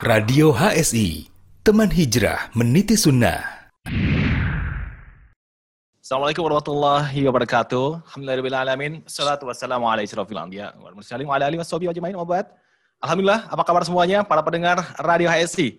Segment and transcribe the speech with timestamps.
[0.00, 1.28] Radio HSI,
[1.60, 3.68] teman hijrah meniti sunnah.
[6.00, 8.08] Assalamualaikum warahmatullahi wabarakatuh.
[8.08, 9.04] Alhamdulillahirrahmanirrahim.
[9.04, 10.72] Salatu wassalamu ala israfil anbiya.
[10.72, 15.76] Alhamdulillah, apa kabar semuanya para pendengar Radio HSI?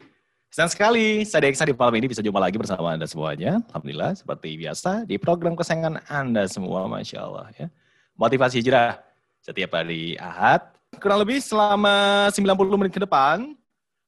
[0.53, 3.57] Senang sekali saya Deksa di malam ini bisa jumpa lagi bersama Anda semuanya.
[3.73, 7.49] Alhamdulillah, seperti biasa di program kesayangan Anda semua, Masya Allah.
[7.57, 7.73] Ya.
[8.21, 9.01] Motivasi hijrah
[9.41, 10.61] setiap hari Ahad.
[11.01, 13.57] Kurang lebih selama 90 menit ke depan,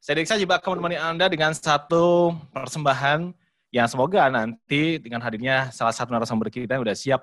[0.03, 3.31] saya Deksa juga akan menemani Anda dengan satu persembahan
[3.71, 7.21] yang semoga nanti dengan hadirnya salah satu narasumber kita yang sudah siap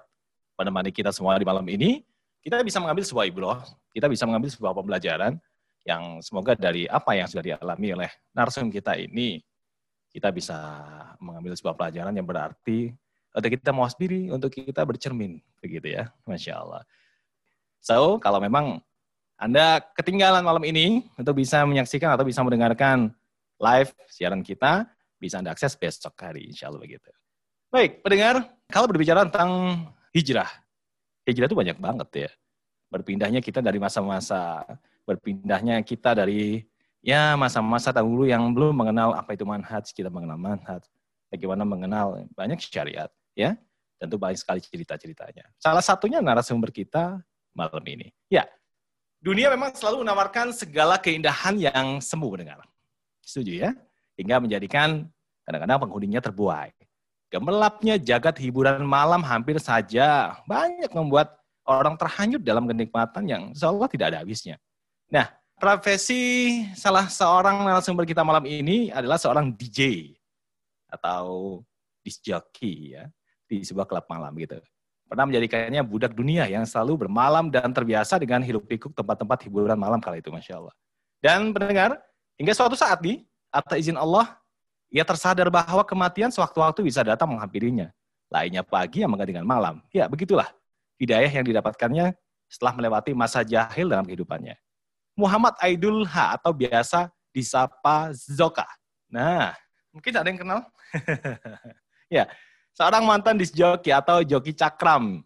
[0.57, 2.01] menemani kita semua di malam ini,
[2.41, 3.61] kita bisa mengambil sebuah ibroh,
[3.93, 5.37] kita bisa mengambil sebuah pembelajaran
[5.85, 9.45] yang semoga dari apa yang sudah dialami oleh narsum kita ini,
[10.09, 10.57] kita bisa
[11.21, 12.97] mengambil sebuah pelajaran yang berarti
[13.37, 16.88] untuk kita mau diri, untuk kita bercermin, begitu ya, Masya Allah.
[17.85, 18.80] So, kalau memang
[19.41, 23.09] anda ketinggalan malam ini untuk bisa menyaksikan atau bisa mendengarkan
[23.57, 24.85] live siaran kita,
[25.16, 27.09] bisa Anda akses besok hari, insya Allah begitu.
[27.73, 29.80] Baik, pendengar, kalau berbicara tentang
[30.13, 30.49] hijrah,
[31.24, 32.30] hijrah itu banyak banget ya.
[32.93, 34.61] Berpindahnya kita dari masa-masa,
[35.09, 36.61] berpindahnya kita dari
[37.01, 40.85] ya masa-masa dahulu yang belum mengenal apa itu manhaj, kita mengenal manhaj,
[41.33, 43.57] bagaimana mengenal banyak syariat, ya.
[43.96, 45.49] Tentu banyak sekali cerita-ceritanya.
[45.57, 47.24] Salah satunya narasumber kita
[47.57, 48.09] malam ini.
[48.33, 48.49] Ya,
[49.21, 52.65] Dunia memang selalu menawarkan segala keindahan yang semu mendengar.
[53.21, 53.71] Setuju ya?
[54.16, 55.04] Hingga menjadikan
[55.45, 56.73] kadang-kadang penghuninya terbuai.
[57.29, 61.37] Gemelapnya jagat hiburan malam hampir saja banyak membuat
[61.68, 64.56] orang terhanyut dalam kenikmatan yang seolah tidak ada habisnya.
[65.12, 65.28] Nah,
[65.60, 70.16] profesi salah seorang narasumber kita malam ini adalah seorang DJ
[70.88, 71.60] atau
[72.00, 73.05] disc jockey ya
[73.44, 74.56] di sebuah klub malam gitu
[75.11, 79.99] pernah menjadikannya budak dunia yang selalu bermalam dan terbiasa dengan hidup pikuk tempat-tempat hiburan malam
[79.99, 80.75] kala itu, Masya Allah.
[81.19, 81.99] Dan pendengar,
[82.39, 84.39] hingga suatu saat nih, atas izin Allah,
[84.87, 87.91] ia tersadar bahwa kematian sewaktu-waktu bisa datang menghampirinya.
[88.31, 89.83] Lainnya pagi yang menggantikan malam.
[89.91, 90.47] Ya, begitulah
[91.03, 92.15] hidayah yang didapatkannya
[92.47, 94.55] setelah melewati masa jahil dalam kehidupannya.
[95.19, 98.67] Muhammad Aidul H atau biasa disapa Zoka.
[99.11, 99.59] Nah,
[99.91, 100.61] mungkin ada yang kenal?
[102.15, 102.31] ya,
[102.81, 105.21] seorang mantan disjoki atau joki cakram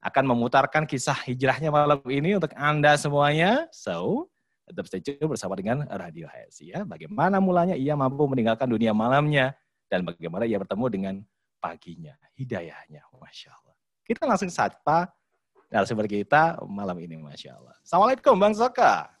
[0.00, 3.68] akan memutarkan kisah hijrahnya malam ini untuk Anda semuanya.
[3.76, 4.32] So,
[4.64, 6.80] tetap stay tune bersama dengan Radio HSI ya.
[6.88, 9.52] Bagaimana mulanya ia mampu meninggalkan dunia malamnya
[9.92, 11.14] dan bagaimana ia bertemu dengan
[11.60, 13.04] paginya, hidayahnya.
[13.12, 13.76] Masya Allah.
[14.08, 15.12] Kita langsung sapa
[15.68, 17.76] narasumber kita malam ini, Masya Allah.
[17.84, 19.12] Assalamualaikum Bang Soka.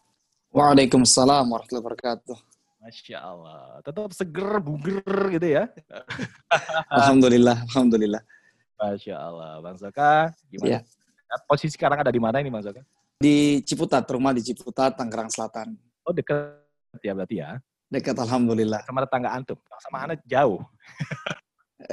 [0.56, 2.47] Waalaikumsalam warahmatullahi wabarakatuh.
[2.78, 3.82] Masya Allah.
[3.82, 5.02] Tetap seger, buger
[5.34, 5.66] gitu ya.
[6.98, 8.22] alhamdulillah, alhamdulillah.
[8.78, 9.58] Masya Allah.
[9.58, 10.78] Bang Soka, gimana?
[10.78, 10.80] Ya.
[11.44, 12.82] Posisi sekarang ada di mana ini Bang Soka?
[13.18, 15.74] Di Ciputat, rumah di Ciputat, Tangerang Selatan.
[16.06, 16.62] Oh dekat
[17.02, 17.58] ya berarti ya?
[17.90, 18.86] Dekat, alhamdulillah.
[18.86, 19.58] Sama tetangga antum?
[19.82, 20.62] Sama anak jauh.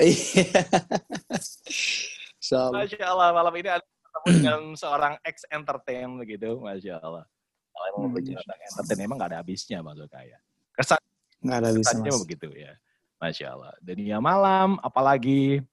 [0.01, 0.65] Iya.
[2.73, 6.57] Masya Allah, malam ini ada ketemu dengan seorang ex-entertain begitu.
[6.57, 7.23] Masya Allah.
[7.69, 8.33] Kalau mau hmm.
[8.33, 10.41] entertain, emang gak ada habisnya Bang Soka ya?
[10.75, 10.99] Kesan
[11.45, 12.19] nggak ada bisa mas.
[12.25, 12.73] begitu ya.
[13.19, 13.73] Masya Allah.
[13.79, 15.63] Dunia malam, apalagi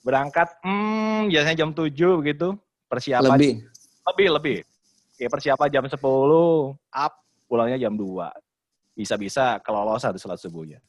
[0.00, 2.56] berangkat, hmm, biasanya jam 7 begitu.
[2.88, 3.36] Persiapan.
[3.36, 3.52] Lebih.
[4.08, 4.58] Lebih, lebih.
[5.20, 6.00] Ya, persiapan jam 10,
[6.78, 7.12] up,
[7.44, 8.32] pulangnya jam 2.
[8.96, 10.80] Bisa-bisa kelolosan sholat subuhnya.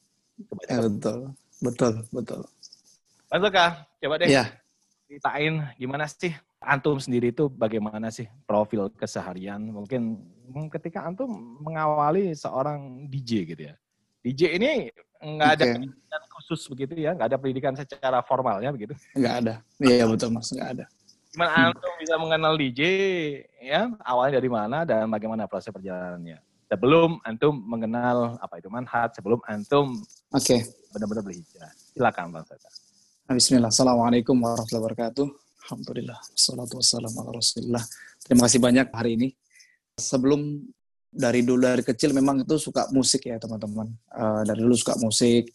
[0.72, 2.42] Ya, betul, betul, betul.
[3.30, 4.50] Mas Luka, coba deh ya.
[5.06, 9.62] ceritain gimana sih antum sendiri itu bagaimana sih profil keseharian?
[9.70, 10.18] Mungkin
[10.74, 11.30] ketika antum
[11.62, 13.76] mengawali seorang DJ gitu ya.
[14.20, 14.72] DJ ini
[15.20, 18.94] nggak ada pendidikan khusus begitu ya, nggak ada pendidikan secara formalnya begitu?
[19.16, 19.54] Nggak ada.
[19.80, 20.86] Iya betul mas, nggak ada.
[21.30, 22.82] Gimana antum bisa mengenal DJ
[23.62, 23.92] ya?
[24.02, 26.42] Awalnya dari mana dan bagaimana proses perjalanannya?
[26.70, 29.98] Sebelum antum mengenal apa itu manhat, sebelum antum
[30.34, 30.58] Oke.
[30.58, 30.60] Okay.
[30.94, 31.72] benar-benar berhijrah.
[31.94, 32.70] Silakan Bang Sata.
[33.30, 33.70] Bismillah.
[33.70, 35.26] Assalamualaikum warahmatullahi wabarakatuh.
[35.70, 36.18] Alhamdulillah.
[36.34, 37.84] Wassalatu wassalamu ala rasulillah.
[38.26, 39.28] Terima kasih banyak hari ini
[40.00, 40.64] sebelum
[41.10, 43.90] dari dulu dari kecil memang itu suka musik ya teman-teman.
[44.14, 45.50] Uh, dari dulu suka musik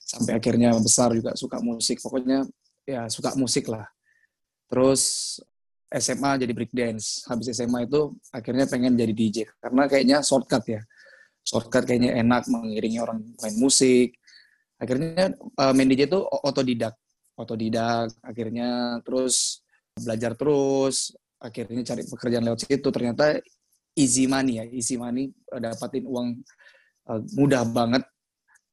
[0.00, 1.98] sampai akhirnya besar juga suka musik.
[1.98, 2.46] Pokoknya
[2.86, 3.86] ya suka musik lah.
[4.70, 5.36] Terus
[5.90, 7.26] SMA jadi break dance.
[7.26, 10.80] Habis SMA itu akhirnya pengen jadi DJ karena kayaknya shortcut ya.
[11.42, 14.14] Shortcut kayaknya enak mengiringi orang main musik.
[14.78, 16.94] Akhirnya uh, main DJ itu otodidak.
[17.34, 19.66] Otodidak akhirnya terus
[19.98, 21.12] belajar terus,
[21.42, 22.88] akhirnya cari pekerjaan lewat situ.
[22.94, 23.42] Ternyata
[23.94, 26.28] easy money ya, easy money eh, dapatin uang
[27.10, 28.04] uh, mudah banget.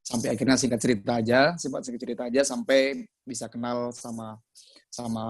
[0.07, 4.39] Sampai akhirnya singkat cerita aja, singkat singkat cerita aja sampai bisa kenal sama
[4.87, 5.25] sama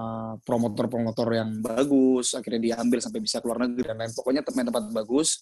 [0.46, 4.14] promotor-promotor yang bagus, akhirnya diambil sampai bisa keluar negeri dan lain.
[4.14, 5.42] Pokoknya tempat-tempat bagus.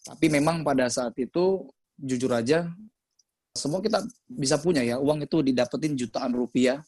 [0.00, 1.66] Tapi memang pada saat itu
[1.98, 2.70] jujur aja
[3.50, 5.02] semua kita bisa punya ya.
[5.02, 6.80] Uang itu didapetin jutaan rupiah.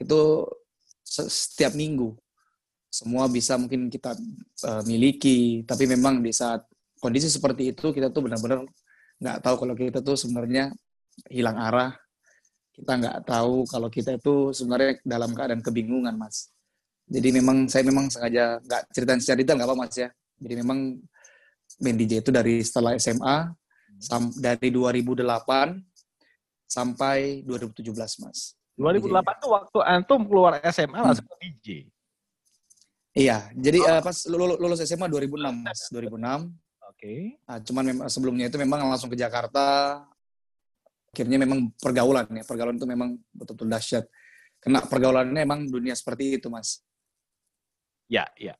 [0.00, 0.48] Itu
[1.04, 2.16] setiap minggu
[2.92, 4.12] semua bisa mungkin kita
[4.68, 5.64] uh, miliki.
[5.64, 6.68] Tapi memang di saat
[7.00, 8.68] kondisi seperti itu kita tuh benar-benar
[9.16, 10.68] nggak tahu kalau kita tuh sebenarnya
[11.32, 11.96] hilang arah.
[12.72, 16.52] Kita nggak tahu kalau kita itu sebenarnya dalam keadaan kebingungan mas.
[17.08, 20.08] Jadi memang saya memang sengaja nggak cerita secara detail nggak apa mas ya.
[20.36, 20.78] Jadi memang
[21.80, 23.48] main DJ itu dari setelah SMA
[23.96, 25.16] sam dari 2008
[26.68, 28.52] sampai 2017 mas.
[28.76, 31.04] 2008 itu waktu antum keluar SMA hmm.
[31.08, 31.91] langsung ke DJ
[33.12, 33.98] iya jadi oh.
[33.98, 36.48] uh, pas lulus SMA 2006 mas 2006 oke.
[36.96, 37.20] Okay.
[37.44, 40.00] nah, cuman memang sebelumnya itu memang langsung ke Jakarta
[41.12, 44.04] akhirnya memang pergaulan ya pergaulan itu memang betul-betul dahsyat.
[44.56, 46.80] Kena pergaulannya memang dunia seperti itu mas.
[48.08, 48.56] Ya ya.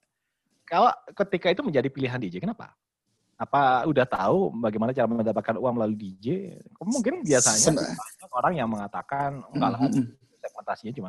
[0.68, 2.76] Kalau ketika itu menjadi pilihan DJ kenapa?
[3.40, 9.40] Apa udah tahu bagaimana cara mendapatkan uang melalui DJ mungkin biasanya banyak orang yang mengatakan
[9.50, 9.80] enggak lah
[10.42, 11.08] segmentasinya cuma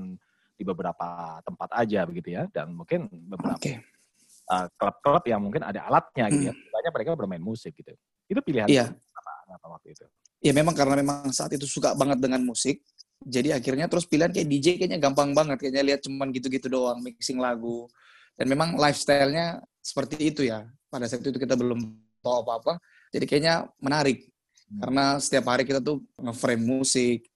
[0.54, 2.48] di beberapa tempat aja begitu ya.
[2.50, 3.82] Dan mungkin beberapa okay.
[4.50, 6.54] uh, klub-klub yang mungkin ada alatnya gitu ya.
[6.54, 7.94] Banyak mereka bermain musik gitu.
[8.30, 8.90] Itu pilihan iya.
[8.90, 10.06] apa, apa waktu itu?
[10.44, 12.84] Ya memang karena memang saat itu suka banget dengan musik
[13.24, 15.56] jadi akhirnya terus pilihan kayak DJ kayaknya gampang banget.
[15.56, 17.88] Kayaknya lihat cuman gitu-gitu doang mixing lagu.
[18.36, 20.68] Dan memang lifestyle-nya seperti itu ya.
[20.92, 21.80] Pada saat itu kita belum
[22.20, 22.80] tahu apa-apa
[23.14, 24.26] jadi kayaknya menarik.
[24.64, 24.80] Hmm.
[24.80, 27.28] karena setiap hari kita tuh ngeframe musik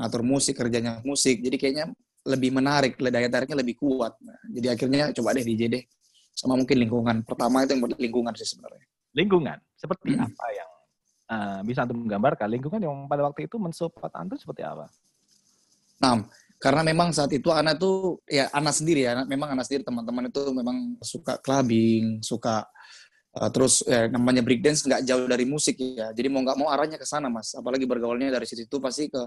[0.00, 1.38] ngatur musik kerjanya musik.
[1.44, 1.92] Jadi kayaknya
[2.26, 5.82] lebih menarik daya tariknya lebih kuat nah, jadi akhirnya coba deh DJ deh
[6.36, 8.84] sama mungkin lingkungan pertama itu yang lingkungan sih sebenarnya
[9.16, 10.26] lingkungan seperti hmm.
[10.28, 10.70] apa yang
[11.30, 14.90] Uh, bisa antum menggambarkan lingkungan yang pada waktu itu mensupport antum seperti apa?
[16.02, 16.26] Nah,
[16.58, 20.42] karena memang saat itu anak tuh ya anak sendiri ya, memang anak sendiri teman-teman itu
[20.50, 22.66] memang suka clubbing, suka
[23.38, 26.10] uh, terus ya, namanya breakdance nggak jauh dari musik ya.
[26.10, 27.54] Jadi mau nggak mau arahnya ke sana mas.
[27.54, 29.22] Apalagi bergaulnya dari situ pasti ke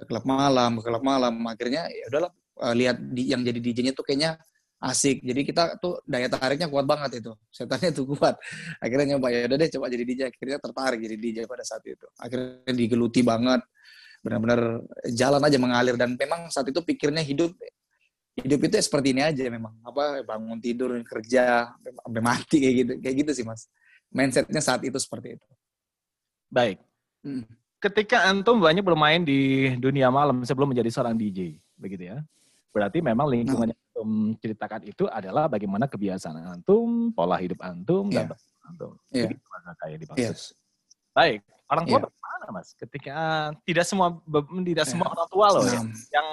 [0.00, 1.34] ke klub malam, ke klub malam.
[1.44, 2.32] Akhirnya ya udahlah
[2.64, 4.40] uh, lihat di, yang jadi DJ-nya tuh kayaknya
[4.80, 5.20] asik.
[5.20, 7.36] Jadi kita tuh daya tariknya kuat banget itu.
[7.52, 8.40] Setannya tuh kuat.
[8.84, 10.20] Akhirnya nyoba ya udah deh coba jadi DJ.
[10.32, 12.06] Akhirnya tertarik jadi DJ pada saat itu.
[12.16, 13.60] Akhirnya digeluti banget.
[14.24, 17.56] Benar-benar jalan aja mengalir dan memang saat itu pikirnya hidup
[18.36, 19.76] hidup itu ya seperti ini aja memang.
[19.84, 22.92] Apa bangun tidur kerja sampai mati kayak gitu.
[23.04, 23.68] Kayak gitu sih Mas.
[24.08, 25.46] Mindsetnya saat itu seperti itu.
[26.48, 26.80] Baik.
[27.20, 27.44] Hmm.
[27.80, 32.20] Ketika antum banyak bermain di dunia malam sebelum menjadi seorang DJ, begitu ya.
[32.76, 38.28] Berarti memang lingkungannya nah antum ceritakan itu adalah bagaimana kebiasaan antum, pola hidup antum, yeah.
[38.28, 38.68] dan iya.
[38.68, 38.92] antum.
[39.10, 39.28] Yeah.
[39.32, 39.42] Begitu
[39.80, 40.20] kayak dimaksud.
[40.20, 40.40] Yes.
[41.16, 41.40] Baik,
[41.72, 42.19] orang tua yeah.
[42.50, 42.74] Mas?
[42.76, 44.18] Ketika tidak semua
[44.62, 44.90] tidak yeah.
[44.90, 45.72] semua orang tua loh nah.
[45.74, 45.82] ya,
[46.14, 46.28] yang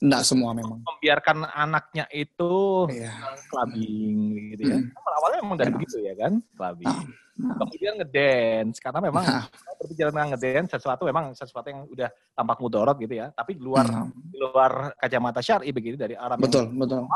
[0.00, 2.54] tidak semua memang membiarkan anaknya itu
[2.94, 3.14] yeah.
[3.50, 4.78] clubbing gitu ya.
[4.82, 4.94] Mm.
[4.94, 5.76] Awalnya memang dari yeah.
[5.78, 6.88] begitu ya kan, clubbing.
[6.88, 9.44] Nah kemudian ngedance karena memang nah.
[9.80, 13.86] berbicara tentang ngedance sesuatu memang sesuatu yang udah tampak mudorot gitu ya tapi di luar
[13.88, 14.10] hmm.
[14.28, 17.08] di luar kacamata syar'i begitu dari arah betul betul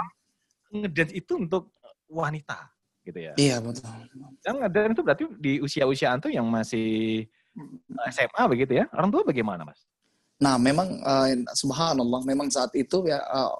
[0.72, 1.70] ngedance itu untuk
[2.08, 2.72] wanita
[3.04, 3.84] gitu ya iya betul
[4.40, 7.28] dan ngedance itu berarti di usia-usia antum yang masih
[8.10, 9.80] SMA begitu ya orang tua bagaimana mas
[10.38, 13.54] nah memang uh, subhanallah memang saat itu ya uh,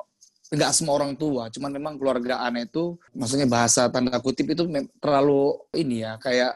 [0.55, 4.69] nggak semua orang tua, cuman memang keluarga aneh itu, maksudnya bahasa tanda kutip itu
[5.03, 6.55] terlalu ini ya, kayak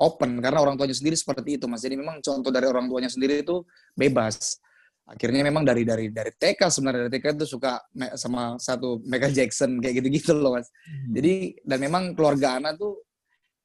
[0.00, 1.84] open karena orang tuanya sendiri seperti itu mas.
[1.84, 3.60] Jadi memang contoh dari orang tuanya sendiri itu
[3.92, 4.56] bebas.
[5.04, 7.82] Akhirnya memang dari dari dari TK sebenarnya dari TK itu suka
[8.16, 10.72] sama satu Michael Jackson kayak gitu-gitu loh mas.
[10.88, 11.12] Hmm.
[11.20, 13.04] Jadi dan memang keluarga anak tuh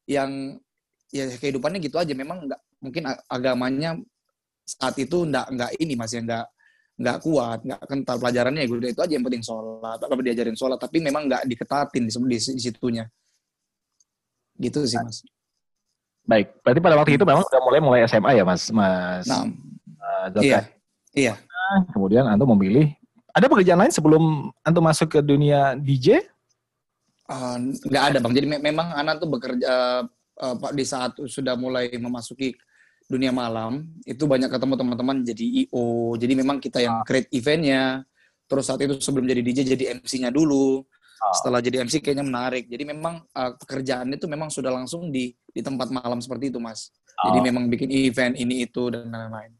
[0.09, 0.59] yang
[1.13, 2.11] ya kehidupannya gitu aja.
[2.11, 3.97] Memang nggak mungkin agamanya
[4.65, 6.45] saat itu nggak nggak ini mas ya nggak
[6.95, 10.79] nggak kuat, nggak kental pelajarannya ya udah itu aja yang penting sholat, apa diajarin sholat,
[10.79, 13.03] tapi memang nggak diketatin di, di, di situnya.
[14.55, 15.19] Gitu sih mas.
[16.23, 19.27] Baik, berarti pada waktu itu memang udah mulai mulai SMA ya mas, mas.
[19.27, 19.43] Nah,
[20.31, 20.63] uh, iya,
[21.11, 21.33] iya.
[21.91, 22.95] Kemudian antum memilih.
[23.35, 24.23] Ada pekerjaan lain sebelum
[24.63, 26.23] antum masuk ke dunia DJ?
[27.27, 28.33] Uh, nggak ada bang.
[28.39, 30.01] Jadi me memang anak tuh bekerja uh,
[30.39, 32.55] uh, di saat sudah mulai memasuki
[33.05, 37.05] dunia malam itu banyak ketemu teman-teman jadi IO jadi memang kita yang ah.
[37.05, 38.01] create eventnya.
[38.45, 40.85] Terus saat itu sebelum jadi DJ jadi MC-nya dulu.
[41.15, 41.31] Ah.
[41.31, 42.67] setelah jadi MC kayaknya menarik.
[42.67, 46.91] Jadi memang uh, pekerjaan itu memang sudah langsung di di tempat malam seperti itu mas.
[47.15, 47.43] Jadi ah.
[47.45, 49.55] memang bikin event ini itu dan lain-lain.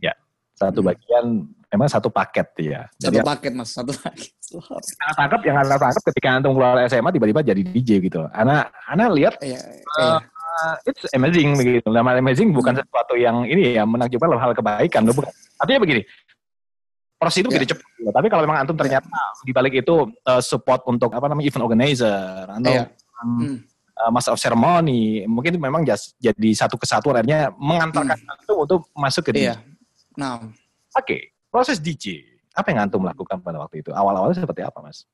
[0.00, 0.16] Ya
[0.56, 4.32] satu bagian memang satu paket ya satu jadi, paket mas satu paket.
[4.50, 8.24] Sangat tangkap yang anda tangkap ketika antum keluar SMA tiba-tiba jadi DJ gitu.
[8.32, 9.60] Anak anak lihat iya,
[10.00, 11.86] uh, iya uh, it's amazing begitu.
[11.86, 12.82] Dalam amazing bukan hmm.
[12.82, 15.30] sesuatu yang ini ya menakjubkan loh hal kebaikan loh bukan.
[15.60, 16.02] Artinya begini,
[17.20, 17.68] proses itu yeah.
[17.68, 17.84] cepat.
[18.00, 18.10] Gitu.
[18.10, 19.44] Tapi kalau memang antum ternyata yeah.
[19.44, 22.88] di balik itu uh, support untuk apa namanya event organizer atau yeah.
[23.20, 23.56] um, hmm.
[24.00, 28.32] uh, Master of Ceremony, mungkin memang jas, jadi satu kesatuan akhirnya mengantarkan hmm.
[28.32, 29.44] antum untuk masuk ke DJ.
[29.44, 29.54] Iya.
[30.16, 30.40] Nah,
[30.96, 31.20] oke, okay.
[31.52, 32.24] proses DJ
[32.56, 33.92] apa yang antum lakukan pada waktu itu?
[33.92, 35.04] Awal-awalnya seperti apa, Mas?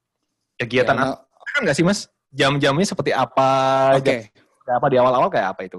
[0.56, 1.20] Kegiatan ya,
[1.52, 2.08] kan nggak sih, Mas?
[2.32, 3.50] Jam-jamnya seperti apa?
[3.98, 4.04] Oke.
[4.06, 4.20] Okay.
[4.66, 5.78] Apa di awal-awal kayak apa itu?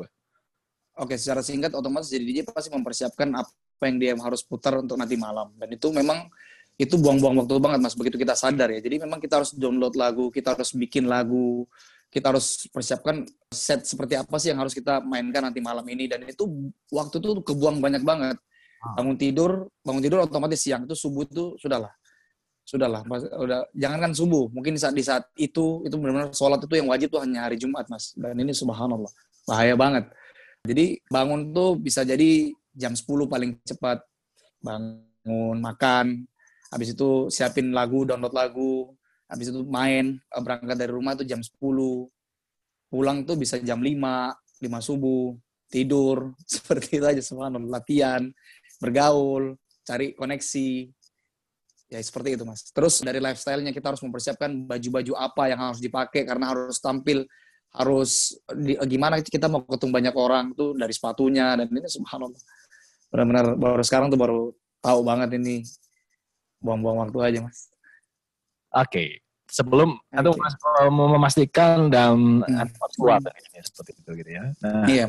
[0.98, 5.14] Oke, secara singkat otomatis jadi DJ pasti mempersiapkan apa yang dia harus putar untuk nanti
[5.14, 5.54] malam.
[5.60, 6.26] Dan itu memang
[6.78, 10.30] itu buang-buang waktu banget mas begitu kita sadar ya jadi memang kita harus download lagu
[10.30, 11.66] kita harus bikin lagu
[12.14, 16.22] kita harus persiapkan set seperti apa sih yang harus kita mainkan nanti malam ini dan
[16.30, 16.46] itu
[16.94, 18.38] waktu itu kebuang banyak banget
[18.86, 18.94] ah.
[18.94, 21.97] bangun tidur bangun tidur otomatis siang itu subuh itu sudahlah
[22.68, 23.00] sudahlah
[23.40, 27.08] udah jangankan subuh mungkin di saat di saat itu itu benar-benar sholat itu yang wajib
[27.16, 28.12] tuh hanya hari Jumat mas.
[28.20, 29.10] Dan ini subhanallah
[29.48, 30.12] bahaya banget.
[30.68, 34.04] Jadi bangun tuh bisa jadi jam 10 paling cepat
[34.60, 36.28] bangun makan
[36.72, 38.92] habis itu siapin lagu, download lagu,
[39.32, 42.08] habis itu main, eh, berangkat dari rumah tuh jam 10,
[42.92, 45.36] pulang tuh bisa jam 5, 5 subuh,
[45.72, 48.28] tidur, seperti itu aja semua, latihan,
[48.80, 49.56] bergaul,
[49.88, 50.92] cari koneksi,
[51.88, 52.68] ya seperti itu mas.
[52.72, 57.24] Terus dari lifestyle-nya kita harus mempersiapkan baju-baju apa yang harus dipakai karena harus tampil
[57.76, 62.40] harus di, gimana kita mau ketemu banyak orang tuh dari sepatunya dan ini subhanallah
[63.12, 64.40] benar-benar baru sekarang tuh baru
[64.80, 65.64] tahu banget ini
[66.64, 67.70] buang-buang waktu aja mas.
[68.76, 69.10] Oke, okay.
[69.48, 70.20] sebelum okay.
[70.20, 70.54] atau mas,
[70.92, 72.68] mau memastikan dan hmm.
[73.00, 73.64] kuat hmm.
[73.64, 74.44] seperti itu gitu ya.
[74.60, 75.08] Nah, iya.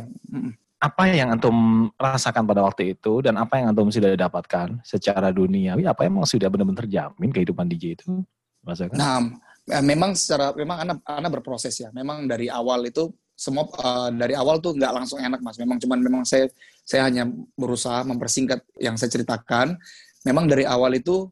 [0.78, 5.82] Apa yang antum rasakan pada waktu itu dan apa yang antum sudah dapatkan secara duniawi?
[5.90, 8.22] Apa yang sudah benar-benar terjamin kehidupan DJ itu?
[8.62, 8.94] Rasakan?
[8.94, 9.18] Nah,
[9.66, 11.90] ya, memang secara memang anak anak berproses ya.
[11.90, 15.58] Memang dari awal itu semua uh, dari awal tuh nggak langsung enak mas.
[15.58, 16.46] Memang cuman memang saya
[16.86, 17.26] saya hanya
[17.58, 19.74] berusaha mempersingkat yang saya ceritakan.
[20.22, 21.26] Memang dari awal itu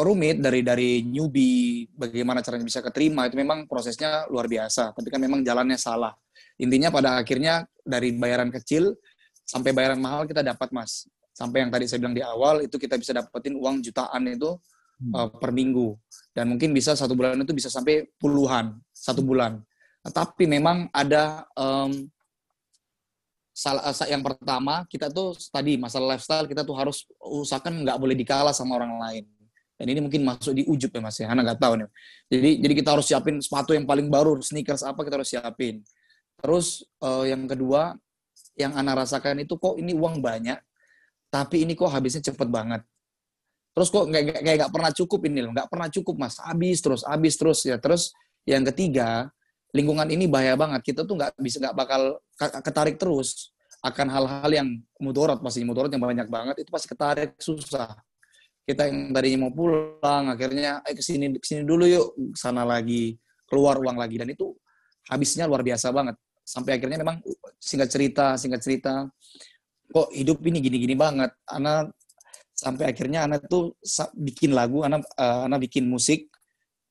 [0.00, 5.20] rumit dari dari newbie bagaimana caranya bisa keterima itu memang prosesnya luar biasa tapi kan
[5.20, 6.16] memang jalannya salah
[6.62, 8.94] intinya pada akhirnya dari bayaran kecil
[9.42, 12.94] sampai bayaran mahal kita dapat mas sampai yang tadi saya bilang di awal itu kita
[12.94, 14.54] bisa dapetin uang jutaan itu
[15.02, 15.12] hmm.
[15.12, 15.98] uh, per minggu
[16.30, 19.58] dan mungkin bisa satu bulan itu bisa sampai puluhan satu bulan
[20.14, 22.06] tapi memang ada um,
[23.52, 28.54] salah yang pertama kita tuh tadi masalah lifestyle kita tuh harus usahakan nggak boleh dikalah
[28.54, 29.24] sama orang lain
[29.82, 31.90] dan ini mungkin masuk di ujub ya mas ya, Hana nggak tahu nih.
[32.30, 35.82] Jadi jadi kita harus siapin sepatu yang paling baru, sneakers apa kita harus siapin.
[36.42, 37.94] Terus uh, yang kedua,
[38.58, 40.58] yang Ana rasakan itu kok ini uang banyak,
[41.30, 42.82] tapi ini kok habisnya cepet banget.
[43.72, 47.06] Terus kok nggak kayak nggak pernah cukup ini loh, nggak pernah cukup mas, habis terus,
[47.06, 47.78] habis terus ya.
[47.78, 48.12] Terus
[48.44, 49.30] yang ketiga,
[49.70, 50.82] lingkungan ini bahaya banget.
[50.82, 54.68] Kita tuh nggak bisa nggak bakal ketarik terus akan hal-hal yang
[55.02, 57.98] mudorot pasti mudorot yang banyak banget itu pasti ketarik susah
[58.62, 63.18] kita yang tadinya mau pulang akhirnya eh ke sini ke sini dulu yuk sana lagi
[63.50, 64.54] keluar uang lagi dan itu
[65.10, 67.22] habisnya luar biasa banget sampai akhirnya memang
[67.62, 69.06] singkat cerita singkat cerita
[69.92, 71.30] kok hidup ini gini-gini banget?
[71.46, 71.92] Anak
[72.56, 73.76] sampai akhirnya anak tuh
[74.16, 76.32] bikin lagu anak uh, anak bikin musik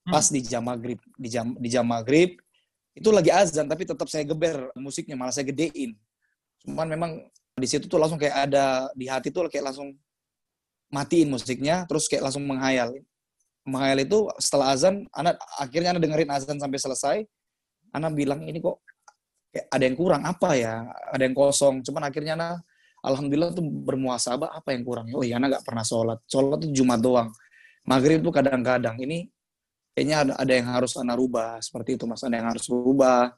[0.06, 0.34] pas hmm.
[0.38, 2.38] di jam maghrib di jam di jam maghrib.
[2.94, 5.98] Itu lagi azan tapi tetap saya geber musiknya malah saya gedein.
[6.62, 7.12] Cuman memang
[7.58, 9.98] di situ tuh langsung kayak ada di hati tuh kayak langsung
[10.92, 12.94] matiin musiknya terus kayak langsung menghayal.
[13.64, 17.18] Menghayal itu setelah azan anak akhirnya anak dengerin azan sampai selesai.
[17.92, 18.80] Anak bilang ini kok
[19.52, 20.88] ada yang kurang apa ya?
[21.12, 21.84] Ada yang kosong.
[21.84, 22.64] Cuman akhirnya anak
[23.04, 25.12] alhamdulillah tuh bermuasabah apa yang kurang?
[25.12, 26.20] Oh iya anak gak pernah sholat.
[26.28, 27.30] Sholat tuh jumat doang.
[27.84, 28.96] Maghrib tuh kadang-kadang.
[28.96, 29.28] Ini
[29.92, 31.60] kayaknya ada, ada yang harus anak rubah.
[31.60, 32.24] Seperti itu mas.
[32.24, 33.36] Ada yang harus rubah.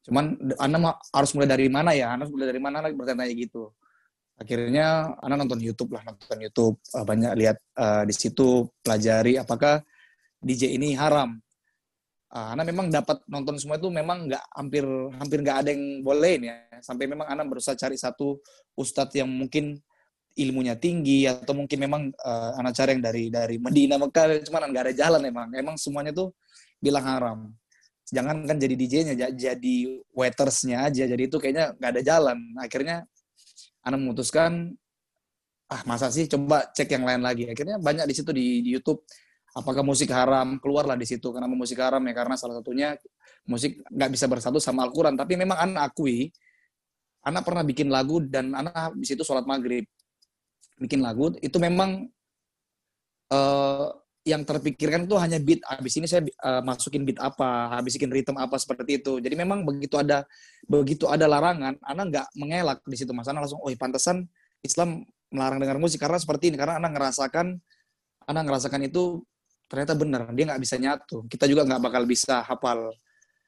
[0.00, 2.16] Cuman anak harus mulai dari mana ya?
[2.16, 3.68] Anak mulai dari mana anak bertanya gitu.
[4.40, 6.80] Akhirnya anak nonton YouTube lah nonton YouTube.
[6.96, 9.84] Uh, banyak lihat uh, di situ pelajari apakah
[10.40, 11.36] DJ ini haram
[12.30, 14.86] anak memang dapat nonton semua itu memang nggak hampir
[15.18, 16.56] hampir nggak ada yang boleh ya.
[16.78, 18.38] Sampai memang anak berusaha cari satu
[18.78, 19.74] ustadz yang mungkin
[20.38, 24.84] ilmunya tinggi atau mungkin memang uh, anak cari yang dari dari Medina Mekah cuman nggak
[24.86, 25.48] ada jalan emang.
[25.58, 26.30] Emang semuanya tuh
[26.78, 27.38] bilang haram.
[28.10, 29.76] Jangan kan jadi DJ-nya jadi
[30.14, 31.06] waitersnya aja.
[31.10, 32.38] Jadi itu kayaknya nggak ada jalan.
[32.62, 32.96] Akhirnya
[33.82, 34.70] Ana memutuskan
[35.70, 36.30] ah masa sih?
[36.30, 37.50] Coba cek yang lain lagi.
[37.50, 39.02] Akhirnya banyak di situ di, di YouTube
[39.56, 42.94] apakah musik haram keluarlah di situ karena musik haram ya karena salah satunya
[43.48, 46.30] musik nggak bisa bersatu sama Al-Quran tapi memang anak akui
[47.26, 49.84] anak pernah bikin lagu dan anak di situ sholat maghrib
[50.80, 52.08] bikin lagu itu memang
[53.30, 53.88] uh,
[54.20, 55.64] yang terpikirkan itu hanya beat.
[55.64, 59.16] Habis ini saya uh, masukin beat apa, habis bikin ritme apa seperti itu.
[59.16, 60.28] Jadi memang begitu ada
[60.68, 63.10] begitu ada larangan, anak nggak mengelak di situ.
[63.16, 64.28] Mas anak langsung, oh pantesan
[64.60, 66.60] Islam melarang dengar musik karena seperti ini.
[66.60, 67.56] Karena anak ngerasakan,
[68.28, 69.24] anak ngerasakan itu
[69.70, 70.34] ternyata benar.
[70.34, 71.22] Dia nggak bisa nyatu.
[71.30, 72.90] Kita juga nggak bakal bisa hafal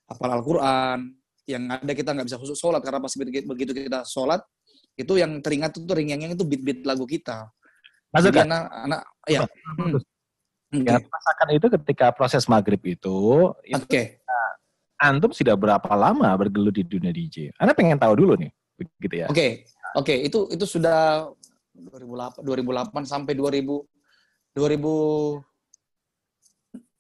[0.07, 1.19] hafal Al-Quran.
[1.43, 4.39] yang ada kita nggak bisa khusus sholat karena pas begitu kita sholat
[4.95, 7.51] itu yang teringat itu ringeng itu beat-beat lagu kita.
[8.15, 9.41] Mas Jadi Oka, anak, ya.
[9.75, 9.99] Hmm.
[10.71, 14.21] Yang rasakan itu ketika proses maghrib itu, itu Oke.
[15.01, 17.51] antum sudah berapa lama bergelut di dunia DJ?
[17.59, 19.27] Anda pengen tahu dulu nih, begitu ya.
[19.33, 19.67] Oke.
[19.93, 21.29] Oke, itu itu sudah
[21.73, 23.85] 2008 2008 sampai 2000
[24.57, 25.52] 2000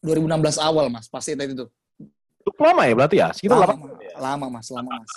[0.02, 1.66] 2016 awal Mas, pasti tadi itu.
[2.42, 3.28] Cukup lama ya berarti ya?
[3.30, 5.12] Sekitar Lama, 8 lama Mas, lama Mas.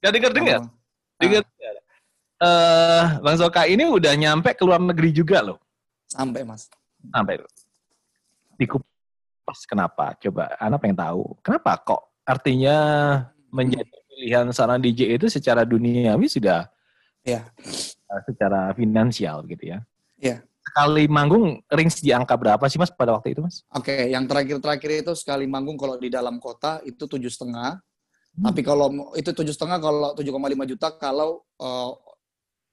[0.00, 0.60] Gak denger-denger?
[0.64, 0.72] Lama.
[1.20, 1.44] Dengar.
[2.42, 5.62] Eh, Bang Zoka ini udah nyampe ke luar negeri juga loh.
[6.10, 6.66] Sampai Mas.
[7.12, 7.50] Sampai loh.
[8.58, 10.18] Dikupas kenapa?
[10.18, 11.38] Coba Anda pengen tahu.
[11.44, 12.76] Kenapa kok artinya
[13.54, 16.66] menjadi pilihan seorang DJ itu secara duniawi sudah
[17.22, 17.46] eh,
[18.26, 19.78] secara finansial gitu ya.
[20.18, 20.42] Iya.
[20.62, 23.66] Sekali manggung rings di angka berapa sih Mas pada waktu itu Mas?
[23.74, 27.82] Oke, yang terakhir-terakhir itu sekali manggung kalau di dalam kota itu tujuh setengah.
[28.32, 28.42] Hmm.
[28.48, 31.90] Tapi kalau itu tujuh setengah kalau 7,5 juta kalau eh,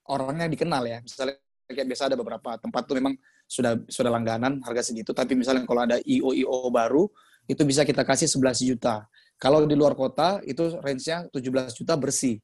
[0.09, 0.97] orangnya dikenal ya.
[1.01, 3.13] Misalnya kayak biasa ada beberapa tempat tuh memang
[3.49, 5.09] sudah sudah langganan harga segitu.
[5.13, 7.09] Tapi misalnya kalau ada IO IO baru
[7.49, 9.09] itu bisa kita kasih 11 juta.
[9.41, 12.37] Kalau di luar kota itu range-nya 17 juta bersih.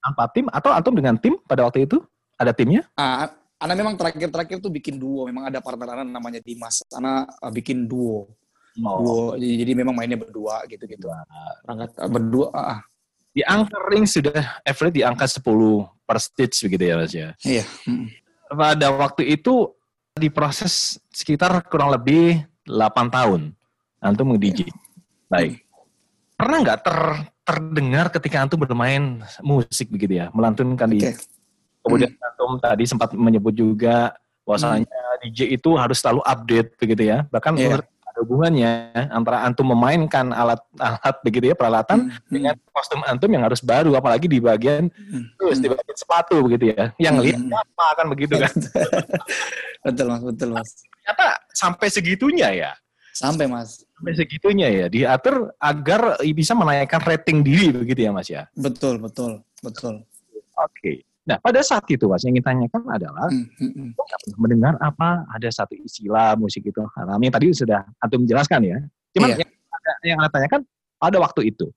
[0.00, 2.00] Tanpa tim atau antum dengan tim pada waktu itu?
[2.40, 2.88] Ada timnya?
[2.96, 3.28] Ah,
[3.60, 5.28] Ana memang terakhir-terakhir tuh bikin duo.
[5.28, 6.80] Memang ada partner Ana namanya Dimas.
[6.96, 8.32] Ana eh, bikin duo.
[8.72, 9.36] Duo.
[9.36, 11.12] Jadi, jadi memang mainnya berdua gitu-gitu.
[11.68, 12.46] Berangkat eh, berdua.
[12.56, 12.80] ah, ah.
[13.30, 15.44] Di angka rings sudah average di angka 10
[16.02, 17.28] per stage begitu ya Mas ya.
[17.46, 17.64] Iya.
[17.86, 18.06] mm.
[18.50, 19.70] pada waktu itu
[20.18, 23.54] diproses sekitar kurang lebih 8 tahun
[24.02, 24.66] antum nge-DJ.
[25.30, 25.62] Baik.
[26.34, 26.98] Pernah nggak ter,
[27.46, 30.96] terdengar ketika antum bermain musik begitu ya, melantunkan Oke.
[30.96, 31.00] di
[31.80, 34.12] kemudian antum tadi sempat menyebut juga
[34.44, 34.88] bahwasanya
[35.20, 37.24] DJ itu harus selalu update begitu ya.
[37.28, 37.62] Bahkan Iya.
[37.68, 38.72] menurut ada hubungannya
[39.08, 44.26] antara antum memainkan alat-alat begitu ya peralatan Hmm, dengan kostum antum yang harus baru apalagi
[44.26, 45.38] di bagian hmm.
[45.38, 46.90] terus di bagian sepatu begitu ya.
[46.98, 47.24] Yang Hmm.
[47.24, 48.52] lihat apa kan begitu kan.
[49.86, 50.70] betul mas, betul mas.
[51.00, 52.72] ternyata sampai segitunya ya.
[53.10, 58.48] Sampai mas, Sampai segitunya ya diatur agar bisa menaikkan rating diri begitu ya Mas ya.
[58.56, 60.00] betul betul betul.
[60.56, 61.04] Oke.
[61.30, 63.88] Nah, pada saat itu Mas yang ingin tanyakan adalah Hmm, hmm, hmm.
[63.94, 66.82] pernah mendengar apa ada satu istilah musik itu.
[66.90, 68.78] Karena yang tadi sudah antum jelaskan ya.
[69.14, 69.46] Cuman Iya.
[69.46, 70.60] yang, ada, yang anda tanyakan
[70.98, 71.70] pada waktu itu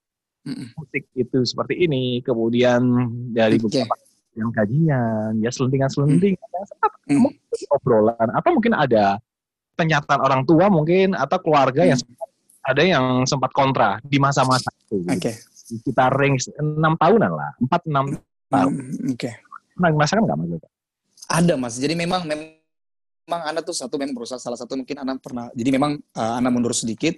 [0.43, 0.67] Hmm, hmm.
[0.75, 2.81] musik itu seperti ini, kemudian
[3.31, 3.69] dari Oke.
[3.69, 3.95] beberapa
[4.33, 7.29] yang kajian, ya selentingan-selentingan yang sempat Hmm.
[7.47, 9.21] jadi obrolan atau mungkin ada
[9.73, 12.09] pernyataan orang tua mungkin atau keluarga yang Hmm.
[12.09, 12.31] sempat-
[12.63, 15.03] ada yang sempat kontra di masa-masa itu.
[15.03, 15.13] gitu.
[15.13, 15.31] Oke.
[15.83, 18.05] Kita range 6 tahunan lah, 4 6
[18.53, 18.69] Tahu.
[18.69, 19.31] Hmm, Oke.
[19.73, 20.49] pernah merasakan nggak Mas?
[21.25, 21.75] Ada mas.
[21.75, 25.49] Jadi memang memang Anda tuh satu memang berusaha salah satu mungkin Anda pernah.
[25.51, 27.17] Jadi memang uh, Anda mundur sedikit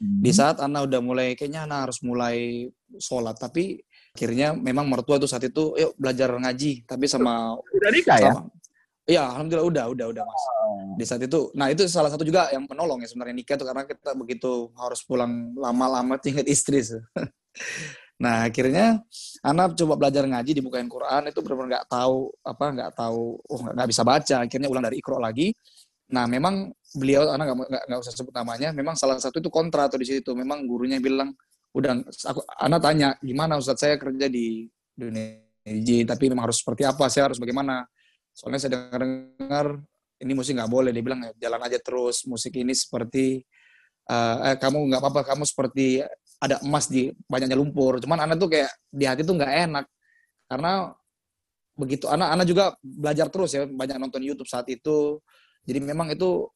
[0.00, 0.24] Hmm.
[0.24, 2.64] di saat Anda udah mulai kayaknya Anda harus mulai
[2.96, 3.84] sholat tapi
[4.16, 8.32] akhirnya memang mertua tuh saat itu yuk belajar ngaji tapi sama Udah nikah ya?
[8.32, 8.48] sama-
[9.04, 10.44] Iya, alhamdulillah udah, udah, udah mas.
[10.96, 13.84] Di saat itu, nah itu salah satu juga yang menolong ya sebenarnya nikah tuh karena
[13.84, 16.80] kita begitu harus pulang lama-lama tinggal istri.
[18.20, 19.00] nah akhirnya
[19.40, 23.88] anak coba belajar ngaji dibukain Quran itu benar-benar nggak tahu apa nggak tahu oh nggak
[23.88, 24.36] bisa baca.
[24.44, 25.56] Akhirnya ulang dari ikro lagi.
[26.12, 27.56] Nah memang beliau anak
[27.88, 30.36] nggak usah sebut namanya memang salah satu itu kontra atau di situ.
[30.36, 31.32] Memang gurunya bilang
[31.72, 35.48] udah aku anak tanya gimana Ustadz saya kerja di dunia
[36.08, 37.86] tapi memang harus seperti apa saya harus bagaimana?
[38.34, 39.80] Soalnya saya dengar-dengar
[40.20, 40.90] ini musik nggak boleh.
[40.92, 43.44] Dia bilang "Ya, jalan aja terus musik ini seperti
[44.10, 46.04] eh, eh, kamu nggak apa-apa kamu seperti
[46.40, 48.00] ada emas di banyaknya lumpur.
[48.00, 49.84] Cuman anak tuh kayak di hati tuh nggak enak.
[50.48, 50.90] Karena
[51.76, 55.20] begitu anak-anak juga belajar terus ya banyak nonton YouTube saat itu.
[55.68, 56.48] Jadi memang itu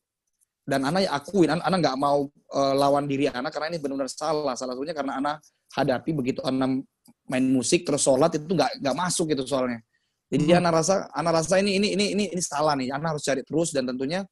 [0.65, 4.57] dan anak akuin anak anak nggak mau eh, lawan diri anak karena ini benar-benar salah.
[4.57, 5.45] Salah satunya karena anak
[5.77, 6.81] hadapi begitu anak
[7.29, 9.85] main musik terus sholat itu nggak nggak masuk gitu soalnya.
[10.33, 12.89] Jadi anak rasa anak rasa ini ini ini ini ini salah nih.
[12.89, 14.25] Anak harus cari terus dan tentunya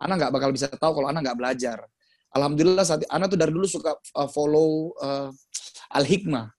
[0.00, 1.78] anak nggak bakal bisa tahu kalau anak nggak belajar
[2.34, 5.30] alhamdulillah saat anak tuh dari dulu suka uh, follow uh,
[5.94, 6.50] al hikmah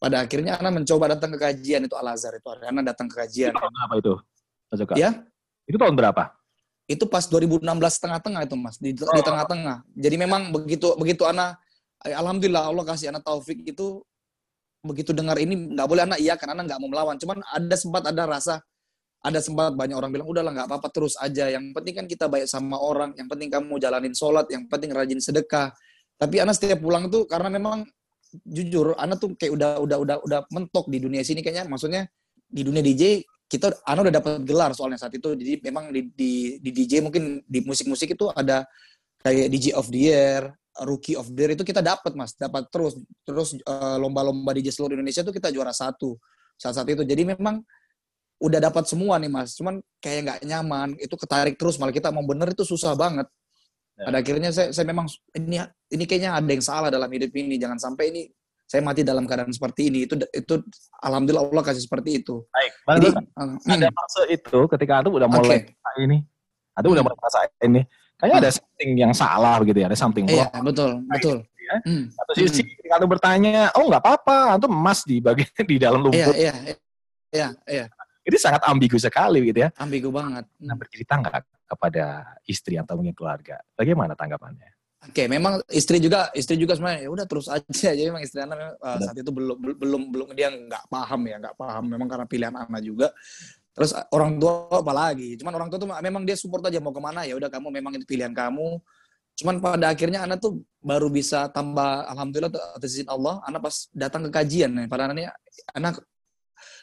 [0.00, 3.52] pada akhirnya anak mencoba datang ke kajian itu al azhar itu anak datang ke kajian.
[3.52, 4.14] Itu tahun berapa itu?
[4.70, 5.10] Mas ya?
[5.68, 6.24] Itu tahun berapa?
[6.90, 7.62] itu pas 2016
[8.02, 8.76] tengah-tengah itu mas.
[8.82, 9.86] Di, di tengah-tengah.
[9.94, 11.62] Jadi memang begitu begitu anak
[12.02, 14.02] eh, alhamdulillah Allah kasih anak taufik itu
[14.82, 17.14] begitu dengar ini nggak boleh anak iya kan anak nggak mau melawan.
[17.14, 18.58] Cuman ada sempat ada rasa
[19.20, 21.52] ada sempat banyak orang bilang udahlah nggak apa-apa terus aja.
[21.52, 23.12] Yang penting kan kita baik sama orang.
[23.20, 24.48] Yang penting kamu jalanin sholat.
[24.48, 25.76] Yang penting rajin sedekah.
[26.16, 27.84] Tapi anak setiap pulang tuh karena memang
[28.46, 31.68] jujur anak tuh kayak udah udah udah udah mentok di dunia sini kayaknya.
[31.68, 32.08] Maksudnya
[32.48, 35.36] di dunia DJ kita anak udah dapat gelar soalnya saat itu.
[35.36, 38.64] Jadi memang di, di, di DJ mungkin di musik-musik itu ada
[39.20, 40.48] kayak DJ of the Year
[40.86, 42.96] rookie of the year itu kita dapat mas, dapat terus.
[43.26, 46.16] Terus uh, lomba-lomba di seluruh Indonesia itu kita juara satu
[46.56, 47.02] saat saat itu.
[47.04, 47.60] Jadi memang
[48.40, 52.24] udah dapat semua nih mas, cuman kayak nggak nyaman, itu ketarik terus malah kita mau
[52.24, 53.28] bener itu susah banget.
[54.00, 54.08] Ya.
[54.08, 55.60] Pada akhirnya saya, saya memang ini
[55.92, 58.22] ini kayaknya ada yang salah dalam hidup ini, jangan sampai ini
[58.64, 60.54] saya mati dalam keadaan seperti ini itu itu
[61.04, 62.46] alhamdulillah Allah kasih seperti itu.
[62.48, 63.96] Baik, Jadi, uh, ada hmm.
[63.98, 66.06] fase itu ketika itu udah mulai okay.
[66.06, 66.24] ini,
[66.78, 67.82] itu udah mulai merasa ini,
[68.16, 68.44] kayaknya hmm.
[68.46, 70.64] ada something yang salah begitu ya, ada something Iya, wrong.
[70.64, 71.36] betul, betul.
[71.44, 71.76] Gitu ya.
[71.86, 72.04] Hmm.
[72.10, 72.70] Satu sisi hmm.
[72.82, 76.34] ketika bertanya, oh nggak apa-apa, itu emas di bagian di dalam lumpur.
[76.34, 76.74] Iya, iya,
[77.30, 77.86] iya, iya.
[78.30, 79.74] Itu sangat ambigu sekali gitu ya.
[79.74, 80.46] Ambigu banget.
[80.62, 84.70] Nah bercerita nggak kepada istri atau mungkin keluarga, bagaimana tanggapannya?
[85.00, 87.64] Oke, okay, memang istri juga istri juga sebenarnya ya udah terus aja.
[87.96, 91.56] Jadi memang istri anak uh, saat itu belum belum belum dia nggak paham ya, nggak
[91.56, 91.84] paham.
[91.88, 93.08] Memang karena pilihan anak juga.
[93.72, 95.40] Terus eh, orang tua apalagi.
[95.40, 97.96] Cuman orang tua tuh memang dia support aja mau ke mana ya udah kamu memang
[97.96, 98.76] itu pilihan kamu.
[99.40, 104.28] Cuman pada akhirnya anak tuh baru bisa tambah alhamdulillah atas izin Allah, anak pas datang
[104.28, 104.84] ke kajian nih.
[104.84, 105.32] Pada anaknya
[105.72, 106.04] anak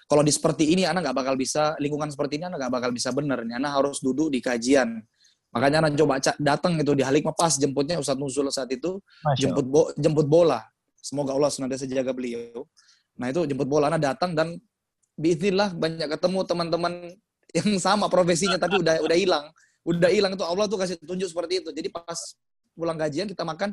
[0.08, 3.12] kalau di seperti ini anak nggak bakal bisa lingkungan seperti ini anak nggak bakal bisa
[3.12, 3.60] bener nih.
[3.60, 5.04] Anak harus duduk di kajian
[5.58, 9.00] Makanya anak coba datang itu di Halikma pas jemputnya Ustadz Nuzul saat itu
[9.40, 10.62] jemput bo, jemput bola.
[11.00, 12.68] Semoga Allah senantiasa jaga beliau.
[13.16, 14.60] Nah itu jemput bola anak datang dan
[15.16, 16.94] biiznillah banyak ketemu teman-teman
[17.56, 19.46] yang sama profesinya tapi udah udah hilang.
[19.88, 21.72] Udah hilang itu Allah tuh kasih tunjuk seperti itu.
[21.72, 22.38] Jadi pas
[22.78, 23.72] pulang gajian kita makan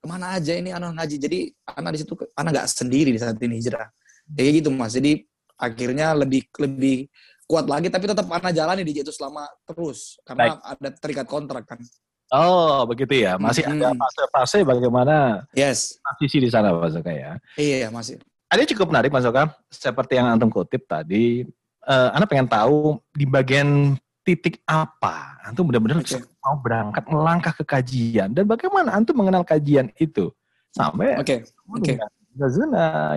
[0.00, 1.16] ke mana aja ini anak ngaji.
[1.20, 1.38] Jadi
[1.78, 3.86] anak di situ anak nggak sendiri di saat ini hijrah.
[4.34, 4.98] Kayak gitu mas.
[4.98, 5.29] Jadi
[5.60, 7.06] akhirnya lebih lebih
[7.44, 10.58] kuat lagi tapi tetap anak jalani di itu selama terus karena Baik.
[10.64, 11.80] ada terikat kontrak kan.
[12.30, 13.34] Oh, begitu ya.
[13.42, 13.82] Masih hmm.
[13.82, 15.98] ada fase-fase bagaimana yes.
[16.14, 17.42] posisi di sana Mas Oka ya.
[17.58, 18.22] Iya, masih.
[18.46, 21.42] Ada cukup menarik Mas Oka, seperti yang antum kutip tadi,
[21.90, 23.98] uh, Anda pengen tahu di bagian
[24.30, 26.20] titik apa antum benar-benar okay.
[26.44, 30.28] mau berangkat melangkah ke kajian dan bagaimana antum mengenal kajian itu
[30.76, 31.36] sampai oke
[31.72, 31.96] oke okay.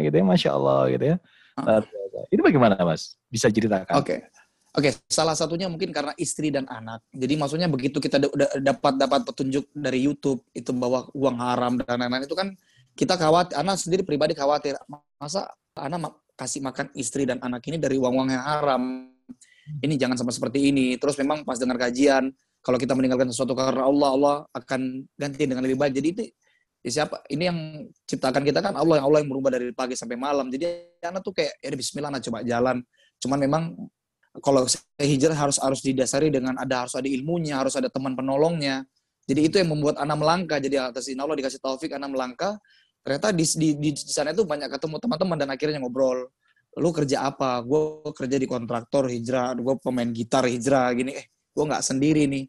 [0.08, 1.16] gitu ya masya Allah gitu ya
[1.60, 1.84] uh.
[2.30, 3.18] Ini bagaimana Mas?
[3.30, 3.94] Bisa ceritakan?
[3.98, 4.06] Oke.
[4.06, 4.20] Okay.
[4.74, 7.06] Oke, okay, salah satunya mungkin karena istri dan anak.
[7.14, 11.94] Jadi maksudnya begitu kita udah dapat dapat petunjuk dari YouTube itu bahwa uang haram dan
[12.02, 12.58] lain-lain itu kan
[12.98, 14.74] kita khawatir, anak sendiri pribadi khawatir
[15.22, 19.14] masa anak kasih makan istri dan anak ini dari uang-uang yang haram.
[19.78, 20.98] Ini jangan sampai seperti ini.
[20.98, 22.34] Terus memang pas dengar kajian,
[22.66, 25.94] kalau kita meninggalkan sesuatu karena Allah, Allah akan ganti dengan lebih baik.
[25.94, 26.24] Jadi itu
[26.92, 27.24] siapa?
[27.32, 27.60] Ini yang
[28.04, 30.52] ciptakan kita kan Allah yang Allah yang merubah dari pagi sampai malam.
[30.52, 30.68] Jadi
[31.00, 32.84] anak tuh kayak ya Bismillah anak coba jalan.
[33.24, 33.64] Cuman memang
[34.44, 38.84] kalau saya hijrah harus harus didasari dengan ada harus ada ilmunya harus ada teman penolongnya.
[39.24, 40.60] Jadi itu yang membuat anak melangkah.
[40.60, 42.60] Jadi atas ini Allah dikasih taufik anak melangkah.
[43.04, 46.28] Ternyata di, di, di, di sana itu banyak ketemu teman-teman dan akhirnya ngobrol.
[46.76, 47.64] Lu kerja apa?
[47.64, 51.16] Gue kerja di kontraktor hijrah gue pemain gitar hijrah gini.
[51.16, 52.44] Eh gue nggak sendiri nih.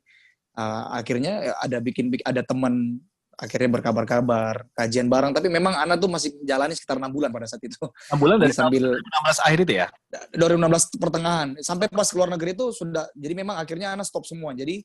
[0.54, 2.98] Uh, akhirnya ada bikin ada teman
[3.36, 5.34] akhirnya berkabar-kabar kajian bareng.
[5.34, 7.78] Tapi memang anak tuh masih jalani sekitar enam bulan pada saat itu.
[8.10, 9.86] Enam bulan dari sambil 2016 akhir itu ya?
[10.34, 11.48] 2016 pertengahan.
[11.60, 14.54] Sampai pas keluar negeri itu sudah jadi memang akhirnya anak stop semua.
[14.54, 14.82] Jadi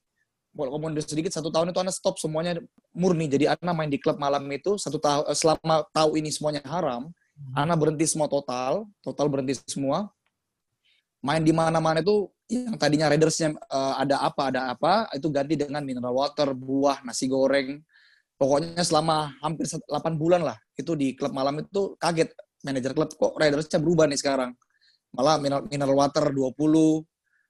[0.54, 2.58] walaupun sedikit satu tahun itu anak stop semuanya
[2.94, 3.30] murni.
[3.30, 7.10] Jadi anak main di klub malam itu satu tahun eh, selama tahu ini semuanya haram
[7.10, 7.54] hmm.
[7.56, 10.10] anak berhenti semua total total berhenti semua.
[11.20, 15.86] Main di mana-mana itu yang tadinya Raidersnya uh, ada apa ada apa itu ganti dengan
[15.86, 17.78] mineral water buah nasi goreng
[18.40, 19.84] pokoknya selama hampir 8
[20.16, 22.32] bulan lah itu di klub malam itu kaget.
[22.60, 24.52] Manajer klub kok Raidersnya berubah nih sekarang.
[25.16, 26.56] Malah mineral, mineral water 20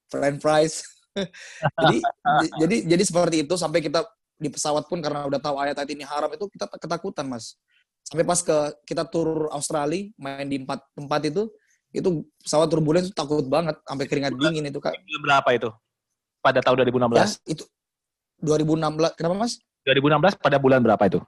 [0.10, 0.82] french fries.
[1.82, 1.98] Jadi
[2.62, 4.06] jadi jadi seperti itu sampai kita
[4.40, 7.60] di pesawat pun karena udah tahu ayat-ayat ini haram itu kita ketakutan mas.
[8.06, 11.52] Sampai pas ke kita tur Australia main di empat tempat itu
[11.92, 14.96] itu pesawat turbulen itu takut banget sampai keringat dingin itu kak.
[15.26, 15.70] berapa itu?
[16.40, 17.64] Pada tahun 2016 ya, itu
[18.40, 19.60] 2016 kenapa mas
[19.96, 21.20] 2016 pada bulan berapa itu?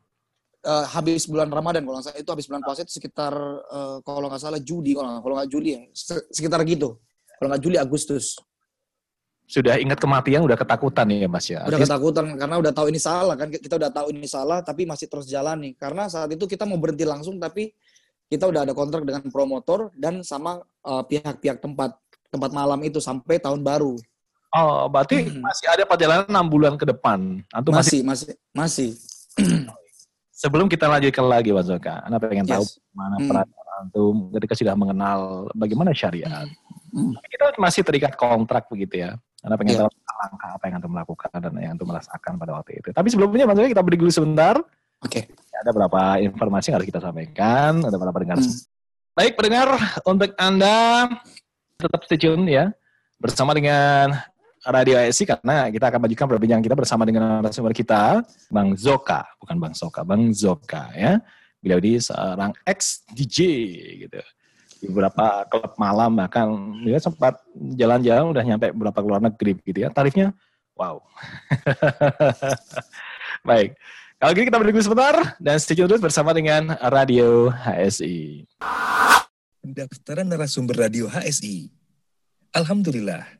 [0.62, 2.22] Uh, habis bulan Ramadan kalau nggak salah.
[2.22, 3.34] Itu habis bulan puasa itu sekitar
[3.66, 5.82] uh, kalau nggak salah Juli kalau nggak kalau nggak Juli ya.
[6.30, 7.02] Sekitar gitu.
[7.42, 8.38] Kalau nggak Juli Agustus.
[9.50, 11.66] Sudah ingat kematian udah ketakutan ya mas ya?
[11.68, 13.52] Udah ketakutan karena udah tahu ini salah kan?
[13.52, 15.74] Kita udah tahu ini salah tapi masih terus jalani.
[15.76, 17.74] Karena saat itu kita mau berhenti langsung tapi
[18.32, 21.92] kita udah ada kontrak dengan promotor dan sama eh, pihak-pihak uh, tempat
[22.32, 24.00] tempat malam itu sampai tahun baru
[24.52, 25.40] Oh, berarti hmm.
[25.40, 27.40] masih ada perjalanan enam bulan ke depan.
[27.56, 28.92] Antum masih, masih, masih.
[30.42, 32.52] Sebelum kita lanjutkan lagi, Pak Zoka, Anda pengen yes.
[32.52, 33.28] tahu mana hmm.
[33.32, 33.48] peran
[33.82, 36.52] antum ketika sudah mengenal bagaimana syariat.
[36.92, 37.16] Hmm.
[37.32, 39.16] Kita masih terikat kontrak begitu ya.
[39.40, 39.88] Anda pengen yeah.
[39.88, 39.90] tahu
[40.22, 42.90] langkah apa yang antum lakukan dan yang antum merasakan pada waktu itu.
[42.92, 44.60] Tapi sebelumnya, Pak Zoka, kita beri dulu sebentar.
[45.02, 45.32] Oke.
[45.32, 45.56] Okay.
[45.62, 47.88] Ada beberapa informasi yang harus kita sampaikan.
[47.88, 48.44] Ada beberapa pendengar.
[48.44, 48.52] Hmm.
[49.16, 49.68] Baik, pendengar,
[50.04, 51.08] untuk Anda
[51.80, 52.74] tetap stay tune ya
[53.22, 54.18] bersama dengan
[54.62, 58.22] Radio ASI karena kita akan bagikan perbincangan kita bersama dengan narasumber kita,
[58.54, 61.18] Bang Zoka, bukan Bang Soka, Bang Zoka ya.
[61.62, 63.40] Beliau ini seorang ex DJ
[64.06, 64.22] gitu.
[64.82, 66.46] Di beberapa klub malam bahkan
[66.82, 69.90] dia sempat jalan-jalan udah nyampe beberapa luar negeri gitu ya.
[69.90, 70.34] Tarifnya
[70.78, 71.02] wow.
[73.50, 73.78] Baik.
[74.22, 78.46] Kalau gitu kita berdua sebentar dan stay tune terus bersama dengan Radio HSI.
[79.62, 81.82] Pendaftaran narasumber Radio HSI
[82.52, 83.40] Alhamdulillah,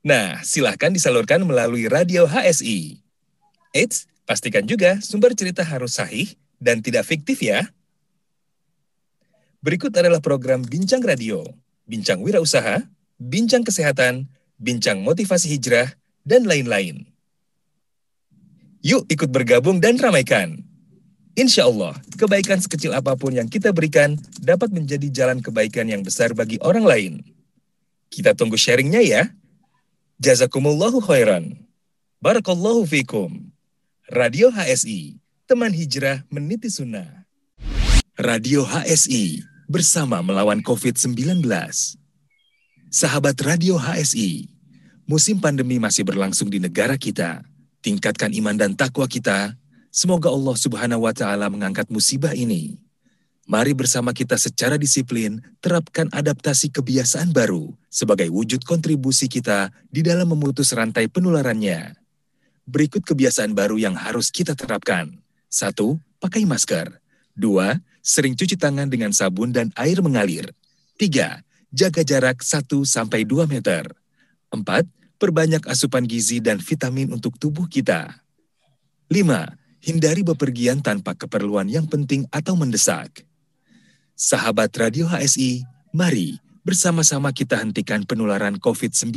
[0.00, 3.04] Nah, silahkan disalurkan melalui radio HSI.
[3.76, 7.68] Eits, pastikan juga sumber cerita harus sahih dan tidak fiktif ya.
[9.60, 11.44] Berikut adalah program Bincang Radio,
[11.84, 12.80] Bincang Wirausaha,
[13.20, 14.24] Bincang Kesehatan,
[14.56, 15.92] Bincang Motivasi Hijrah,
[16.24, 17.04] dan lain-lain.
[18.80, 20.64] Yuk ikut bergabung dan ramaikan.
[21.36, 26.32] Insya Allah, kebaikan sekecil apa pun yang kita berikan dapat menjadi jalan kebaikan yang besar
[26.32, 27.12] bagi orang lain.
[28.08, 29.28] Kita tunggu sharingnya ya.
[30.20, 31.56] Jazakumullahu khairan.
[32.20, 33.48] Barakallahu fikum.
[34.12, 35.16] Radio HSI,
[35.48, 37.24] teman hijrah meniti sunnah.
[38.20, 41.40] Radio HSI, bersama melawan COVID-19.
[42.92, 44.44] Sahabat Radio HSI,
[45.08, 47.40] musim pandemi masih berlangsung di negara kita.
[47.80, 49.56] Tingkatkan iman dan takwa kita
[49.90, 52.78] Semoga Allah Subhanahu wa Ta'ala mengangkat musibah ini.
[53.50, 60.30] Mari bersama kita secara disiplin terapkan adaptasi kebiasaan baru sebagai wujud kontribusi kita di dalam
[60.30, 61.98] memutus rantai penularannya.
[62.62, 65.18] Berikut kebiasaan baru yang harus kita terapkan.
[65.50, 66.94] Satu, pakai masker.
[67.34, 70.54] Dua, sering cuci tangan dengan sabun dan air mengalir.
[70.94, 71.42] Tiga,
[71.74, 73.90] jaga jarak 1 sampai 2 meter.
[74.54, 74.86] Empat,
[75.18, 78.14] perbanyak asupan gizi dan vitamin untuk tubuh kita.
[79.10, 83.26] Lima, hindari bepergian tanpa keperluan yang penting atau mendesak.
[84.20, 85.64] Sahabat Radio HSI,
[85.96, 89.16] mari bersama-sama kita hentikan penularan COVID-19.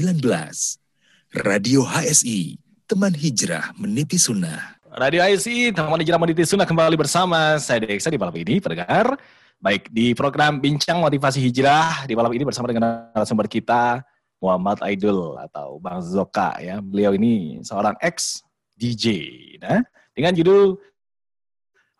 [1.43, 2.55] Radio HSI,
[2.87, 4.79] teman hijrah meniti sunnah.
[4.95, 9.19] Radio HSI, teman hijrah meniti sunnah kembali bersama saya Deksa di malam ini, pendengar.
[9.59, 14.07] Baik, di program Bincang Motivasi Hijrah, di malam ini bersama dengan narasumber kita,
[14.39, 16.79] Muhammad Aidul atau Bang Zoka ya.
[16.79, 18.39] Beliau ini seorang ex
[18.79, 19.19] DJ.
[19.59, 19.83] Nah,
[20.15, 20.79] dengan judul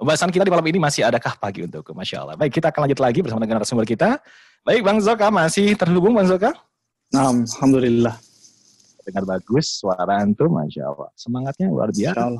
[0.03, 2.35] pembahasan kita di malam ini masih adakah pagi untuk Masya Allah.
[2.35, 4.19] Baik, kita akan lanjut lagi bersama dengan narasumber kita.
[4.67, 6.51] Baik, Bang Zoka masih terhubung Bang Zoka?
[7.15, 8.19] Nah, Alhamdulillah.
[9.07, 11.07] Dengar bagus suara antum, Masya Allah.
[11.15, 12.35] Semangatnya luar biasa.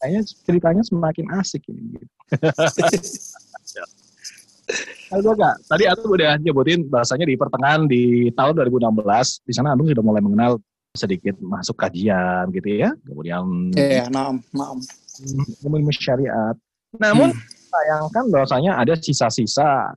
[0.00, 2.00] Kayaknya ceritanya semakin asik ini.
[2.00, 2.08] Gitu.
[5.12, 9.92] Halo Kak, tadi Antum udah nyebutin bahasanya di pertengahan di tahun 2016, di sana Antum
[9.92, 10.56] sudah mulai mengenal
[10.96, 13.44] sedikit masuk kajian gitu ya, kemudian
[13.76, 14.80] Iya, yeah, maaf,
[15.60, 16.56] ilmu syariat.
[16.98, 17.42] Namun hmm.
[17.70, 19.94] sayangkan bahwasanya ada sisa-sisa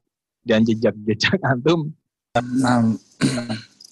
[0.48, 1.94] dan jejak-jejak antum
[2.38, 2.86] um,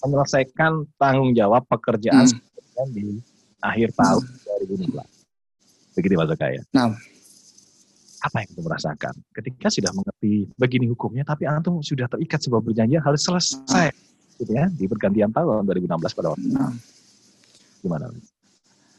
[0.06, 2.90] menyelesaikan tanggung jawab pekerjaan hmm.
[2.94, 3.22] di
[3.62, 4.94] akhir tahun hmm.
[4.94, 5.96] 2016.
[5.96, 6.62] Begitu Mas Zakaya.
[6.76, 6.94] Nah.
[8.26, 12.98] Apa yang kita merasakan ketika sudah mengerti begini hukumnya, tapi antum sudah terikat sebuah perjanjian
[13.06, 13.94] harus selesai, nah.
[14.42, 16.48] gitu ya, di pergantian tahun 2016 pada waktu.
[16.50, 16.74] Nah.
[17.86, 18.10] Gimana?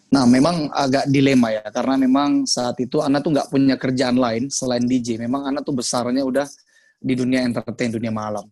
[0.07, 4.47] Nah, memang agak dilema ya, karena memang saat itu Ana tuh nggak punya kerjaan lain
[4.47, 5.19] selain DJ.
[5.19, 6.47] Memang Ana tuh besarnya udah
[7.03, 8.47] di dunia entertain, dunia malam.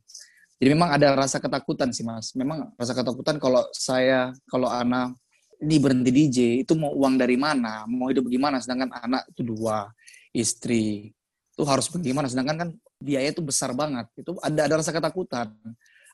[0.59, 2.35] Jadi memang ada rasa ketakutan sih, Mas.
[2.35, 5.15] Memang rasa ketakutan kalau saya, kalau Ana
[5.55, 9.87] di berhenti DJ, itu mau uang dari mana, mau hidup bagaimana, sedangkan anak itu dua,
[10.35, 11.15] istri,
[11.55, 14.11] itu harus bagaimana, sedangkan kan biaya itu besar banget.
[14.19, 15.55] Itu ada ada rasa ketakutan.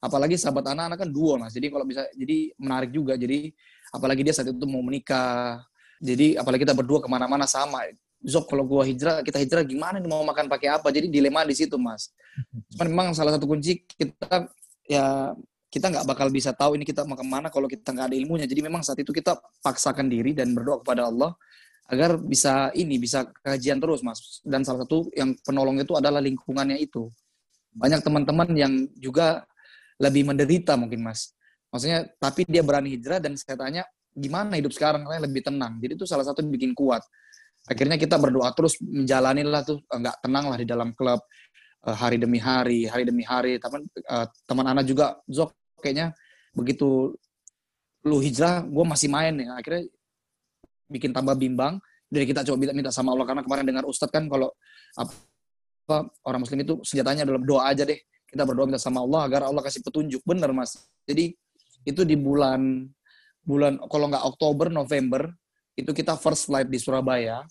[0.00, 1.52] Apalagi sahabat anak-anak kan dua, Mas.
[1.52, 3.20] Jadi kalau bisa, jadi menarik juga.
[3.20, 3.52] Jadi
[3.90, 5.62] apalagi dia saat itu mau menikah.
[6.00, 7.84] Jadi apalagi kita berdua ke mana-mana sama.
[8.20, 10.88] Zok kalau gua hijrah kita hijrah gimana nih mau makan pakai apa?
[10.88, 12.12] Jadi dilema di situ mas.
[12.72, 14.48] Cuman memang salah satu kunci kita
[14.88, 15.34] ya
[15.70, 18.46] kita nggak bakal bisa tahu ini kita mau ke mana kalau kita nggak ada ilmunya.
[18.48, 21.36] Jadi memang saat itu kita paksakan diri dan berdoa kepada Allah
[21.90, 24.40] agar bisa ini bisa kajian terus mas.
[24.46, 27.08] Dan salah satu yang penolong itu adalah lingkungannya itu.
[27.72, 29.44] Banyak teman-teman yang juga
[30.00, 31.36] lebih menderita mungkin mas
[31.70, 35.06] Maksudnya, tapi dia berani hijrah dan saya tanya, gimana hidup sekarang?
[35.06, 35.78] Kalian lebih tenang.
[35.78, 37.02] Jadi itu salah satu bikin kuat.
[37.70, 41.20] Akhirnya kita berdoa terus menjalani lah tuh, nggak tenang lah di dalam klub
[41.86, 43.60] eh, hari demi hari, hari demi hari.
[43.62, 46.12] Teman uh, teman anak juga, Zok kayaknya
[46.52, 47.16] begitu
[48.04, 49.84] lu hijrah gue masih main ya akhirnya
[50.88, 51.80] bikin tambah bimbang
[52.10, 54.50] dari kita coba minta sama Allah karena kemarin dengar Ustadz kan kalau
[54.96, 59.40] apa orang Muslim itu senjatanya dalam doa aja deh kita berdoa minta sama Allah agar
[59.46, 61.34] Allah kasih petunjuk bener mas jadi
[61.84, 62.84] itu di bulan
[63.40, 65.32] bulan kalau nggak Oktober November
[65.78, 67.44] itu kita first flight di Surabaya.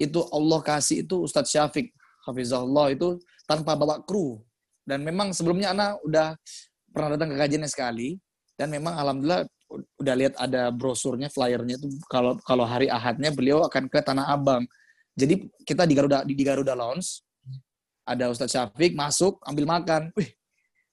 [0.00, 1.94] Itu Allah kasih itu Ustadz Syafiq
[2.26, 4.42] Hafizahullah itu tanpa bawa kru.
[4.82, 6.34] Dan memang sebelumnya anak udah
[6.90, 8.18] pernah datang ke kajiannya sekali.
[8.58, 13.88] Dan memang alhamdulillah udah lihat ada brosurnya flyernya itu kalau kalau hari Ahadnya beliau akan
[13.88, 14.66] ke Tanah Abang.
[15.14, 17.24] Jadi kita di Garuda di, di Garuda Lounge
[18.02, 20.10] ada Ustadz Syafiq masuk ambil makan.
[20.18, 20.34] Wih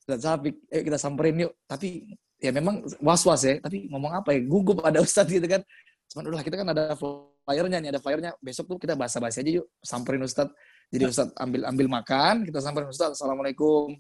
[0.05, 1.53] Ustadz Syafiq eh kita samperin yuk.
[1.65, 5.61] Tapi ya memang was was ya tapi ngomong apa ya gugup ada Ustadz gitu kan.
[6.09, 8.31] Cuman udah kita kan ada flyernya nih ada flyernya.
[8.41, 10.55] Besok tuh kita bahasa bahasa aja yuk samperin Ustadz.
[10.89, 13.93] Jadi Ustadz ambil ambil makan kita samperin Ustadz assalamualaikum.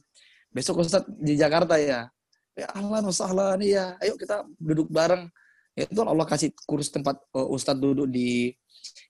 [0.49, 2.07] Besok Ustadz di Jakarta ya.
[2.57, 3.99] Ya ahlan wasahlan iya.
[4.01, 5.27] Ayo kita duduk bareng.
[5.77, 8.55] Ya itu Allah kasih kursi tempat uh, Ustadz duduk di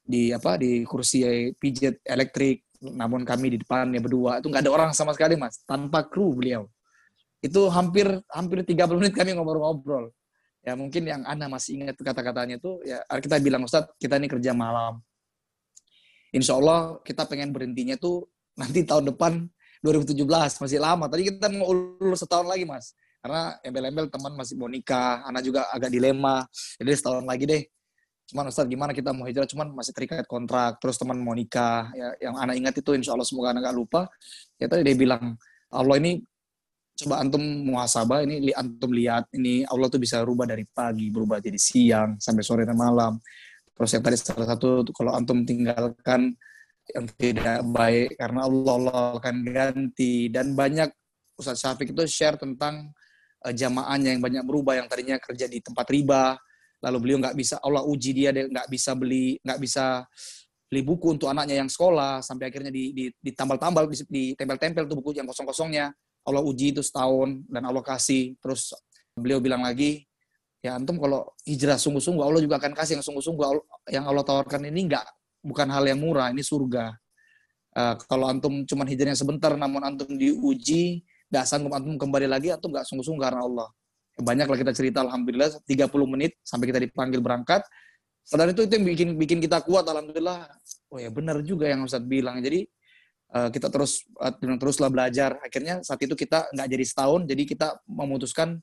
[0.04, 2.66] di apa di kursi pijet elektrik.
[2.82, 4.42] Namun kami di depannya berdua.
[4.42, 5.62] Itu nggak ada orang sama sekali mas.
[5.64, 6.68] Tanpa kru beliau
[7.40, 10.12] itu hampir hampir 30 menit kami ngobrol-ngobrol
[10.64, 14.52] ya mungkin yang Anda masih ingat kata-katanya itu ya kita bilang Ustadz kita ini kerja
[14.52, 15.00] malam
[16.30, 18.28] Insya Allah kita pengen berhentinya tuh
[18.60, 19.48] nanti tahun depan
[19.82, 20.20] 2017
[20.60, 25.28] masih lama tadi kita mau ulur setahun lagi mas karena embel-embel teman masih mau nikah,
[25.28, 26.48] anak juga agak dilema.
[26.80, 27.64] Jadi setahun lagi deh.
[28.32, 31.92] Cuman Ustaz gimana kita mau hijrah, cuman masih terikat kontrak, terus teman mau nikah.
[31.92, 34.02] Ya, yang anak ingat itu insya Allah semoga anak gak lupa.
[34.56, 35.36] Ya tadi dia bilang,
[35.68, 36.24] Allah ini
[37.00, 41.40] coba antum muhasabah ini li, antum lihat ini Allah tuh bisa rubah dari pagi berubah
[41.40, 43.16] jadi siang sampai sore dan malam.
[43.76, 46.36] Terus yang tadi salah satu kalau antum tinggalkan
[46.92, 50.28] yang tidak baik karena Allah Allah akan ganti.
[50.28, 50.92] Dan banyak
[51.40, 52.92] Ustaz Syafiq itu share tentang
[53.48, 56.36] uh, jamaahnya yang banyak berubah yang tadinya kerja di tempat riba
[56.80, 60.04] lalu beliau nggak bisa Allah uji dia nggak bisa beli nggak bisa
[60.70, 65.18] beli buku untuk anaknya yang sekolah sampai akhirnya di, di, ditambal-tambal di, tempel-tempel tuh buku
[65.18, 65.92] yang kosong-kosongnya
[66.28, 68.72] Allah uji itu setahun dan Allah kasih terus
[69.16, 70.08] beliau bilang lagi
[70.60, 73.44] ya antum kalau hijrah sungguh-sungguh Allah juga akan kasih yang sungguh-sungguh
[73.92, 75.06] yang Allah tawarkan ini nggak
[75.40, 76.92] bukan hal yang murah ini surga
[77.80, 82.68] uh, kalau antum cuma hijrahnya sebentar namun antum diuji nggak sanggup antum kembali lagi atau
[82.68, 83.70] nggak sungguh-sungguh karena Allah.
[84.20, 87.64] Banyaklah kita cerita Alhamdulillah 30 menit sampai kita dipanggil berangkat.
[88.26, 90.50] Setelah itu itu yang bikin bikin kita kuat Alhamdulillah.
[90.92, 92.42] Oh ya benar juga yang Ustadz bilang.
[92.44, 92.68] Jadi
[93.34, 95.38] uh, kita terus uh, teruslah belajar.
[95.42, 98.62] Akhirnya saat itu kita nggak jadi setahun, jadi kita memutuskan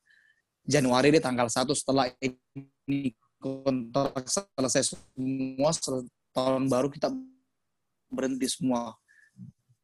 [0.66, 5.70] Januari di tanggal 1 setelah ini kontrak selesai semua,
[6.34, 7.14] tahun baru kita
[8.10, 8.98] berhenti semua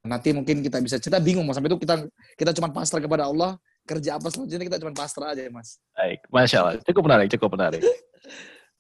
[0.03, 2.03] Nanti mungkin kita bisa cerita bingung mas sampai itu kita
[2.35, 3.55] kita cuma pasrah kepada Allah
[3.87, 5.79] kerja apa selanjutnya kita cuma pasrah aja mas.
[5.95, 7.83] Baik, masya Allah cukup menarik cukup menarik.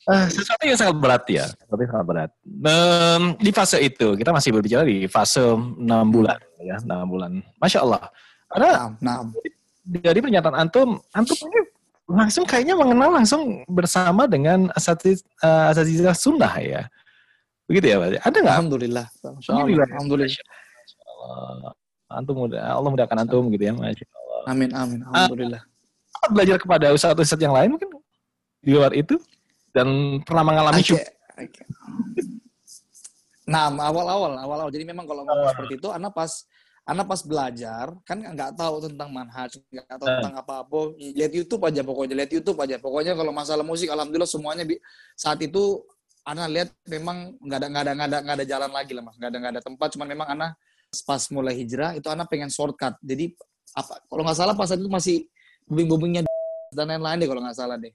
[0.02, 2.30] Uh, sesuatu yang sangat berat ya, tapi sangat berat.
[2.42, 5.38] Um, di fase itu kita masih berbicara di fase
[5.78, 7.38] enam bulan ya, enam bulan.
[7.62, 8.10] Masya Allah.
[8.50, 9.30] Karena nah, nah.
[9.86, 11.70] dari pernyataan antum, antum ini
[12.10, 16.90] langsung kayaknya mengenal langsung bersama dengan asatiz uh, asatizah sunnah ya.
[17.70, 18.26] Begitu ya, Pak?
[18.26, 18.54] Ada nggak?
[18.58, 19.06] Alhamdulillah.
[19.22, 19.86] Alhamdulillah.
[19.86, 20.44] Alhamdulillah.
[21.22, 21.72] Allah.
[22.10, 24.40] Antum mudah, Allah mudahkan antum gitu ya, Masya Allah.
[24.50, 24.98] Amin, amin.
[25.06, 25.62] Ah, Alhamdulillah.
[26.26, 27.88] Uh, belajar kepada ustadz-ustadz yang lain mungkin
[28.62, 29.14] di luar itu
[29.72, 31.08] dan pernah mengalami okay.
[31.36, 31.64] okay.
[33.48, 34.70] Nah, awal-awal, awal-awal.
[34.70, 35.52] Jadi memang kalau ngomong uh.
[35.52, 36.46] seperti itu, anak pas
[36.82, 40.14] anak pas belajar kan nggak tahu tentang manhaj, nggak tahu uh.
[40.20, 40.78] tentang apa-apa.
[40.98, 42.78] Lihat YouTube aja pokoknya, lihat YouTube aja.
[42.78, 44.62] Pokoknya kalau masalah musik, alhamdulillah semuanya
[45.18, 45.82] saat itu
[46.22, 49.16] anak lihat memang nggak ada nggak ada nggak ada nggak ada jalan lagi lah mas,
[49.18, 49.88] nggak ada nggak ada tempat.
[49.98, 50.50] Cuman memang anak
[51.08, 52.94] pas mulai hijrah itu anak pengen shortcut.
[53.02, 53.34] Jadi
[53.72, 55.26] apa kalau nggak salah pas itu masih
[55.66, 56.22] booming-boomingnya
[56.72, 57.90] dan lain-lain deh kalau nggak salah deh.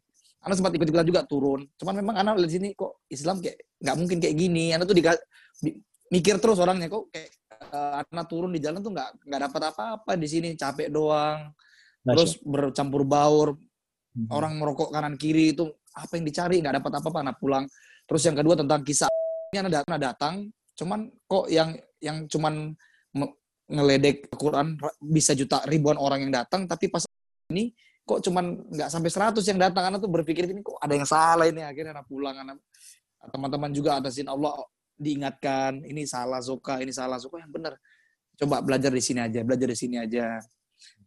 [0.47, 1.67] Anak sempat ikut-ikutan juga turun.
[1.75, 4.71] Cuman memang anak lihat sini kok Islam kayak nggak mungkin kayak gini.
[4.71, 5.03] Anak tuh di,
[6.07, 7.29] mikir terus orangnya kok kayak
[7.75, 11.51] uh, anak turun di jalan tuh nggak nggak dapat apa-apa di sini capek doang.
[12.07, 13.59] Terus bercampur baur.
[14.15, 14.27] Hmm.
[14.31, 17.67] Orang merokok kanan kiri itu apa yang dicari nggak dapat apa-apa anak pulang.
[18.07, 19.11] Terus yang kedua tentang kisah
[19.51, 20.35] ini anak datang, datang
[20.77, 22.71] cuman kok yang yang cuman
[23.67, 27.03] ngeledek Quran bisa juta ribuan orang yang datang tapi pas
[27.51, 27.75] ini
[28.07, 29.83] kok cuman nggak sampai 100 yang datang?
[29.91, 31.59] Karena tuh berpikir ini kok ada yang salah ini?
[31.59, 32.57] Akhirnya anak pulang anak
[33.27, 34.55] teman-teman juga atasin Allah
[34.95, 37.43] diingatkan ini salah zoka ini salah zoka.
[37.43, 37.73] Yang benar.
[38.37, 40.39] Coba belajar di sini aja belajar di sini aja.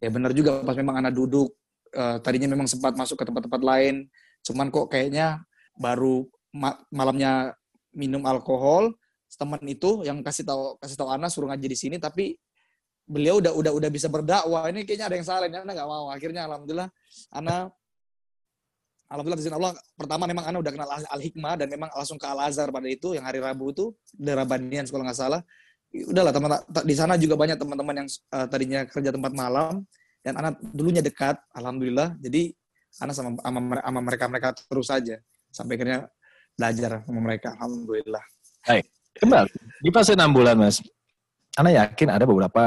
[0.02, 1.54] Ya benar juga pas memang anak duduk
[1.94, 4.06] uh, tadinya memang sempat masuk ke tempat-tempat lain
[4.46, 5.42] cuman kok kayaknya
[5.76, 7.54] baru ma malamnya
[7.94, 8.94] minum alkohol
[9.38, 12.34] teman itu yang kasih tahu kasih tahu Ana suruh ngaji di sini tapi
[13.10, 16.06] beliau udah udah udah bisa berdakwah ini kayaknya ada yang salah ini Ana nggak mau
[16.14, 16.88] akhirnya alhamdulillah
[17.34, 17.74] Ana
[19.10, 22.46] Alhamdulillah izin Allah pertama memang Ana udah kenal Al Hikmah dan memang langsung ke Al
[22.46, 25.42] Azhar pada itu yang hari Rabu itu daerah Bandian kalau nggak salah.
[25.90, 26.54] Udahlah teman
[26.86, 29.82] di sana juga banyak teman-teman yang uh, tadinya kerja tempat malam
[30.22, 32.14] dan anak dulunya dekat, alhamdulillah.
[32.22, 32.54] Jadi
[33.02, 35.18] anak sama sama, mereka mereka terus saja
[35.50, 36.06] sampai akhirnya
[36.54, 38.22] belajar sama mereka, alhamdulillah.
[38.62, 38.86] Baik,
[39.18, 39.50] kembali
[39.82, 40.78] di fase enam bulan mas,
[41.58, 42.64] anak yakin ada beberapa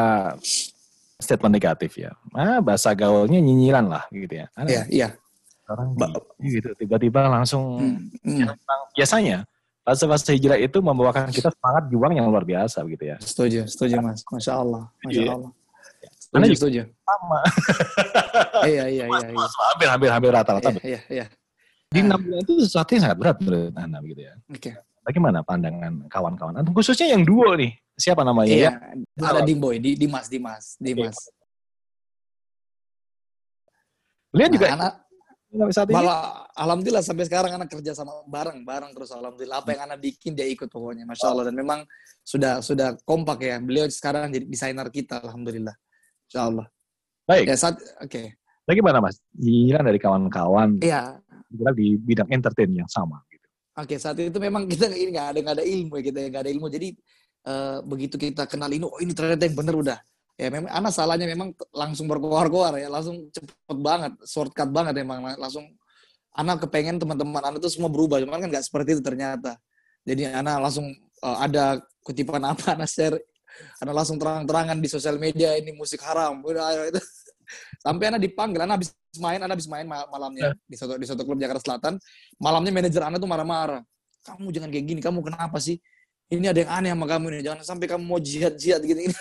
[1.22, 2.12] statement negatif ya.
[2.36, 4.48] Ah, bahasa gaulnya nyinyiran lah gitu ya.
[4.60, 5.10] Iya, iya
[5.70, 5.96] orang
[6.44, 8.48] gitu tiba-tiba langsung hmm, hmm.
[8.96, 9.48] biasanya
[9.84, 14.24] fase-fase hijrah itu membawakan kita semangat juang yang luar biasa gitu ya setuju setuju mas
[14.28, 15.32] masya Allah masya iya.
[15.32, 15.52] Allah
[16.20, 17.40] setuju, juga setuju sama
[18.72, 19.48] iya iya iya, iya.
[19.48, 21.26] hampir hampir hampir rata-rata iya, iya, iya.
[21.92, 24.74] di enam bulan itu sesuatu yang sangat berat menurut anda gitu ya oke okay.
[25.04, 28.72] Bagaimana pandangan kawan-kawan khususnya yang duo nih siapa namanya iya,
[29.20, 31.18] ya ada Dimboy di Dimas Dimas Dimas
[34.34, 34.94] Lihat juga nah, anak,
[35.70, 35.94] saat ini?
[35.94, 40.34] Malah alhamdulillah sampai sekarang anak kerja sama bareng bareng terus alhamdulillah apa yang anak bikin
[40.34, 41.86] dia ikut pokoknya masya Allah dan memang
[42.26, 45.78] sudah sudah kompak ya beliau sekarang jadi desainer kita alhamdulillah
[46.26, 46.66] masya Allah.
[47.30, 47.46] Baik.
[47.46, 48.10] Ya saat oke.
[48.10, 48.34] Okay.
[48.66, 49.22] Bagaimana mas?
[49.38, 50.82] Giliran dari kawan-kawan.
[50.82, 51.22] Iya.
[51.78, 53.22] di bidang entertain yang sama.
[53.74, 56.52] Oke saat itu memang kita ini nggak ada nggak ada ilmu ya kita nggak ada
[56.54, 56.68] ilmu.
[56.70, 56.88] Jadi
[57.50, 60.00] uh, begitu kita kenal ini oh ini ternyata yang benar udah.
[60.38, 65.66] Ya memang anak salahnya memang langsung berkoar-koar ya langsung cepet banget shortcut banget emang langsung
[66.34, 69.58] anak kepengen teman-teman anak tuh semua berubah cuman kan nggak seperti itu ternyata.
[70.06, 70.94] Jadi anak langsung
[71.26, 73.18] uh, ada kutipan apa anak share.
[73.82, 77.02] Anak langsung terang-terangan di sosial media ini musik haram udah itu
[77.82, 78.90] sampai anak dipanggil anak habis
[79.20, 80.56] main anak habis main malamnya yeah.
[80.70, 81.94] di satu di satu klub Jakarta Selatan
[82.42, 83.82] malamnya manajer anak tuh marah-marah
[84.24, 85.78] kamu jangan kayak gini kamu kenapa sih
[86.32, 89.16] ini ada yang aneh sama kamu ini jangan sampai kamu mau jihad jihad gini, gini.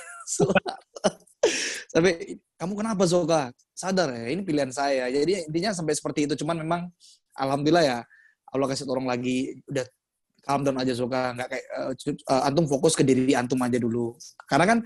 [1.92, 3.52] Tapi kamu kenapa Zoka?
[3.76, 5.12] Sadar ya, ini pilihan saya.
[5.12, 6.34] Jadi intinya sampai seperti itu.
[6.40, 6.80] Cuman memang
[7.36, 7.98] alhamdulillah ya
[8.48, 9.84] Allah kasih tolong lagi udah
[10.40, 11.36] calm down aja Zoka.
[11.36, 11.66] Nggak kayak
[12.32, 14.16] uh, antum fokus ke diri antum aja dulu.
[14.48, 14.78] Karena kan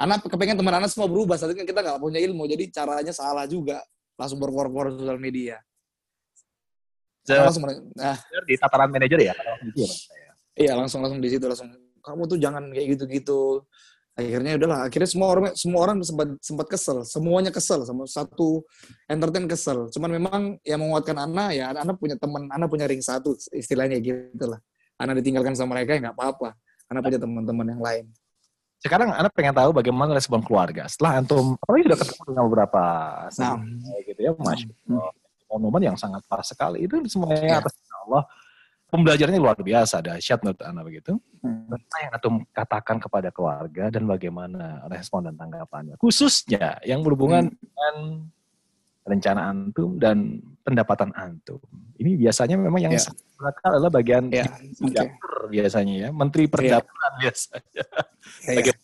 [0.00, 1.36] anak kepengen teman anak semua berubah.
[1.36, 3.84] Saat kan kita nggak punya ilmu, jadi caranya salah juga.
[4.16, 5.60] Langsung berkor-kor sosial media.
[7.28, 7.62] Langsung
[7.94, 8.16] nah.
[8.48, 9.34] di tataran manajer ya?
[10.56, 11.70] Iya langsung langsung di situ langsung
[12.00, 13.64] kamu tuh jangan kayak gitu-gitu
[14.18, 18.66] akhirnya udahlah akhirnya semua orang semua orang sempat sempat kesel semuanya kesel sama satu
[19.08, 23.32] entertain kesel cuman memang yang menguatkan Ana ya Ana punya teman Ana punya ring satu
[23.54, 24.60] istilahnya gitu lah
[25.00, 26.52] Ana ditinggalkan sama mereka ya nggak apa-apa
[26.90, 28.04] Ana punya teman-teman yang lain
[28.80, 32.82] sekarang Ana pengen tahu bagaimana respon keluarga setelah antum apalagi sudah ketemu dengan beberapa
[33.36, 33.56] nah.
[34.08, 35.56] gitu ya mas hmm.
[35.60, 37.60] momen yang sangat pas sekali itu semuanya ya.
[37.60, 37.76] atas
[38.08, 38.24] Allah
[38.90, 41.12] pembelajarannya luar biasa dahsyat menurut Anda begitu.
[41.40, 41.70] Hmm.
[41.70, 45.94] Apa yang Antum katakan kepada keluarga dan bagaimana respon dan tanggapannya?
[45.96, 47.56] Khususnya yang berhubungan hmm.
[47.56, 47.94] dengan
[49.10, 51.58] rencana Antum dan pendapatan Antum.
[51.98, 53.02] Ini biasanya memang yang yeah.
[53.02, 54.46] sangat adalah bagian yeah.
[54.80, 55.10] okay.
[55.50, 56.50] biasanya ya, Menteri ya.
[56.54, 57.20] Perdagangan yeah.
[57.20, 57.84] biasanya.
[58.46, 58.78] Yeah, yeah.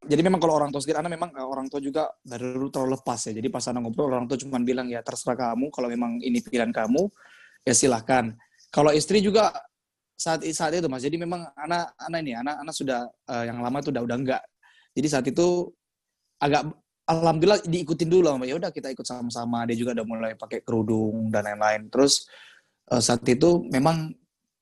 [0.00, 3.30] Jadi memang kalau orang tua sendiri, Anda memang eh, orang tua juga dulu terlalu lepas
[3.30, 3.32] ya.
[3.36, 6.74] Jadi pas Anda ngobrol, orang tua cuma bilang ya terserah kamu, kalau memang ini pilihan
[6.74, 7.06] kamu,
[7.62, 8.34] ya silahkan
[8.70, 9.50] kalau istri juga
[10.14, 13.82] saat saat itu mas, jadi memang anak anak ini anak anak sudah uh, yang lama
[13.82, 14.42] itu udah udah enggak.
[14.94, 15.66] Jadi saat itu
[16.38, 16.70] agak
[17.10, 19.66] alhamdulillah diikutin dulu sama ya udah kita ikut sama-sama.
[19.66, 21.90] Dia juga udah mulai pakai kerudung dan lain-lain.
[21.90, 22.30] Terus
[22.94, 24.14] uh, saat itu memang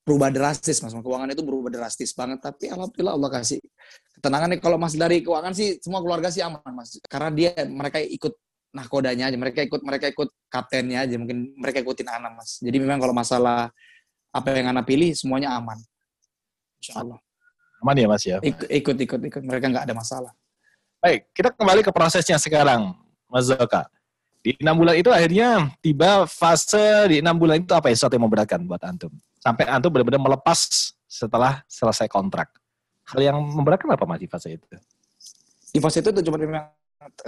[0.09, 3.61] berubah drastis mas keuangan itu berubah drastis banget tapi alhamdulillah Allah kasih
[4.17, 8.01] ketenangan nih kalau mas dari keuangan sih semua keluarga sih aman mas karena dia mereka
[8.01, 8.33] ikut
[8.73, 13.05] nahkodanya aja mereka ikut mereka ikut kaptennya aja mungkin mereka ikutin anak mas jadi memang
[13.05, 13.69] kalau masalah
[14.33, 15.79] apa yang anak pilih semuanya aman.
[16.79, 17.19] Insya Allah.
[17.83, 18.39] Aman ya Mas ya?
[18.43, 19.43] Ikut, ikut, ikut, ikut.
[19.43, 20.33] Mereka nggak ada masalah.
[20.99, 22.91] Baik, kita kembali ke prosesnya sekarang,
[23.31, 23.87] Mas Zoka.
[24.43, 28.27] Di enam bulan itu akhirnya tiba fase di enam bulan itu apa yang sesuatu yang
[28.27, 29.15] memberatkan buat Antum?
[29.39, 32.51] Sampai Antum benar-benar melepas setelah selesai kontrak.
[33.07, 34.67] Hal yang memberatkan apa Mas di fase itu?
[35.71, 36.67] Di fase itu cuma memang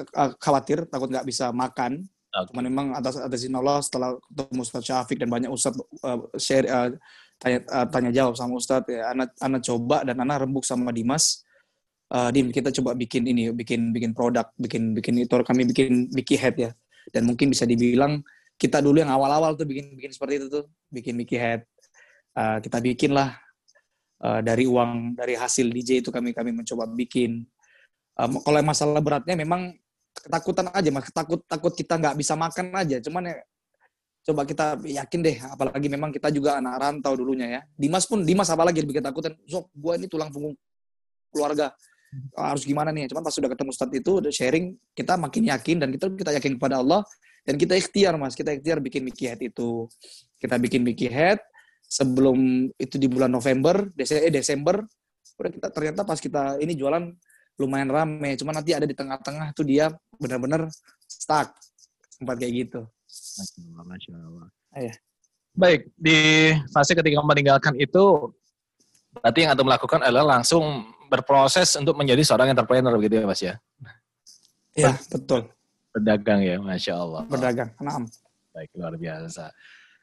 [0.03, 2.47] eh, khawatir, takut nggak bisa makan, Okay.
[2.55, 5.75] Cuman memang atas atas izin Allah setelah ketemu Ustaz Syafiq dan banyak Ustaz
[6.07, 6.95] uh, share uh,
[7.43, 11.43] tanya uh, tanya jawab sama Ustaz ya anak anak coba dan anak rembuk sama Dimas
[12.11, 16.37] uh, Dim kita coba bikin ini bikin bikin produk bikin bikin itu kami bikin Mickey
[16.37, 16.71] Head ya.
[17.11, 18.23] Dan mungkin bisa dibilang
[18.61, 21.65] kita dulu yang awal-awal tuh bikin bikin seperti itu tuh bikin Mickey Head.
[22.35, 23.35] Uh, kita bikin lah
[24.23, 27.47] uh, dari uang dari hasil DJ itu kami kami mencoba bikin.
[28.21, 29.75] Um, kalau masalah beratnya memang
[30.13, 31.09] ketakutan aja mas.
[31.11, 33.01] Takut takut kita nggak bisa makan aja.
[33.01, 33.39] Cuman ya
[34.21, 37.61] coba kita yakin deh apalagi memang kita juga anak rantau dulunya ya.
[37.73, 40.55] Dimas pun Dimas apalagi lebih ketakutan sok gua ini tulang punggung
[41.33, 41.73] keluarga
[42.35, 46.11] harus gimana nih cuman pas sudah ketemu Ustadz itu sharing kita makin yakin dan kita
[46.15, 47.07] kita yakin kepada Allah
[47.45, 49.89] Dan kita ikhtiar mas, kita ikhtiar bikin Mickey Head itu.
[50.37, 51.41] Kita bikin Mickey Head
[51.89, 54.77] sebelum itu di bulan November, Desember, eh, Desember
[55.41, 57.01] udah kita ternyata pas kita ini jualan
[57.57, 58.37] lumayan rame.
[58.37, 59.89] Cuman nanti ada di tengah-tengah tuh dia
[60.21, 60.69] benar-benar
[61.09, 61.57] stuck.
[62.13, 62.81] Sempat kayak gitu.
[63.09, 64.49] Masya Allah, Masya Allah.
[64.77, 64.95] Iya.
[65.51, 66.19] Baik, di
[66.71, 68.31] fase ketika meninggalkan itu,
[69.19, 73.55] berarti yang Anda lakukan adalah langsung berproses untuk menjadi seorang entrepreneur gitu ya Mas ya?
[74.79, 75.51] Iya, betul.
[75.91, 77.23] Berdagang ya, Masya Allah.
[77.27, 77.75] Berdagang.
[77.83, 77.99] Nah,
[78.55, 79.51] Baik, luar biasa.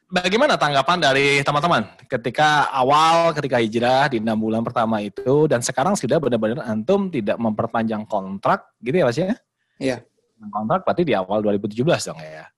[0.08, 6.00] Bagaimana tanggapan dari teman-teman ketika awal, ketika hijrah di enam bulan pertama itu, dan sekarang
[6.00, 9.36] sudah benar-benar antum tidak memperpanjang kontrak, gitu ya Mas ya?
[9.76, 9.96] Iya.
[10.48, 12.48] Kontrak berarti di awal 2017 dong ya?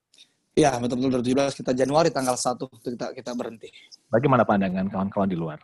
[0.54, 3.70] Iya, betul-betul 2017 kita Januari tanggal 1 itu kita kita berhenti.
[4.06, 5.58] Bagaimana pandangan kawan-kawan di luar?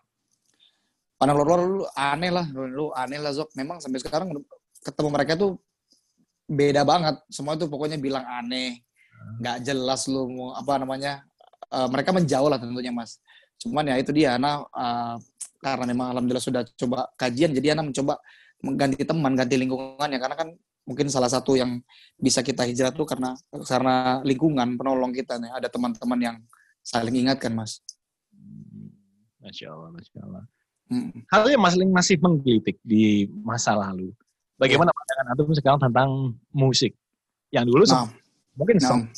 [1.16, 3.56] Pandang luar-luar dulu aneh lah, dulu aneh lah Zok.
[3.56, 4.28] Memang sampai sekarang
[4.84, 5.56] ketemu mereka tuh
[6.44, 7.16] beda banget.
[7.32, 8.84] Semua tuh pokoknya bilang aneh,
[9.40, 11.24] nggak jelas lu mau apa namanya.
[11.66, 13.18] Uh, mereka menjauh lah tentunya Mas.
[13.58, 15.16] Cuman ya itu dia, Ana uh,
[15.58, 18.20] karena memang alhamdulillah sudah coba kajian, jadi Ana mencoba
[18.62, 20.48] mengganti teman, ganti lingkungan ya karena kan
[20.86, 21.82] mungkin salah satu yang
[22.14, 23.34] bisa kita hijrah tuh karena
[23.66, 26.36] karena lingkungan penolong kita nih ada teman-teman yang
[26.86, 27.82] saling ingatkan mas.
[29.42, 30.44] Masya Allah, Masya Allah.
[30.86, 31.10] Hmm.
[31.28, 34.14] Hal yang masih masih menggelitik di masa lalu.
[34.54, 36.08] Bagaimana pandangan antum sekarang tentang
[36.50, 36.94] musik?
[37.50, 38.06] Yang dulu Nah,
[38.54, 39.10] mungkin nah, sem-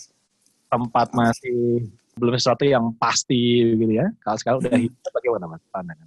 [0.67, 1.85] tempat masih
[2.19, 4.09] belum sesuatu yang pasti gitu ya.
[4.21, 4.83] Kalau sekarang udah Hmm.
[4.83, 6.07] hijrah bagaimana mas pandangan?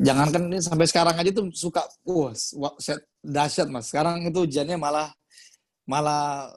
[0.00, 3.92] jangankan ini sampai sekarang aja tuh suka wah wa- set- dahsyat mas.
[3.92, 5.12] Sekarang itu hujannya malah
[5.84, 6.48] malah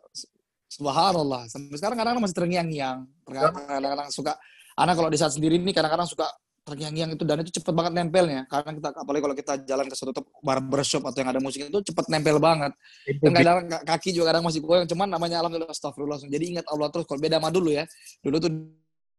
[0.70, 1.46] subhanallah.
[1.50, 3.00] Sampai sekarang kadang-kadang masih terngiang-ngiang.
[3.28, 4.34] Kadang-kadang suka
[4.74, 6.26] anak kalau di saat sendiri ini kadang-kadang suka
[6.64, 8.48] terngiang-ngiang itu dan itu cepet banget nempelnya.
[8.48, 12.06] Karena kita apalagi kalau kita jalan ke suatu barbershop atau yang ada musik itu cepet
[12.08, 12.72] nempel banget.
[13.20, 16.18] Dan kadang ka- kaki juga kadang masih goyang, cuman namanya alhamdulillah astagfirullah.
[16.18, 16.32] langsung.
[16.32, 17.84] Jadi ingat Allah terus kalau beda sama dulu ya.
[18.24, 18.52] Dulu tuh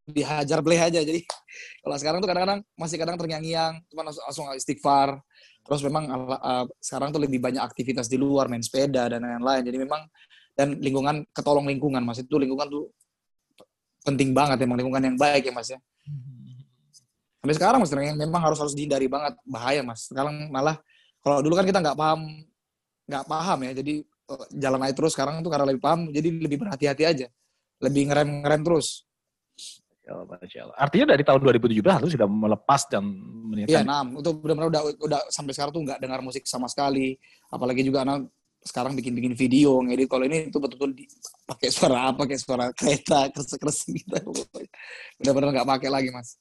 [0.08, 1.00] dihajar beleh aja.
[1.04, 1.20] Jadi
[1.84, 5.20] kalau sekarang tuh kadang-kadang masih kadang terngiang-ngiang, cuman langsung, langsung istighfar.
[5.64, 9.64] Terus memang uh, sekarang tuh lebih banyak aktivitas di luar, main sepeda dan lain-lain.
[9.64, 10.00] Jadi memang
[10.54, 12.88] dan lingkungan ketolong lingkungan Mas itu lingkungan tuh
[14.06, 15.80] penting banget emang lingkungan yang baik ya Mas ya.
[17.44, 20.08] Sampai sekarang Mas memang harus harus dihindari banget bahaya Mas.
[20.08, 20.80] Sekarang malah
[21.20, 22.24] kalau dulu kan kita nggak paham
[23.04, 23.72] nggak paham ya.
[23.76, 27.26] Jadi eh, jalan aja terus sekarang tuh karena lebih paham jadi lebih berhati-hati aja.
[27.84, 29.04] Lebih ngerem-ngerem terus.
[30.08, 30.76] Masya Allah.
[30.80, 33.84] Artinya dari tahun 2017 lu sudah melepas dan Iya, meninggalkan.
[33.84, 37.12] nah itu benar-benar udah udah sampai sekarang tuh nggak dengar musik sama sekali.
[37.52, 38.24] Apalagi juga anak
[38.64, 40.08] sekarang bikin-bikin video, ngedit.
[40.08, 40.96] Kalau ini tuh betul-betul
[41.44, 44.16] pakai suara apa, pakai suara kereta, kres-kres gitu.
[45.20, 46.40] Benar-benar nggak pakai lagi, Mas.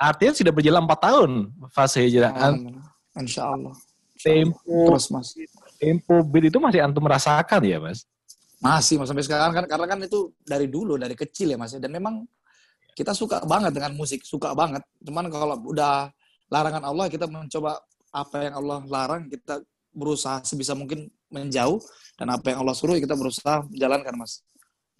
[0.00, 1.30] Artinya sudah berjalan 4 tahun
[1.76, 2.32] fase hijrah.
[2.32, 2.88] Alhamdulillah.
[3.20, 3.76] Insya Allah.
[4.16, 5.32] Tempo, Terus, Mas.
[5.80, 8.04] tempo beat itu masih antum merasakan ya mas?
[8.60, 9.08] Masih, Mas.
[9.08, 11.72] Sampai sekarang kan, karena kan itu dari dulu, dari kecil ya, Mas.
[11.72, 12.28] Dan memang
[12.92, 14.84] kita suka banget dengan musik, suka banget.
[15.00, 16.12] Cuman kalau udah
[16.52, 17.80] larangan Allah, kita mencoba
[18.12, 19.64] apa yang Allah larang, kita
[19.96, 21.80] berusaha sebisa mungkin menjauh.
[22.20, 24.44] Dan apa yang Allah suruh, kita berusaha menjalankan, Mas.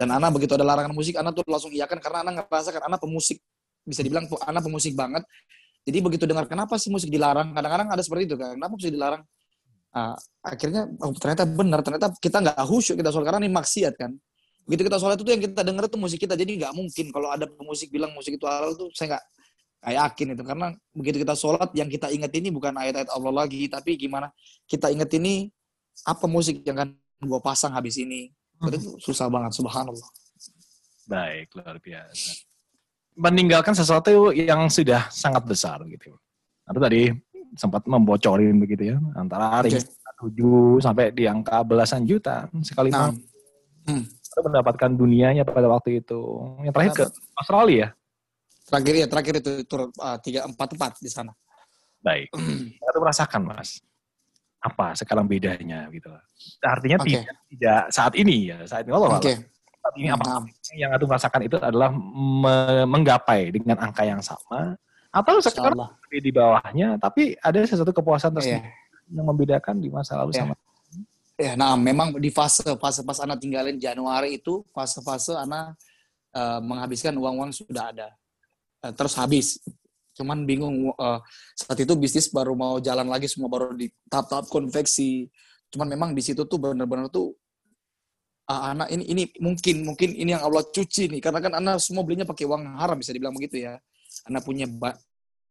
[0.00, 3.44] Dan Ana begitu ada larangan musik, Ana tuh langsung iyakan karena Ana ngerasakan Ana pemusik.
[3.84, 5.24] Bisa dibilang Ana pemusik banget.
[5.84, 8.52] Jadi begitu dengar kenapa sih musik dilarang, kadang-kadang ada seperti itu kan.
[8.52, 9.22] Kenapa musik dilarang?
[9.90, 10.14] Ah,
[10.44, 14.12] akhirnya oh, ternyata benar, ternyata kita nggak khusyuk kita sholat karena ini maksiat kan.
[14.68, 17.50] Begitu kita sholat itu yang kita dengar itu musik kita, jadi nggak mungkin kalau ada
[17.50, 19.24] pemusik bilang musik itu halal tuh saya nggak
[19.80, 23.66] nggak yakin itu karena begitu kita sholat yang kita ingat ini bukan ayat-ayat Allah lagi,
[23.66, 24.30] tapi gimana
[24.70, 25.50] kita ingat ini
[26.06, 28.30] apa musik yang kan gue pasang habis ini.
[28.60, 30.08] Itu susah banget, subhanallah.
[31.08, 32.49] Baik, luar biasa.
[33.20, 36.16] Meninggalkan sesuatu yang sudah sangat besar gitu.
[36.64, 37.12] Itu tadi
[37.52, 39.76] sempat membocorin begitu ya, antara ring.
[40.20, 43.08] 7 sampai di angka belasan juta sekali Nah,
[43.88, 44.04] nah.
[44.44, 46.20] mendapatkan dunianya pada waktu itu.
[46.60, 47.04] Yang terakhir ke
[47.40, 47.88] Australia ya.
[48.70, 51.32] terakhir ya terakhir itu tur ah, tiga empat empat di sana.
[52.04, 52.30] Baik.
[52.78, 53.82] Kita merasakan mas.
[54.60, 56.12] Apa sekarang bedanya gitu.
[56.60, 57.08] Artinya Oke.
[57.08, 58.58] tidak, tidak saat ini ya.
[58.68, 59.32] Saat ini Allah Oke.
[59.34, 59.49] Saat
[59.96, 60.44] ini apa
[60.76, 64.76] yang aku rasakan itu adalah me- menggapai dengan angka yang sama
[65.10, 66.20] atau sekarang insyaallah.
[66.22, 68.36] di bawahnya tapi ada sesuatu kepuasan Iya.
[68.60, 68.70] tersendiri
[69.10, 70.40] yang membedakan di masa lalu Iya.
[70.46, 70.54] sama
[71.40, 75.72] Ya, nah memang di fase fase pas anak tinggalin Januari itu fase-fase anak
[76.36, 78.08] eh, menghabiskan uang-uang sudah ada,
[78.84, 79.56] Eh, terus habis.
[80.12, 81.18] Cuman bingung eh,
[81.56, 85.32] saat itu bisnis baru mau jalan lagi semua baru di tahap-tahap konveksi.
[85.72, 87.32] Cuman memang di situ tuh benar-benar tuh
[88.50, 92.02] ah, anak ini ini mungkin mungkin ini yang Allah cuci nih karena kan anak semua
[92.02, 93.78] belinya pakai uang haram bisa dibilang begitu ya.
[94.26, 94.66] Anak punya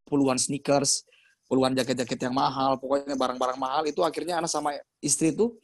[0.04, 1.08] puluhan sneakers,
[1.47, 5.56] puluhan jaket-jaket yang mahal, pokoknya barang-barang mahal itu akhirnya anak sama istri tuh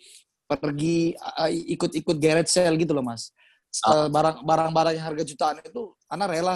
[0.48, 3.34] pergi uh, ikut-ikut garage sale gitu loh mas.
[3.76, 6.56] eh, barang barang-barang yang harga jutaan itu anak rela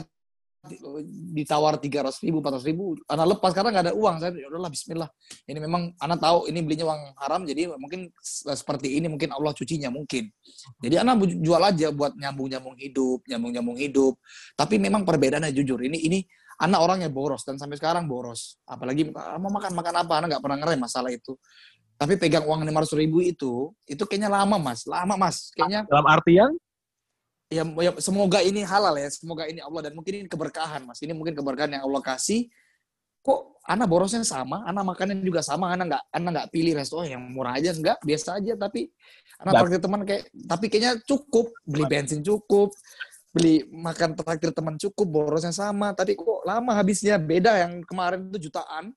[1.31, 4.15] ditawar tiga ratus ribu, empat ratus ribu, anak lepas karena nggak ada uang.
[4.19, 5.09] Saya ya udahlah Bismillah.
[5.47, 9.87] Ini memang anak tahu ini belinya uang haram, jadi mungkin seperti ini mungkin Allah cucinya
[9.87, 10.27] mungkin.
[10.83, 14.19] Jadi anak jual aja buat nyambung-nyambung hidup, nyambung-nyambung hidup.
[14.59, 15.79] Tapi memang perbedaannya jujur.
[15.79, 16.19] Ini ini
[16.59, 18.59] anak orangnya boros dan sampai sekarang boros.
[18.67, 21.39] Apalagi ah, mau makan makan apa, anak nggak pernah ngerem masalah itu.
[21.99, 25.51] Tapi pegang uang lima ratus ribu itu, itu kayaknya lama mas, lama mas.
[25.51, 26.51] Kayaknya dalam artian
[27.49, 31.01] ya, ya semoga ini halal ya, semoga ini Allah dan mungkin ini keberkahan mas.
[31.01, 32.47] Ini mungkin keberkahan yang Allah kasih.
[33.19, 37.23] Kok anak borosnya sama, anak makannya juga sama, anak nggak anak nggak pilih restoran yang
[37.27, 37.75] murah aja.
[37.75, 38.87] Enggak, biasa aja tapi
[39.43, 41.51] anak traktir teman kayak tapi kayaknya cukup.
[41.67, 42.71] Beli bensin cukup
[43.29, 45.93] beli makan traktir teman cukup borosnya sama.
[45.93, 47.21] Tapi kok lama habisnya?
[47.21, 48.93] Beda yang kemarin itu jutaan.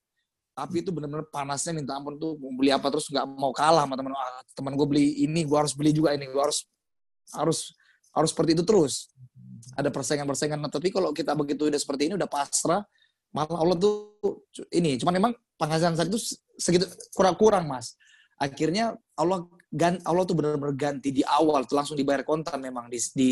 [0.53, 3.97] Tapi itu benar-benar panasnya minta ampun tuh mau beli apa terus nggak mau kalah sama
[3.97, 4.13] teman.
[4.13, 6.69] Ah, teman gue beli ini gue harus beli juga ini gue harus
[7.33, 7.73] harus
[8.13, 9.13] harus seperti itu terus.
[9.73, 10.61] Ada persaingan-persaingan.
[10.61, 12.85] Nah, tapi kalau kita begitu udah seperti ini udah pasrah
[13.33, 14.13] malah Allah tuh
[14.69, 16.21] ini cuman memang penghasilan saat itu
[16.61, 16.85] segitu
[17.17, 17.97] kurang-kurang mas.
[18.37, 23.01] Akhirnya Allah gan, Allah tuh benar-benar ganti di awal tuh langsung dibayar kontan memang di
[23.17, 23.29] di,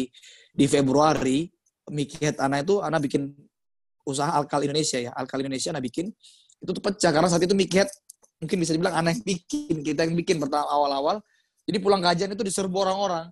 [0.51, 1.47] di Februari.
[1.91, 3.35] Mikihet Ana itu Ana bikin
[4.07, 6.09] usaha Alkal Indonesia ya Alkal Indonesia Ana bikin
[6.63, 7.11] itu tuh pecah.
[7.11, 7.91] Karena saat itu Mikihet
[8.39, 11.19] mungkin bisa dibilang Ana yang bikin kita yang bikin pertama awal-awal.
[11.67, 13.29] Jadi pulang kajian itu diserbu orang-orang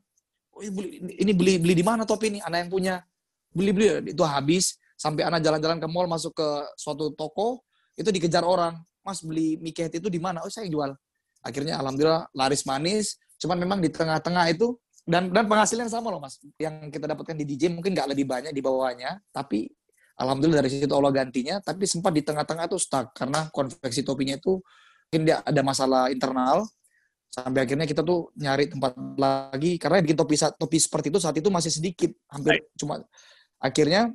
[0.63, 0.89] ini beli
[1.23, 3.03] ini beli beli di mana topi ini Ana yang punya.
[3.51, 4.13] Beli beli.
[4.13, 4.77] Itu habis.
[4.99, 7.63] Sampai Ana jalan-jalan ke mall masuk ke suatu toko
[7.95, 8.79] itu dikejar orang.
[9.03, 10.43] Mas beli Mikihet itu di mana?
[10.45, 10.93] Oh saya jual.
[11.43, 13.17] Akhirnya alhamdulillah laris manis.
[13.39, 14.75] Cuman memang di tengah-tengah itu
[15.07, 16.37] dan dan penghasilan sama loh mas.
[16.59, 19.71] Yang kita dapatkan di DJ mungkin nggak lebih banyak di bawahnya tapi
[20.19, 21.63] alhamdulillah dari situ Allah gantinya.
[21.63, 24.61] Tapi sempat di tengah-tengah itu stuck karena konveksi topinya itu
[25.09, 26.69] mungkin dia ada masalah internal
[27.29, 31.49] sampai akhirnya kita tuh nyari tempat lagi karena bikin topi topi seperti itu saat itu
[31.53, 32.65] masih sedikit hampir Baik.
[32.75, 32.95] cuma
[33.61, 34.11] akhirnya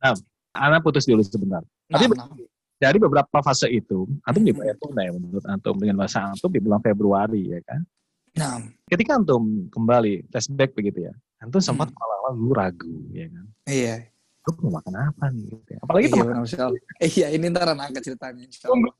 [0.00, 0.16] nah,
[0.56, 2.32] anak putus dulu sebentar nah, tapi nah
[2.76, 7.48] dari beberapa fase itu, antum dibayar tunai menurut antum dengan bahasa antum di bulan Februari
[7.48, 7.80] ya kan.
[8.36, 8.60] Nah,
[8.92, 11.96] ketika antum kembali flashback begitu ya, antum sempat hmm.
[11.96, 13.44] malah lu ragu ya kan.
[13.64, 13.94] Iya.
[14.44, 15.44] Lu mau makan apa nih?
[15.56, 15.78] Gitu ya.
[15.82, 16.28] Apalagi iya, teman
[17.00, 18.44] eh, Iya, ini ntar angkat ceritanya.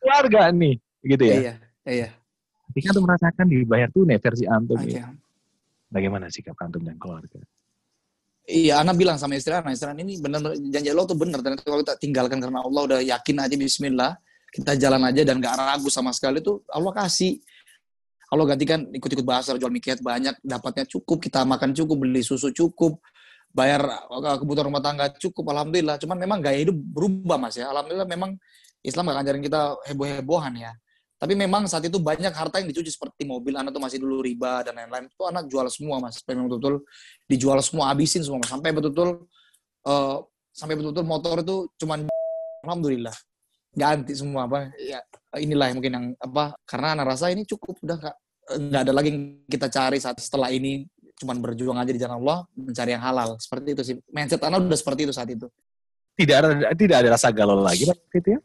[0.01, 1.37] Keluarga nih, gitu ya.
[1.37, 1.55] Iya,
[1.85, 2.09] iya.
[2.77, 5.01] Ketika antum merasakan dibayar tunai versi antum, okay.
[5.01, 5.09] ya,
[5.89, 7.41] bagaimana sikap antum dan keluarga?
[8.45, 11.41] Iya, anak bilang sama istri anak, istri ini benar janji Allah tuh benar.
[11.41, 14.13] Dan kalau kita tinggalkan karena Allah udah yakin aja Bismillah,
[14.53, 17.41] kita jalan aja dan gak ragu sama sekali tuh Allah kasih.
[18.29, 23.01] Allah gantikan ikut-ikut bahasa jual mikiat banyak, dapatnya cukup, kita makan cukup, beli susu cukup,
[23.57, 25.97] bayar eh, kebutuhan rumah tangga cukup, alhamdulillah.
[25.97, 27.73] Cuman memang gaya hidup berubah mas ya.
[27.73, 28.37] Alhamdulillah memang
[28.85, 30.77] Islam gak ngajarin kita heboh-hebohan ya.
[31.17, 34.61] Tapi memang saat itu banyak harta yang dicuci seperti mobil, anak tuh masih dulu riba
[34.61, 35.09] dan lain-lain.
[35.09, 36.85] Itu anak jual semua mas, memang betul-betul
[37.25, 38.53] dijual semua, habisin semua mas.
[38.53, 39.25] Sampai betul-betul
[39.89, 40.19] uh,
[40.53, 42.05] sampai betul-betul motor itu cuman
[42.69, 43.17] alhamdulillah.
[43.77, 45.05] Ganti semua apa ya
[45.37, 48.17] inilah yang mungkin yang apa karena anak rasa ini cukup udah kak.
[48.47, 50.85] Nggak ada lagi yang kita cari saat setelah ini.
[51.17, 53.41] Cuman berjuang aja di jalan Allah mencari yang halal.
[53.41, 53.97] Seperti itu sih.
[54.13, 55.49] Mindset anak udah seperti itu saat itu.
[56.13, 58.41] Tidak ada tidak ada rasa galau lagi gitu ya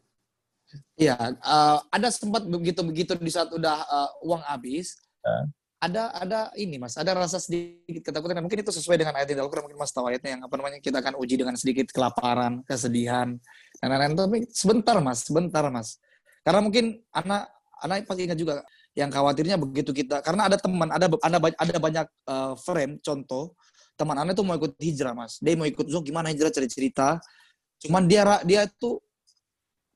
[0.95, 5.45] Iya, uh, ada sempat begitu-begitu di saat udah uh, uang habis, uh.
[5.81, 8.39] ada ada ini mas, ada rasa sedikit ketakutan.
[8.39, 11.01] Mungkin itu sesuai dengan ayat di Al-Quran, mungkin mas tahu ayatnya yang apa namanya kita
[11.01, 13.35] akan uji dengan sedikit kelaparan, kesedihan,
[13.81, 14.13] dan lain-lain.
[14.13, 15.97] Tapi sebentar mas, sebentar mas.
[16.45, 17.49] Karena mungkin anak
[17.81, 18.61] anak pasti ingat juga
[18.93, 23.55] yang khawatirnya begitu kita, karena ada teman, ada ada ada banyak uh, friend, contoh
[23.95, 27.07] teman anak itu mau ikut hijrah mas, dia mau ikut zo gimana hijrah cerita cerita,
[27.87, 28.99] cuman dia dia tuh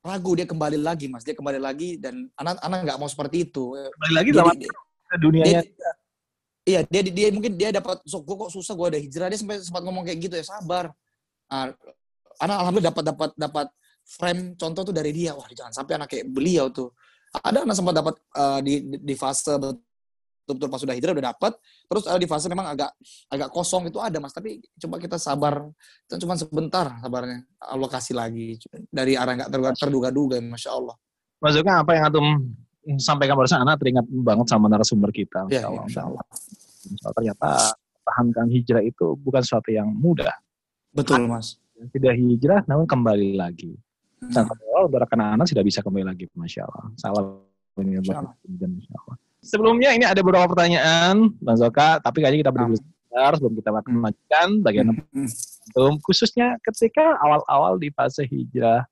[0.06, 1.26] ragu dia kembali lagi mas.
[1.26, 3.74] Dia kembali lagi dan anak anak nggak mau seperti itu.
[3.74, 4.30] Kembali lagi
[5.18, 5.90] dunianya dia,
[6.66, 9.26] iya dia, dia dia mungkin dia dapat sok gue kok susah gue ada hijrah.
[9.30, 10.94] Dia sempat sempat ngomong kayak gitu ya sabar.
[11.50, 11.74] Nah,
[12.38, 13.66] anak alhamdulillah dapat dapat dapat
[14.06, 15.34] frame contoh tuh dari dia.
[15.34, 16.94] Wah jangan sampai anak kayak beliau tuh.
[17.34, 19.58] Ada anak sempat dapat uh, di di fase
[20.46, 21.52] betul-betul pas sudah hijrah udah dapat
[21.90, 22.94] terus uh, di fase memang agak
[23.34, 24.30] agak kosong itu ada mas.
[24.30, 25.66] Tapi coba kita sabar.
[26.06, 28.54] Itu cuma sebentar sabarnya Allah kasih lagi.
[28.70, 30.94] Dari arah nggak terduga-duga masya Allah.
[31.42, 32.26] Maksudnya apa yang antum
[33.02, 33.58] sampaikan barusan?
[33.58, 36.22] Anak teringat banget sama narasumber kita masya ya, Allah, masya Allah.
[36.22, 37.12] Allah.
[37.18, 37.50] ternyata
[38.06, 40.38] pahamkan hijrah itu bukan sesuatu yang mudah.
[40.94, 41.58] Betul mas.
[41.74, 43.74] Tidak hijrah namun kembali lagi.
[44.16, 44.32] Hmm.
[44.32, 46.88] sampai awal anak-anak sudah bisa kembali lagi masya Allah.
[46.96, 47.44] Salam
[47.84, 53.30] ini Masya Allah sebelumnya ini ada beberapa pertanyaan, Bang Zoka, tapi kayaknya kita berdua sebentar
[53.38, 54.86] sebelum kita akan melanjutkan bagian
[55.78, 58.84] um, khususnya ketika awal-awal di fase hijrah.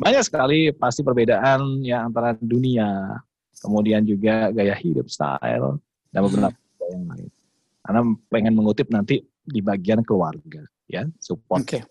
[0.00, 3.20] Banyak sekali pasti perbedaan ya antara dunia,
[3.60, 5.76] kemudian juga gaya hidup, style,
[6.08, 6.56] dan beberapa
[6.88, 7.28] yang lain.
[7.84, 8.00] Karena
[8.32, 11.66] pengen mengutip nanti di bagian keluarga ya support.
[11.66, 11.82] Oke.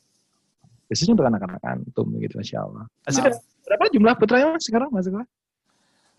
[0.89, 2.85] Biasanya untuk anak-anak antum gitu Masya Allah.
[2.89, 3.13] Nah.
[3.13, 3.31] ada
[3.67, 5.05] berapa jumlah putranya sekarang Mas?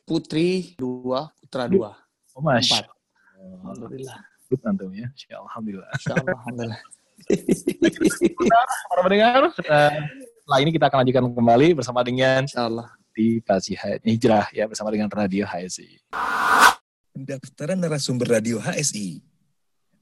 [0.06, 1.98] Putri dua, putra dua.
[2.38, 2.94] Oh, Masya Empat.
[3.42, 4.18] Alhamdulillah.
[4.22, 4.70] Allah.
[4.70, 5.10] antum ya.
[5.34, 5.90] Alhamdulillah.
[6.06, 6.80] Alhamdulillah.
[8.86, 9.94] Para pendengar, eh,
[10.46, 12.86] setelah ini kita akan lanjutkan kembali bersama dengan Insya Allah.
[13.10, 16.06] di Pasi Hijrah ya bersama dengan Radio HSI.
[17.18, 19.18] Pendaftaran narasumber radio HSI.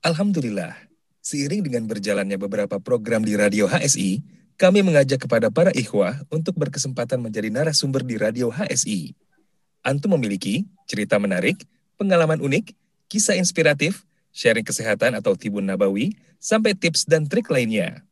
[0.05, 0.77] Alhamdulillah,
[1.25, 4.21] seiring dengan berjalannya beberapa program di radio HSI,
[4.61, 9.17] kami mengajak kepada para ikhwah untuk berkesempatan menjadi narasumber di radio HSI.
[9.83, 11.63] Antum memiliki cerita menarik,
[12.01, 12.73] pengalaman unik,
[13.07, 18.03] kisah inspiratif, sharing kesehatan atau tibun nabawi, sampai tips dan trik lainnya.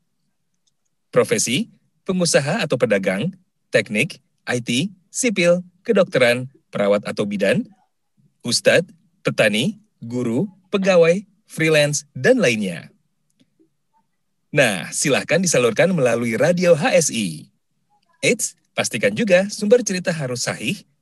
[1.15, 1.71] Profesi,
[2.05, 3.33] pengusaha atau pedagang,
[3.71, 7.65] teknik, IT, sipil, kedokteran, perawat atau bidan,
[8.43, 8.91] ustadz,
[9.23, 12.91] petani, guru, pegawai, freelance, dan lainnya.
[14.55, 17.51] Nah, silahkan disalurkan melalui radio HSI.
[18.23, 20.87] Eits, pastikan juga sumber cerita harus sahih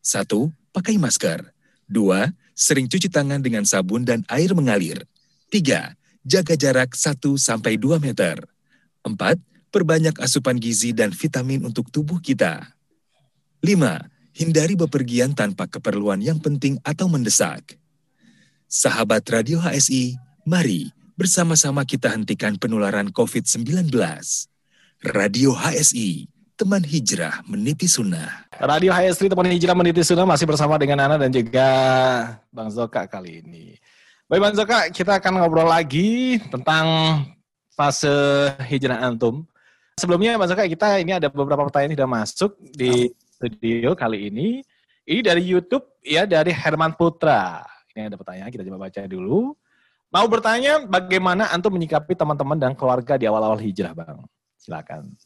[0.00, 1.44] Satu, pakai masker.
[1.84, 5.04] Dua, sering cuci tangan dengan sabun dan air mengalir.
[5.52, 7.36] Tiga, jaga jarak 1-2
[8.00, 8.40] meter.
[9.04, 9.36] Empat,
[9.72, 12.64] perbanyak asupan gizi dan vitamin untuk tubuh kita.
[13.60, 17.76] Lima, hindari bepergian tanpa keperluan yang penting atau mendesak.
[18.70, 23.92] Sahabat Radio HSI, mari bersama-sama kita hentikan penularan COVID-19.
[25.04, 26.28] Radio HSI,
[26.60, 28.44] teman hijrah meniti sunnah.
[28.60, 31.68] Radio HSI teman hijrah meniti sunnah masih bersama dengan Ana dan juga
[32.52, 33.80] Bang Zoka kali ini.
[34.28, 36.84] Baik Bang Zoka, kita akan ngobrol lagi tentang
[37.72, 38.12] fase
[38.68, 39.48] hijrah antum.
[39.96, 44.60] Sebelumnya Bang Zoka, kita ini ada beberapa pertanyaan yang sudah masuk di studio kali ini.
[45.08, 47.64] Ini dari YouTube ya dari Herman Putra.
[47.96, 49.56] Ini ada pertanyaan, kita coba baca dulu.
[50.12, 54.28] Mau bertanya bagaimana antum menyikapi teman-teman dan keluarga di awal-awal hijrah, Bang?
[54.60, 55.16] Silakan.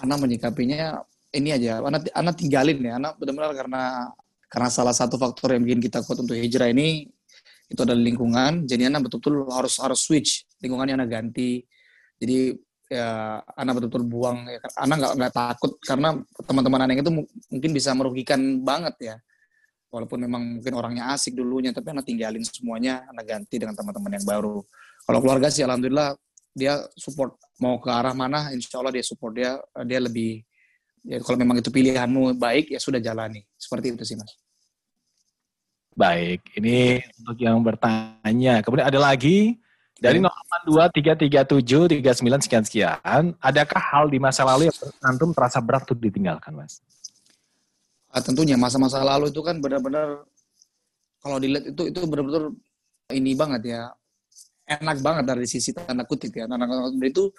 [0.00, 3.82] Ana menyikapinya ini aja, Ana, Ana tinggalin ya, Ana benar-benar karena
[4.50, 7.06] karena salah satu faktor yang bikin kita kuat untuk hijrah ini
[7.70, 8.66] itu adalah lingkungan.
[8.66, 11.62] Jadi Ana betul-betul harus harus switch lingkungannya Ana ganti.
[12.18, 12.58] Jadi
[12.90, 14.50] ya Ana betul-betul buang.
[14.50, 19.16] Ya, Ana nggak nggak takut karena teman-teman Ana itu mu- mungkin bisa merugikan banget ya.
[19.90, 24.26] Walaupun memang mungkin orangnya asik dulunya, tapi Ana tinggalin semuanya, Ana ganti dengan teman-teman yang
[24.26, 24.62] baru.
[25.06, 26.14] Kalau keluarga sih, alhamdulillah
[26.54, 30.42] dia support mau ke arah mana, insya Allah dia support dia dia lebih
[31.06, 34.32] ya kalau memang itu pilihanmu baik ya sudah jalani seperti itu sih mas.
[35.90, 38.62] Baik, ini untuk yang bertanya.
[38.62, 39.58] Kemudian ada lagi
[40.00, 43.22] dari 082337 39 sekian sekian.
[43.36, 46.80] Adakah hal di masa lalu yang antum terasa berat untuk ditinggalkan, Mas?
[48.10, 50.24] Ah, tentunya masa-masa lalu itu kan benar-benar
[51.20, 52.50] kalau dilihat itu itu benar-benar
[53.12, 53.82] ini banget ya
[54.70, 56.46] enak banget dari sisi tanda kutip ya.
[56.46, 57.34] Anak-anak itu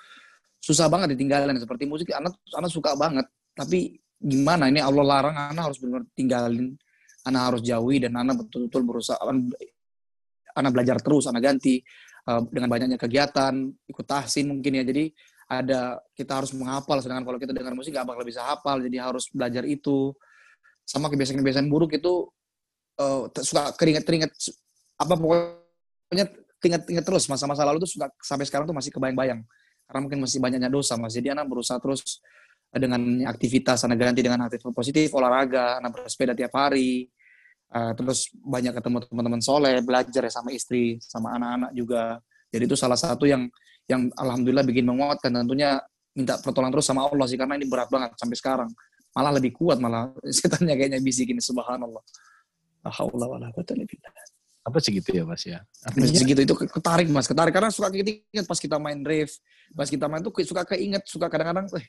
[0.59, 1.55] susah banget ditinggalin.
[1.55, 3.25] Seperti musik anak anak suka banget.
[3.55, 4.67] Tapi gimana?
[4.67, 6.75] Ini Allah larang anak harus benar tinggalin.
[7.23, 9.17] Anak harus jauhi dan anak betul-betul berusaha.
[10.51, 11.79] Anak belajar terus anak ganti
[12.27, 13.55] uh, dengan banyaknya kegiatan
[13.87, 14.83] ikut tahsin mungkin ya.
[14.83, 15.15] Jadi
[15.47, 16.99] ada kita harus menghafal.
[16.99, 18.83] Sedangkan kalau kita dengar musik nggak bakal bisa hafal.
[18.83, 20.11] Jadi harus belajar itu.
[20.83, 22.27] Sama kebiasaan-kebiasaan buruk itu
[22.99, 24.33] uh, suka keringet-keringet
[24.99, 26.25] apa pokoknya
[26.61, 29.41] ingat-ingat terus masa-masa lalu tuh suka sampai sekarang tuh masih kebayang-bayang.
[29.89, 31.17] Karena mungkin masih banyaknya dosa mas.
[31.17, 32.21] Jadi anak berusaha terus
[32.71, 37.03] dengan aktivitas anak ganti dengan aktivitas positif olahraga anak bersepeda tiap hari
[37.75, 42.03] uh, terus banyak ketemu teman-teman soleh belajar ya sama istri sama anak-anak juga.
[42.51, 43.47] Jadi itu salah satu yang
[43.87, 45.31] yang alhamdulillah bikin menguatkan.
[45.31, 45.79] Tentunya
[46.15, 48.69] minta pertolongan terus sama Allah sih karena ini berat banget sampai sekarang.
[49.11, 50.11] Malah lebih kuat malah.
[50.37, 52.03] Setannya kayaknya bisikin subhanallah.
[52.81, 54.30] La haula wala quwata illa billah
[54.61, 55.65] Apa segitu ya mas ya?
[55.81, 56.39] Artinya segitu?
[56.45, 59.33] Itu ketarik mas, ketarik karena suka ingat pas kita main rave,
[59.73, 61.85] pas kita main tuh suka keinget, suka kadang-kadang, eh,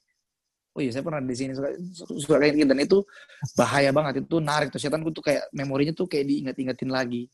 [0.72, 1.68] oh iya saya pernah di sini suka
[2.00, 2.98] suka gitu dan itu
[3.52, 4.80] bahaya banget itu narik tuh.
[4.80, 7.28] Setan tuh kayak memorinya tuh kayak diinget-ingetin lagi.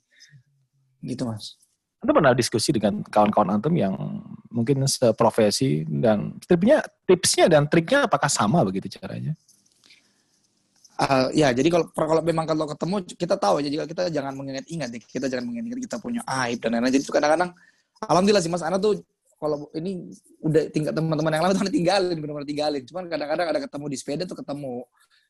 [0.98, 1.54] Gitu mas.
[1.98, 3.94] Anda pernah diskusi dengan kawan-kawan antum yang
[4.54, 9.34] mungkin seprofesi dan tipsnya tipsnya dan triknya apakah sama begitu caranya?
[10.98, 14.90] Uh, ya, jadi kalau kalau memang kalau ketemu kita tahu aja jika kita jangan mengingat-ingat,
[15.06, 16.90] kita jangan mengingat kita punya aib dan lain-lain.
[16.98, 17.54] Jadi kadang-kadang,
[18.02, 18.98] alhamdulillah sih Mas Ana tuh
[19.38, 20.10] kalau ini
[20.42, 22.82] udah tinggal teman-teman yang lama tuh tinggalin, benar-benar tinggalin.
[22.82, 24.82] Cuman kadang-kadang ada ketemu di sepeda tuh ketemu,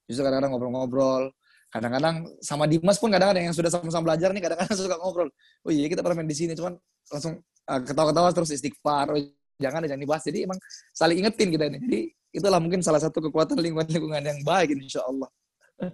[0.08, 1.24] justru kadang-kadang ngobrol-ngobrol.
[1.68, 5.28] Kadang-kadang sama Dimas pun kadang-kadang yang sudah sama-sama belajar nih kadang-kadang suka ngobrol.
[5.68, 6.80] Oh iya kita pernah main di sini, cuman
[7.12, 9.12] langsung uh, ketawa-ketawa terus istighfar.
[9.12, 9.20] Oh,
[9.60, 10.24] jangan jangan dibahas.
[10.24, 10.56] Jadi emang
[10.96, 11.78] saling ingetin kita ini.
[11.84, 12.00] Jadi
[12.40, 15.28] itulah mungkin salah satu kekuatan lingkungan-lingkungan yang baik insya Allah.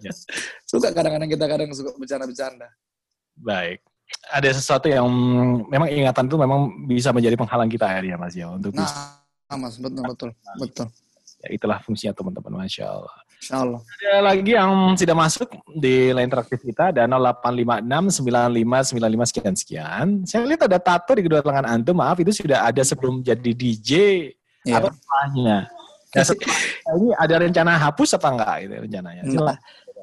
[0.01, 0.13] Ya.
[0.71, 2.69] suka kadang-kadang kita kadang suka bercanda-bercanda.
[3.37, 3.85] Baik.
[4.31, 5.09] Ada sesuatu yang
[5.69, 9.01] memang ingatan itu memang bisa menjadi penghalang kita ya Mas ya untuk nah, bisa.
[9.57, 10.31] Mas betul betul
[10.61, 10.87] betul.
[11.45, 13.17] Ya, itulah fungsinya teman-teman, masya Allah.
[13.37, 13.81] Insya Allah.
[13.85, 20.07] Ada lagi yang tidak masuk di line interaktif kita ada 0856 95 sekian sekian.
[20.25, 22.01] Saya lihat ada tato di kedua lengan antum.
[22.01, 23.91] Maaf itu sudah ada sebelum jadi DJ
[24.65, 24.81] ya.
[24.81, 25.69] atau setelahnya.
[26.15, 26.59] Nah, setelah
[26.95, 29.23] ini ada rencana hapus apa enggak itu rencananya?
[29.27, 29.57] Nah,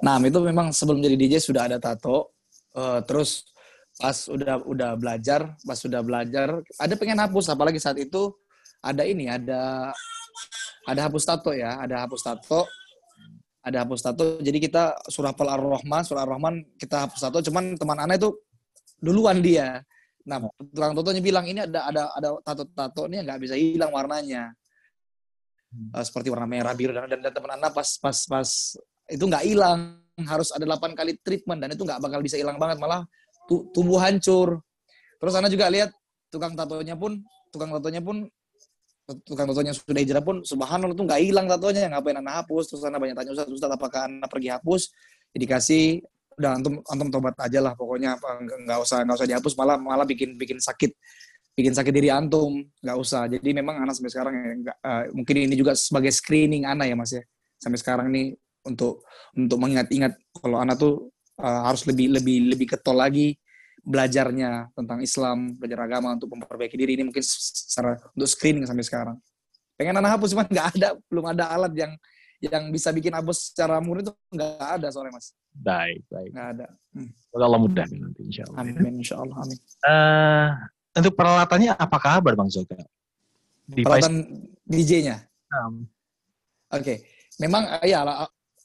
[0.03, 2.35] nah, itu memang sebelum jadi DJ sudah ada tato.
[2.75, 3.47] Uh, terus
[3.95, 8.31] pas udah udah belajar, pas sudah belajar, ada pengen hapus apalagi saat itu
[8.83, 9.91] ada ini, ada
[10.87, 12.67] ada hapus tato ya, ada hapus tato.
[13.61, 14.41] Ada hapus tato.
[14.41, 18.33] Jadi kita surah Al Ar-Rahman, surah Ar-Rahman kita hapus tato, cuman teman anak itu
[18.97, 19.85] duluan dia.
[20.25, 20.41] Nah,
[20.73, 24.53] tukang totonya bilang ini ada ada ada tato-tato ini nggak bisa hilang warnanya
[25.71, 28.49] uh, seperti warna merah biru dan dan, dan teman Ana pas pas pas
[29.11, 29.99] itu nggak hilang.
[30.21, 33.07] Harus ada 8 kali treatment dan itu nggak bakal bisa hilang banget malah
[33.49, 34.61] tu, tubuh hancur.
[35.17, 35.89] Terus Ana juga lihat
[36.29, 37.17] tukang tatonya pun
[37.49, 38.29] tukang tatonya pun
[39.25, 41.89] tukang tatonya sudah hijrah pun subhanallah itu nggak hilang tatonya.
[41.89, 42.69] Ngapain Ana hapus?
[42.69, 44.93] Terus Ana banyak tanya Ustaz Ustaz apakah Ana pergi hapus?
[45.33, 46.05] Ya dikasih
[46.39, 48.15] udah antum antum tobat aja lah pokoknya
[48.65, 50.95] nggak usah nggak usah dihapus malah malah bikin bikin sakit
[51.61, 53.29] bikin sakit diri antum nggak usah.
[53.29, 56.89] Jadi memang anak sampai sekarang ya gak, uh, eh, mungkin ini juga sebagai screening anak
[56.89, 57.23] ya mas ya.
[57.61, 58.33] Sampai sekarang ini
[58.65, 59.05] untuk
[59.37, 63.37] untuk mengingat-ingat kalau anak tuh uh, harus lebih lebih lebih ketol lagi
[63.81, 69.17] belajarnya tentang Islam belajar agama untuk memperbaiki diri ini mungkin secara untuk screening sampai sekarang.
[69.77, 71.93] Pengen anak hapus cuman nggak ada belum ada alat yang
[72.41, 75.33] yang bisa bikin hapus secara murni itu nggak ada soalnya mas.
[75.53, 76.29] Baik baik.
[76.33, 76.67] Nggak ada.
[76.93, 77.09] Hmm.
[77.37, 79.59] Allah mudah nanti insya Allah amin insya Allah amin.
[79.85, 80.49] Uh,
[80.91, 82.79] untuk peralatannya apa kabar Bang Zoga?
[83.71, 85.23] Peralatan DJ-nya?
[85.51, 85.87] Um.
[86.71, 86.97] Oke, okay.
[87.39, 88.03] memang ya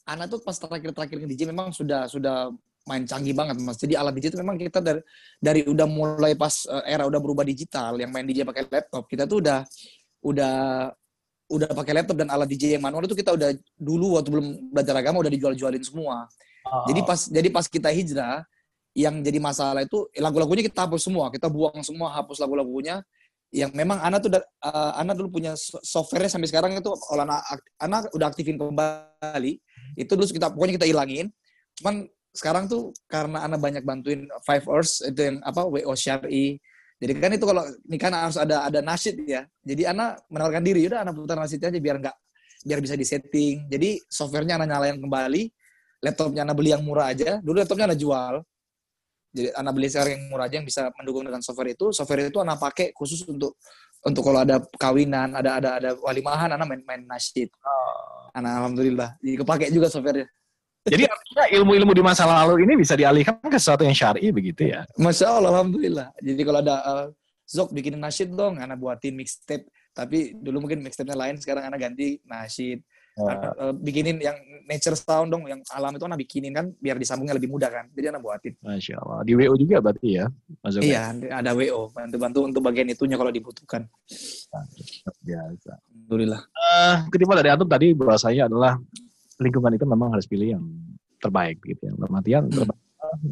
[0.07, 2.55] anak tuh pas terakhir-terakhir ke DJ memang sudah sudah
[2.87, 3.75] main canggih banget mas.
[3.75, 5.03] Jadi alat DJ itu memang kita dari
[5.43, 9.27] dari udah mulai pas eh, era udah berubah digital, yang main DJ pakai laptop, kita
[9.27, 9.67] tuh udah
[10.23, 10.55] udah
[11.47, 14.95] udah pakai laptop dan alat DJ yang manual itu kita udah dulu waktu belum belajar
[14.95, 16.31] agama udah dijual-jualin semua.
[16.63, 16.87] Oh.
[16.87, 18.47] Jadi pas jadi pas kita hijrah,
[18.97, 23.05] yang jadi masalah itu lagu-lagunya kita hapus semua, kita buang semua, hapus lagu-lagunya.
[23.53, 25.53] Yang memang Ana tuh uh, Ana dulu punya
[25.85, 27.37] softwarenya sampai sekarang itu kalau Ana,
[27.77, 29.61] Ana udah aktifin kembali,
[29.95, 31.29] itu dulu kita pokoknya kita hilangin.
[31.77, 36.57] Cuman sekarang tuh karena Ana banyak bantuin Five Hours itu yang apa WO Syari.
[36.97, 39.45] Jadi kan itu kalau ini kan harus ada ada nasyid ya.
[39.61, 42.15] Jadi Ana menawarkan diri, udah Ana putar nasyidnya aja biar nggak
[42.65, 43.69] biar bisa disetting.
[43.69, 45.53] Jadi softwarenya Ana nyalain kembali,
[46.01, 47.37] laptopnya Ana beli yang murah aja.
[47.45, 48.41] Dulu laptopnya Ana jual,
[49.37, 52.39] jadi anak beli sekarang yang murah aja yang bisa mendukung dengan software itu software itu
[52.41, 53.61] anak pakai khusus untuk
[54.01, 58.33] untuk kalau ada kawinan ada ada ada walimahan anak main main nasyid oh.
[58.33, 60.27] anak alhamdulillah jadi kepake juga softwarenya
[60.87, 64.81] jadi artinya ilmu-ilmu di masa lalu ini bisa dialihkan ke sesuatu yang syar'i begitu ya
[64.97, 67.07] masya allah alhamdulillah jadi kalau ada uh,
[67.47, 69.71] Zok bikin nasyid dong, anak buatin mixtape.
[69.95, 72.83] Tapi dulu mungkin mixtape-nya lain, sekarang anak ganti nasyid.
[73.17, 74.37] Uh, bikinin yang
[74.69, 77.85] nature sound dong, yang alam itu anak bikinin kan, biar disambungnya lebih mudah kan.
[77.95, 78.53] Jadi anak buatin.
[78.61, 79.19] Masya Allah.
[79.25, 80.25] Di WO juga berarti ya?
[80.61, 81.89] Mas iya, ada WO.
[81.89, 83.89] Bantu-bantu untuk bagian itunya kalau dibutuhkan.
[85.25, 85.71] Biasa.
[85.81, 86.41] Alhamdulillah.
[86.53, 88.77] Uh, ketimbang dari Atom tadi bahasanya adalah
[89.41, 90.63] lingkungan itu memang harus pilih yang
[91.17, 91.91] terbaik gitu ya.
[91.97, 92.53] Dalam hmm.
[92.53, 92.81] terbaik,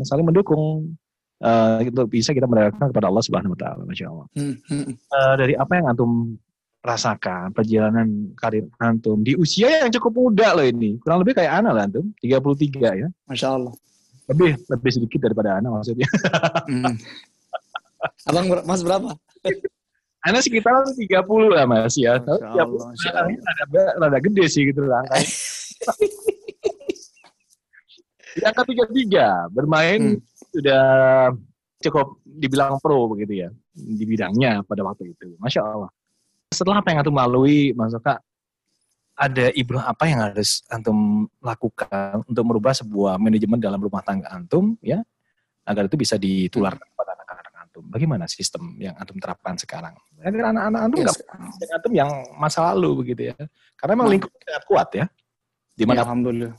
[0.01, 0.95] saling mendukung
[1.43, 4.25] uh, itu bisa kita mendapatkan kepada Allah Subhanahu Wa Taala, masya Allah.
[4.33, 4.55] Hmm.
[5.11, 6.39] Uh, dari apa yang antum
[6.85, 11.01] rasakan perjalanan karir antum di usia yang cukup muda loh ini.
[11.01, 13.07] Kurang lebih kayak Ana lah antum, 33 ya.
[13.25, 13.73] Masya Allah.
[14.29, 16.05] Lebih lebih sedikit daripada Ana maksudnya.
[16.69, 16.93] Hmm.
[18.29, 19.17] Abang Mas berapa?
[20.21, 21.09] Ana sekitar 30
[21.49, 22.21] lah Mas ya.
[22.21, 23.33] Masya Allah, Masya Allah.
[23.65, 25.01] Rada, rada gede sih gitu lah.
[28.35, 30.19] Yang ketiga tiga bermain hmm.
[30.51, 30.83] sudah
[31.79, 35.33] cukup dibilang pro begitu ya di bidangnya pada waktu itu.
[35.41, 35.89] Masya Allah.
[36.55, 38.15] Setelah apa yang antum lalui, Mas Oka,
[39.15, 44.75] ada ibrah apa yang harus antum lakukan untuk merubah sebuah manajemen dalam rumah tangga antum
[44.83, 45.03] ya
[45.67, 47.83] agar itu bisa ditularkan kepada anak-anak antum.
[47.87, 49.95] Bagaimana sistem yang antum terapkan sekarang?
[50.23, 51.15] Agar anak-anak antum Yes.
[51.19, 53.35] nggak antum yang masa lalu begitu ya.
[53.75, 54.13] Karena memang Nah.
[54.15, 55.05] lingkup sangat kuat ya.
[55.75, 56.53] Di Ya, mana alhamdulillah.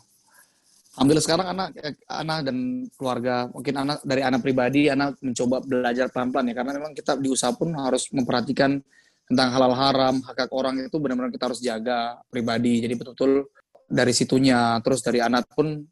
[0.97, 2.57] Alhamdulillah sekarang anak eh, anak dan
[2.97, 7.29] keluarga mungkin anak dari anak pribadi anak mencoba belajar pelan-pelan ya karena memang kita di
[7.29, 8.81] usaha pun harus memperhatikan
[9.27, 12.79] tentang halal haram hak hak orang itu benar-benar kita harus jaga pribadi.
[12.79, 13.51] Jadi betul-betul
[13.87, 15.83] dari situnya terus dari anak pun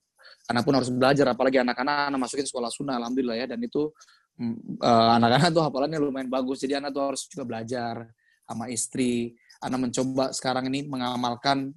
[0.51, 3.47] anak pun harus belajar apalagi anak-anak anak masukin sekolah sunnah alhamdulillah ya.
[3.51, 3.91] Dan itu
[4.39, 6.62] mm, eh, anak-anak tuh hafalannya lumayan bagus.
[6.62, 8.07] Jadi anak tuh harus juga belajar
[8.47, 9.35] sama istri.
[9.59, 11.74] Anak mencoba sekarang ini mengamalkan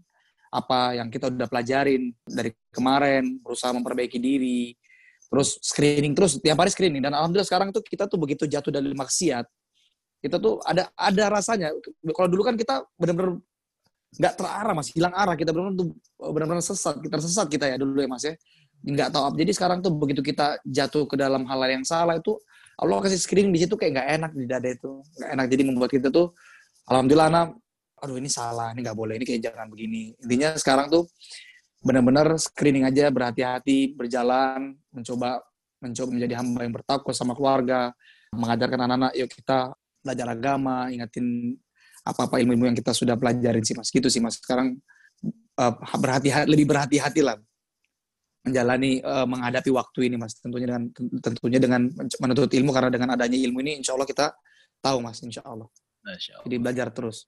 [0.51, 4.71] apa yang kita udah pelajarin dari kemarin, berusaha memperbaiki diri,
[5.27, 7.03] terus screening terus tiap hari screening.
[7.03, 9.45] Dan alhamdulillah sekarang tuh kita tuh begitu jatuh dari maksiat,
[10.21, 11.73] kita tuh ada ada rasanya.
[12.13, 13.37] Kalau dulu kan kita benar-benar
[14.17, 15.35] nggak terarah mas, hilang arah.
[15.37, 15.87] Kita benar-benar tuh
[16.17, 18.33] benar-benar sesat, kita tersesat kita ya dulu ya mas ya,
[18.81, 19.35] nggak tahu apa.
[19.37, 22.37] Jadi sekarang tuh begitu kita jatuh ke dalam hal yang salah itu
[22.77, 25.45] Allah kasih screening di situ kayak nggak enak di dada itu, nggak enak.
[25.49, 26.33] Jadi membuat kita tuh
[26.89, 27.47] alhamdulillah anak
[27.97, 30.13] aduh ini salah, ini nggak boleh, ini kayak jangan begini.
[30.21, 31.09] Intinya sekarang tuh
[31.81, 35.41] benar-benar screening aja, berhati-hati, berjalan, mencoba
[35.77, 37.93] mencoba menjadi hamba yang bertakwa sama keluarga,
[38.33, 39.73] mengajarkan anak-anak, yuk kita
[40.07, 41.59] belajar agama, ingatin
[42.07, 43.91] apa-apa ilmu-ilmu yang kita sudah pelajarin sih mas.
[43.91, 44.39] Gitu sih mas.
[44.39, 44.79] Sekarang
[45.59, 47.35] uh, berhati-hati, lebih berhati-hati lah
[48.47, 50.39] menjalani uh, menghadapi waktu ini mas.
[50.39, 50.83] Tentunya dengan
[51.19, 51.81] tentunya dengan
[52.23, 54.31] menuntut ilmu karena dengan adanya ilmu ini, insya Allah kita
[54.79, 55.67] tahu mas, insya Allah.
[56.07, 56.45] Masya Allah.
[56.47, 57.27] Jadi belajar terus.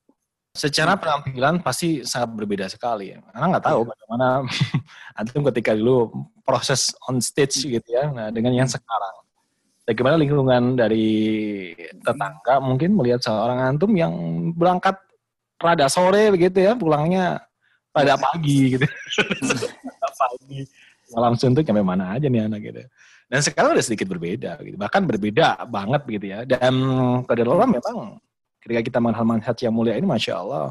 [0.50, 3.22] Secara penampilan pasti sangat berbeda sekali ya.
[3.30, 4.28] Karena nggak tahu bagaimana
[5.20, 6.10] antum ketika dulu
[6.42, 8.10] proses on stage gitu ya.
[8.10, 9.14] Nah, dengan yang sekarang.
[9.88, 11.08] Bagaimana lingkungan dari
[12.04, 14.12] tetangga mungkin melihat seorang antum yang
[14.54, 14.94] berangkat
[15.60, 17.42] rada sore begitu ya, pulangnya
[17.90, 18.86] rada pagi gitu.
[19.90, 20.62] Rada pagi.
[21.10, 22.82] Malam suntuk sampai mana aja nih anak gitu.
[23.26, 24.78] Dan sekarang udah sedikit berbeda gitu.
[24.78, 26.46] Bahkan berbeda banget gitu ya.
[26.46, 26.74] Dan
[27.26, 28.22] pada Allah memang
[28.62, 30.70] ketika kita mengenal manhaj yang mulia ini Masya Allah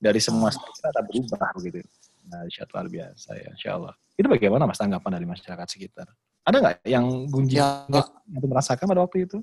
[0.00, 1.80] dari semua kita berubah begitu.
[2.24, 3.92] Nah, luar biasa ya, Insya Allah.
[4.16, 6.08] Itu bagaimana mas tanggapan dari masyarakat sekitar?
[6.44, 7.88] Ada nggak yang gunjing Ya,
[8.28, 9.40] itu merasakan pada waktu itu?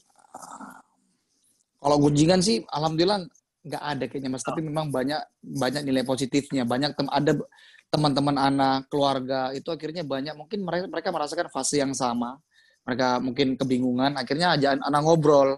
[1.82, 3.26] Kalau gunjingan sih, alhamdulillah
[3.66, 4.46] nggak ada kayaknya mas.
[4.46, 6.62] Tapi memang banyak banyak nilai positifnya.
[6.62, 7.34] Banyak tem ada
[7.90, 10.38] teman-teman anak, keluarga itu akhirnya banyak.
[10.38, 12.38] Mungkin mereka mereka merasakan fase yang sama.
[12.86, 14.14] Mereka mungkin kebingungan.
[14.14, 15.58] Akhirnya aja anak ngobrol.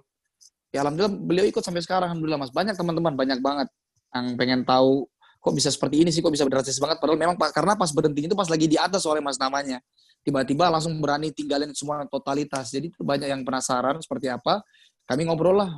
[0.71, 2.15] Ya alhamdulillah beliau ikut sampai sekarang.
[2.15, 2.55] Alhamdulillah mas.
[2.55, 3.67] Banyak teman-teman, banyak banget
[4.15, 5.11] yang pengen tahu
[5.43, 7.03] kok bisa seperti ini sih, kok bisa drastis banget.
[7.03, 9.83] Padahal memang karena pas berhenti itu pas lagi di atas soalnya mas namanya.
[10.23, 12.71] Tiba-tiba langsung berani tinggalin semua totalitas.
[12.71, 14.63] Jadi itu banyak yang penasaran seperti apa.
[15.03, 15.71] Kami ngobrol lah,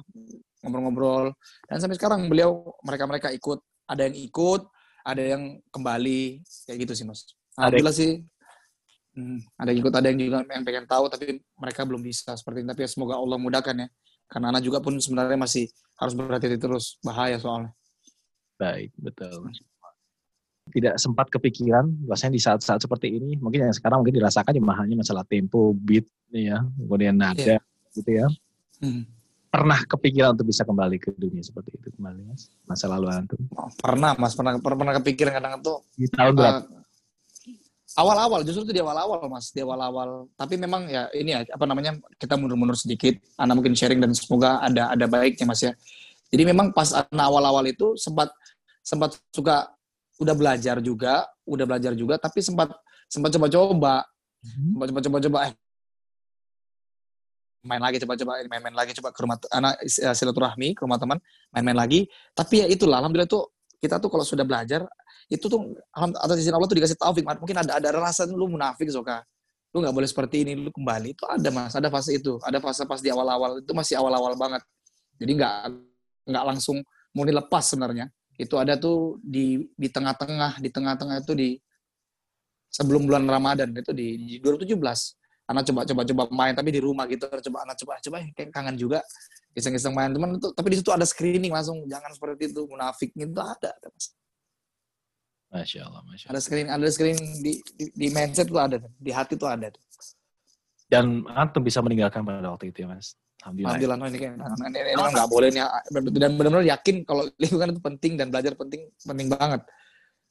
[0.62, 1.34] ngobrol-ngobrol.
[1.66, 3.58] Dan sampai sekarang beliau mereka-mereka ikut.
[3.90, 4.62] Ada yang ikut,
[5.06, 5.42] ada yang
[5.74, 7.26] kembali kayak gitu sih mas.
[7.58, 8.12] Ada- Alhamdulillah sih.
[9.16, 12.62] Hmm, ada yang ikut, ada yang juga yang pengen tahu tapi mereka belum bisa seperti
[12.62, 12.70] ini.
[12.70, 13.88] Tapi ya semoga Allah mudahkan ya.
[14.30, 16.98] Karena anak juga pun sebenarnya masih harus berhati-hati terus.
[17.02, 17.72] Bahaya soalnya.
[18.62, 19.52] Baik, betul.
[20.66, 24.98] Tidak sempat kepikiran, bahwasanya di saat-saat seperti ini, mungkin yang sekarang mungkin dirasakan cuma hanya
[24.98, 27.62] masalah tempo, beat, ya, kemudian nada,
[27.94, 28.28] gitu ya.
[28.82, 29.06] Hmm.
[29.54, 32.50] Pernah kepikiran untuk bisa kembali ke dunia seperti itu kembali, mas?
[32.66, 33.40] Masa lalu antum?
[33.78, 36.60] Pernah mas, pernah pernah, kepikiran kadang tuh Di tahun berapa?
[36.60, 36.86] uh,
[37.96, 41.96] awal-awal justru itu di awal-awal mas di awal-awal tapi memang ya ini ya apa namanya
[42.20, 45.72] kita mundur-mundur sedikit anak mungkin sharing dan semoga ada ada baiknya mas ya
[46.28, 48.36] jadi memang pas awal-awal itu sempat
[48.84, 49.72] sempat suka
[50.20, 52.72] udah belajar juga udah belajar juga tapi sempat
[53.10, 54.04] sempat coba-coba.
[54.46, 54.78] Mhm.
[54.78, 55.54] coba coba coba eh.
[57.66, 61.18] Main lagi coba-coba eh, main-main lagi coba ke rumah anak eh, silaturahmi ke rumah teman
[61.50, 62.06] main-main lagi.
[62.38, 63.50] Tapi ya itulah alhamdulillah tuh
[63.82, 64.86] kita tuh kalau sudah belajar
[65.26, 67.26] itu tuh atas izin Allah tuh dikasih taufik.
[67.26, 69.26] Mungkin ada ada rasa lu munafik Zoka.
[69.74, 71.18] Lu nggak boleh seperti ini lu kembali.
[71.18, 71.74] Itu ada mas.
[71.74, 72.38] Ada fase itu.
[72.46, 73.66] Ada fase pas di awal-awal.
[73.66, 74.62] Itu masih awal-awal banget.
[75.18, 75.58] Jadi nggak
[76.30, 76.78] nggak langsung
[77.18, 81.50] murni lepas sebenarnya itu ada tuh di di tengah-tengah di tengah-tengah itu di
[82.68, 84.76] sebelum bulan Ramadan itu di, di 2017
[85.46, 88.76] anak coba coba coba main tapi di rumah gitu coba anak coba coba kayak kangen
[88.76, 89.00] juga
[89.56, 93.40] iseng-iseng main teman itu tapi di situ ada screening langsung jangan seperti itu munafik itu
[93.40, 94.12] ada, ada Mas.
[95.56, 96.34] Masya Allah, Masya Allah.
[96.36, 99.72] ada screening ada screening di, di di mindset tuh ada di hati tuh ada
[100.86, 103.18] Dan antum bisa meninggalkan pada waktu itu ya, mas?
[103.46, 103.78] Alhamdulillah.
[103.78, 104.34] Alhamdulillah ini kan
[104.74, 105.64] ini, ini nggak boleh nih
[106.18, 109.62] dan benar-benar yakin kalau lingkungan itu penting dan belajar penting penting banget.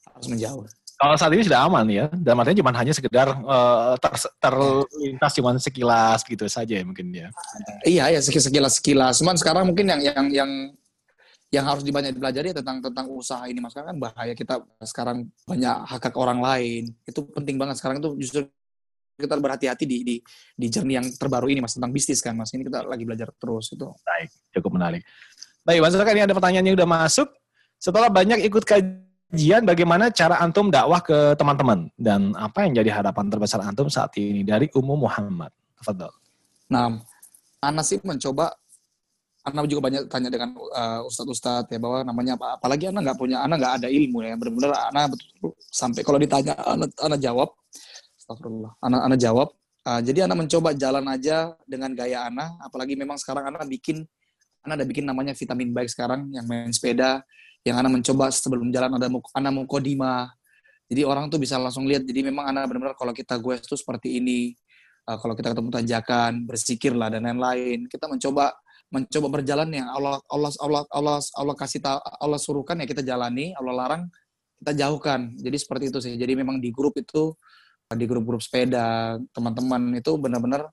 [0.03, 0.67] Harus menjauh.
[0.95, 5.51] Kalau saat ini sudah aman ya, dan artinya cuma hanya sekedar uh, ter, terlintas cuma
[5.59, 7.27] sekilas gitu saja ya mungkin ya.
[7.83, 9.19] Iya ya sekilas sekilas.
[9.19, 10.51] Cuman sekarang mungkin yang yang yang
[11.51, 13.59] yang harus dibanyak dipelajari tentang tentang usaha ini.
[13.59, 13.75] Mas.
[13.75, 16.91] Kan bahaya kita sekarang banyak hak hak orang lain.
[17.07, 17.79] Itu penting banget.
[17.79, 18.39] Sekarang itu justru
[19.15, 20.15] kita berhati-hati di di
[20.53, 23.71] di journey yang terbaru ini mas tentang bisnis kan mas ini kita lagi belajar terus
[23.71, 25.01] itu baik cukup menarik
[25.63, 27.31] baik mas ini ada pertanyaan yang udah masuk
[27.79, 33.31] setelah banyak ikut kajian bagaimana cara antum dakwah ke teman-teman dan apa yang jadi harapan
[33.31, 36.11] terbesar antum saat ini dari umum Muhammad Fadol.
[36.71, 36.97] Nah,
[37.61, 38.57] Anas sih mencoba
[39.45, 42.57] Anak juga banyak tanya dengan uh, ustadz-ustadz ya bahwa namanya apa.
[42.57, 44.33] Apalagi anak nggak punya, anak nggak ada ilmu ya.
[44.41, 47.53] Benar-benar anak betul, sampai kalau ditanya anak, anak jawab,
[48.25, 49.47] astagfirullah, anak anak jawab.
[49.85, 52.57] Uh, jadi anak mencoba jalan aja dengan gaya anak.
[52.57, 54.01] Apalagi memang sekarang anak bikin,
[54.65, 57.21] anak ada bikin namanya vitamin baik sekarang yang main sepeda.
[57.61, 60.33] Yang anak mencoba sebelum jalan ada anak mau kodima.
[60.89, 62.01] Jadi orang tuh bisa langsung lihat.
[62.01, 64.57] Jadi memang anak benar-benar kalau kita gue itu seperti ini.
[65.05, 67.85] Uh, kalau kita ketemu tanjakan, bersikir lah dan lain-lain.
[67.85, 68.57] Kita mencoba
[68.89, 73.53] mencoba berjalan yang Allah Allah Allah Allah Allah kasih tahu Allah suruhkan ya kita jalani,
[73.53, 74.09] Allah larang
[74.57, 75.29] kita jauhkan.
[75.37, 76.13] Jadi seperti itu sih.
[76.17, 77.37] Jadi memang di grup itu
[77.93, 80.65] di grup-grup sepeda teman-teman itu benar-benar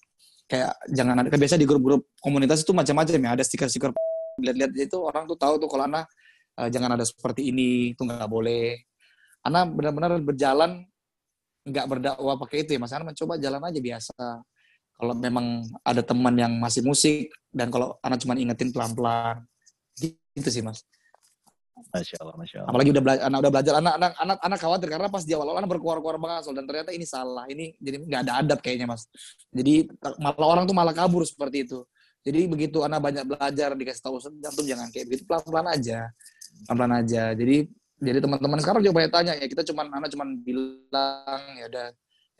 [0.48, 3.92] kayak jangan ada biasa di grup-grup komunitas itu macam-macam ya ada stiker-stiker
[4.40, 6.08] lihat-lihat itu orang tuh tahu tuh kalau anak
[6.56, 8.80] uh, jangan ada seperti ini itu nggak boleh.
[9.44, 10.86] Anak benar-benar berjalan
[11.68, 12.94] nggak berdakwah pakai itu ya mas.
[12.96, 14.24] Anak mencoba jalan aja biasa.
[14.96, 19.44] Kalau memang ada teman yang masih musik dan kalau anak cuma ingetin pelan-pelan
[20.32, 20.80] gitu sih mas
[21.72, 22.70] Masya Allah, Masya Allah.
[22.70, 25.58] Apalagi udah belajar, anak udah belajar, anak, anak, anak, anak khawatir karena pas di awal-awal
[25.64, 29.08] anak berkuar-kuar banget soal dan ternyata ini salah, ini jadi nggak ada adab kayaknya mas.
[29.48, 29.88] Jadi
[30.20, 31.80] malah orang tuh malah kabur seperti itu.
[32.22, 35.98] Jadi begitu anak banyak belajar dikasih tahu jantung jangan kayak begitu pelan-pelan aja,
[36.68, 37.22] pelan-pelan aja.
[37.34, 37.56] Jadi
[38.02, 41.88] jadi teman-teman sekarang juga banyak tanya ya kita cuman anak cuman bilang ya udah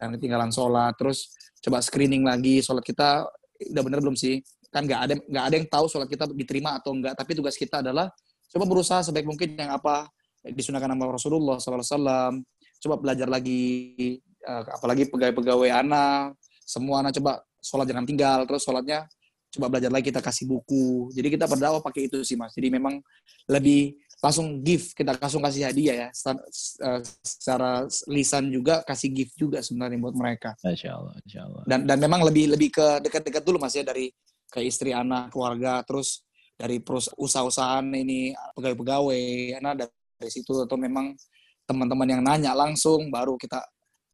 [0.03, 1.31] yang ketinggalan sholat terus
[1.63, 3.31] coba screening lagi sholat kita
[3.71, 4.43] udah bener belum sih
[4.75, 7.79] kan nggak ada nggak ada yang tahu sholat kita diterima atau enggak tapi tugas kita
[7.79, 8.11] adalah
[8.53, 10.13] coba berusaha sebaik mungkin yang apa
[10.45, 12.43] disunahkan nama Rasulullah SAW
[12.83, 19.09] coba belajar lagi eh, apalagi pegawai-pegawai anak semua anak coba sholat jangan tinggal terus sholatnya
[19.53, 22.99] coba belajar lagi kita kasih buku jadi kita berdakwah pakai itu sih mas jadi memang
[23.47, 29.59] lebih langsung gift kita langsung kasih hadiah ya eh, secara lisan juga kasih gift juga
[29.59, 30.55] sebenarnya buat mereka.
[30.63, 31.63] Insya Allah, Insya Allah.
[31.67, 34.15] Dan dan memang lebih lebih ke dekat-dekat dulu mas ya dari
[34.47, 36.23] ke istri anak keluarga terus
[36.63, 36.79] dari
[37.19, 39.23] usaha-usahaan ini pegawai-pegawai
[39.59, 41.19] anak dari situ atau memang
[41.67, 43.59] teman-teman yang nanya langsung baru kita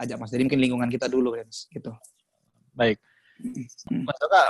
[0.01, 0.33] ajak mas.
[0.33, 1.93] Jadi mungkin lingkungan kita dulu mas gitu.
[2.73, 2.97] Baik.
[3.93, 4.43] Mas Doka,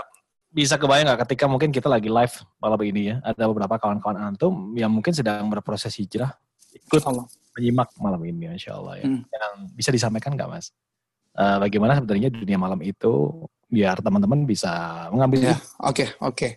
[0.55, 4.79] bisa kebayang nggak ketika mungkin kita lagi live malam ini ya, ada beberapa kawan-kawan antum
[4.79, 6.33] yang mungkin sedang berproses hijrah
[6.73, 7.27] ikut Allah.
[7.59, 9.07] menyimak malam ini, insya Allah ya.
[9.11, 9.27] Hmm.
[9.27, 10.71] Yang bisa disampaikan nggak mas?
[11.35, 16.53] Uh, bagaimana sebenarnya dunia malam itu biar teman-teman bisa mengambil ya, oke oke okay.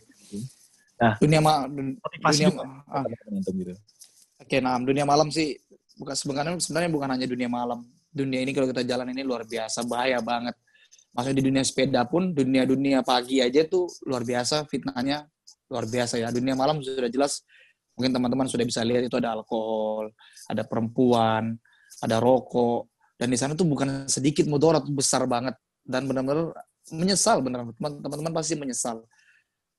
[1.02, 1.98] Nah dunia ma dunia
[2.94, 3.02] ah.
[3.10, 3.74] gitu.
[3.74, 5.58] oke okay, nah dunia malam sih
[5.98, 7.82] bukan sebenarnya sebenarnya bukan hanya dunia malam
[8.14, 10.54] dunia ini kalau kita jalan ini luar biasa bahaya banget
[11.12, 15.28] Maksudnya di dunia sepeda pun, dunia-dunia pagi aja tuh luar biasa fitnahnya,
[15.68, 16.32] luar biasa ya.
[16.32, 17.44] Dunia malam sudah jelas,
[18.00, 20.16] mungkin teman-teman sudah bisa lihat itu ada alkohol,
[20.48, 21.60] ada perempuan,
[22.00, 22.88] ada rokok,
[23.20, 26.56] dan di sana tuh bukan sedikit mudarat besar banget dan benar-benar
[26.96, 29.04] menyesal benar teman-teman pasti menyesal.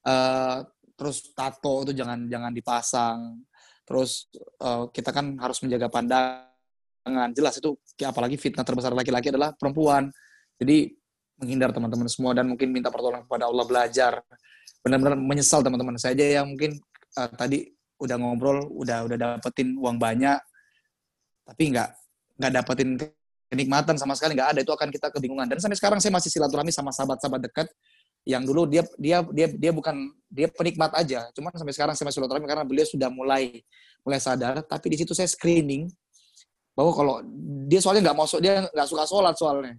[0.05, 0.69] Uh,
[1.03, 3.43] terus tato itu jangan jangan dipasang.
[3.83, 4.31] Terus
[4.63, 7.29] uh, kita kan harus menjaga pandangan.
[7.35, 7.75] Jelas itu
[8.07, 10.15] apalagi fitnah terbesar laki-laki adalah perempuan.
[10.57, 10.95] Jadi
[11.43, 14.23] menghindar teman-teman semua dan mungkin minta pertolongan kepada Allah belajar
[14.83, 16.79] benar-benar menyesal teman-teman saya aja yang mungkin
[17.19, 17.67] uh, tadi
[17.99, 20.39] udah ngobrol udah udah dapetin uang banyak
[21.47, 21.89] tapi nggak
[22.39, 22.99] nggak dapetin
[23.51, 26.75] kenikmatan sama sekali nggak ada itu akan kita kebingungan dan sampai sekarang saya masih silaturahmi
[26.75, 27.67] sama sahabat-sahabat dekat
[28.23, 29.95] yang dulu dia dia dia dia bukan
[30.31, 31.27] dia penikmat aja.
[31.35, 33.61] Cuman sampai sekarang saya masih silaturahmi karena beliau sudah mulai
[34.07, 34.63] mulai sadar.
[34.63, 35.91] Tapi di situ saya screening
[36.73, 37.15] bahwa kalau
[37.69, 39.75] dia soalnya nggak masuk dia nggak suka sholat soalnya.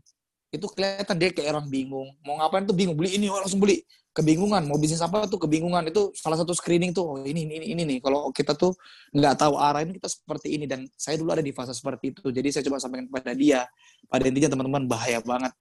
[0.54, 2.14] Itu kelihatan dia kayak orang bingung.
[2.22, 2.94] Mau ngapain tuh bingung?
[2.94, 3.82] Beli ini oh, langsung beli.
[4.14, 4.70] Kebingungan.
[4.70, 5.90] Mau bisnis apa tuh kebingungan.
[5.90, 7.02] Itu salah satu screening tuh.
[7.02, 7.98] Oh, ini ini ini nih.
[8.04, 8.78] Kalau kita tuh
[9.10, 10.70] nggak tahu arah ini kita seperti ini.
[10.70, 12.30] Dan saya dulu ada di fase seperti itu.
[12.30, 13.66] Jadi saya coba sampaikan kepada dia.
[14.06, 15.58] Pada intinya teman-teman bahaya banget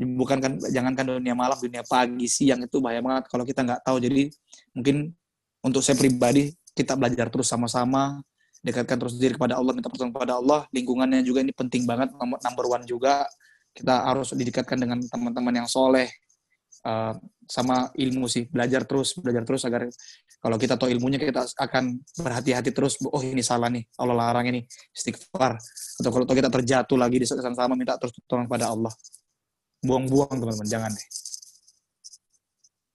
[0.00, 3.96] bukan kan jangankan dunia malam dunia pagi siang itu bahaya banget kalau kita nggak tahu.
[4.00, 4.32] Jadi
[4.72, 5.12] mungkin
[5.62, 8.24] untuk saya pribadi kita belajar terus sama-sama
[8.62, 10.60] dekatkan terus diri kepada Allah minta pertolongan kepada Allah.
[10.70, 13.26] Lingkungannya juga ini penting banget nomor number one juga.
[13.72, 16.08] Kita harus didekatkan dengan teman-teman yang soleh.
[16.82, 17.14] Uh,
[17.46, 19.86] sama ilmu sih belajar terus belajar terus agar
[20.42, 22.98] kalau kita tahu ilmunya kita akan berhati-hati terus.
[23.06, 25.58] Oh ini salah nih Allah larang ini istighfar.
[26.00, 28.90] Atau kalau kita terjatuh lagi di saat sama minta terus tolong pada Allah
[29.82, 30.92] buang-buang teman-teman jangan.
[30.94, 31.06] Deh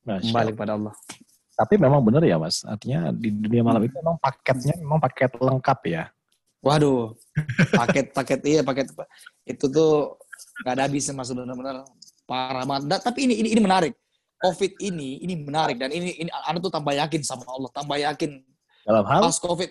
[0.07, 0.95] kembali pada Allah.
[1.57, 2.63] Tapi memang benar ya mas.
[2.63, 6.03] Artinya di dunia malam itu memang paketnya memang paket lengkap ya.
[6.61, 7.17] Waduh.
[7.73, 8.93] Paket paket iya paket
[9.43, 10.15] itu tuh
[10.63, 11.83] nggak ada habisnya mas benar-benar.
[12.29, 13.01] Parah banget.
[13.01, 13.93] Tapi ini ini ini menarik.
[14.37, 15.81] COVID ini ini menarik.
[15.81, 18.37] Dan ini ini anda tuh tambah yakin sama Allah, tambah yakin.
[18.85, 19.21] Dalam hal?
[19.25, 19.69] Pas COVID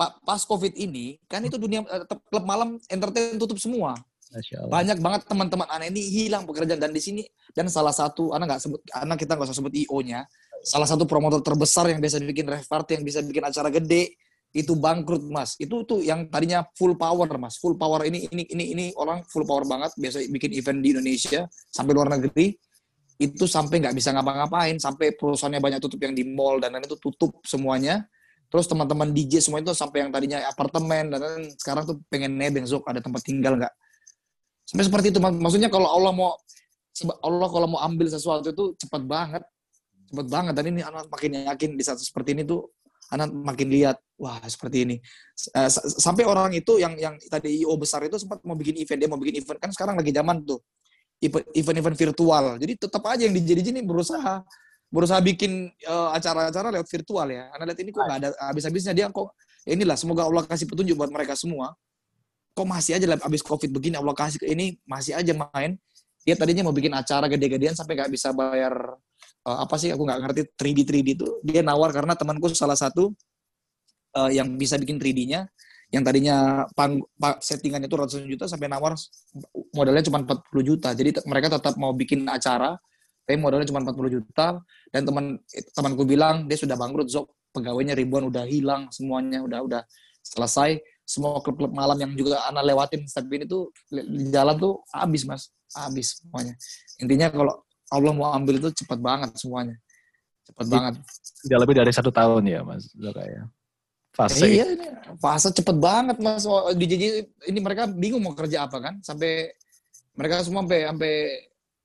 [0.00, 3.94] pas COVID ini kan itu dunia eh, klub malam entertain tutup semua.
[4.70, 6.78] Banyak banget teman-teman anak ini hilang pekerjaan.
[6.78, 10.22] Dan di sini dan salah satu anak nggak sebut anak kita nggak usah sebut IO-nya.
[10.62, 14.14] Salah satu promotor terbesar yang biasa bikin party yang bisa bikin acara gede
[14.54, 15.58] itu bangkrut mas.
[15.58, 17.58] Itu tuh yang tadinya full power mas.
[17.58, 21.40] Full power ini ini ini ini orang full power banget biasa bikin event di Indonesia
[21.70, 22.54] sampai luar negeri.
[23.20, 26.96] Itu sampai nggak bisa ngapa-ngapain sampai perusahaannya banyak tutup yang di mall dan lain itu
[27.02, 28.06] tutup semuanya.
[28.50, 32.66] Terus teman-teman DJ semua itu sampai yang tadinya apartemen dan lain sekarang tuh pengen nebeng
[32.66, 33.70] ada tempat tinggal nggak
[34.70, 36.38] sampai seperti itu maksudnya kalau Allah mau
[37.26, 39.42] Allah kalau mau ambil sesuatu itu cepat banget
[40.14, 42.70] cepat banget dan ini anak makin yakin di saat seperti ini tuh
[43.10, 44.96] anak makin lihat wah seperti ini
[45.58, 49.10] uh, sampai orang itu yang yang tadi IO besar itu sempat mau bikin event dia
[49.10, 50.62] mau bikin event kan sekarang lagi zaman tuh
[51.28, 52.44] event-event virtual.
[52.56, 54.40] Jadi tetap aja yang di ini berusaha
[54.90, 57.52] berusaha bikin uh, acara-acara lewat virtual ya.
[57.54, 60.96] Anda lihat ini kok nggak ada habis-habisnya dia kok ya inilah semoga Allah kasih petunjuk
[60.96, 61.76] buat mereka semua.
[62.56, 65.78] Kok masih aja habis covid begini Allah kasih ini masih aja main.
[66.26, 68.76] Dia tadinya mau bikin acara gede-gedean sampai nggak bisa bayar
[69.48, 71.28] uh, apa sih aku nggak ngerti 3D 3D itu.
[71.46, 73.14] Dia nawar karena temanku salah satu
[74.18, 75.48] uh, yang bisa bikin 3D-nya
[75.90, 77.02] yang tadinya pang,
[77.42, 78.94] settingannya itu ratusan juta sampai nawar
[79.74, 80.94] modalnya cuma 40 juta.
[80.94, 82.78] Jadi mereka tetap mau bikin acara,
[83.26, 84.62] tapi modalnya cuma 40 juta.
[84.94, 85.24] Dan teman
[85.74, 87.26] temanku bilang dia sudah bangkrut, Zok.
[87.50, 89.82] Pegawainya ribuan udah hilang semuanya, udah udah
[90.22, 90.78] selesai.
[91.10, 95.50] Semua klub-klub malam yang juga anak lewatin tapi ini tuh di jalan tuh habis mas,
[95.74, 96.54] habis semuanya.
[97.02, 97.54] Intinya kalau
[97.90, 99.74] Allah mau ambil itu cepat banget semuanya,
[100.46, 100.94] cepat banget.
[101.42, 103.50] Tidak lebih dari satu tahun ya mas, Zok ya
[104.14, 104.44] fase.
[104.44, 104.66] Eh, iya,
[105.18, 106.44] fase cepet banget mas.
[106.74, 107.04] Di JJ
[107.50, 108.94] ini mereka bingung mau kerja apa kan?
[109.00, 109.54] Sampai
[110.14, 111.14] mereka semua sampai sampai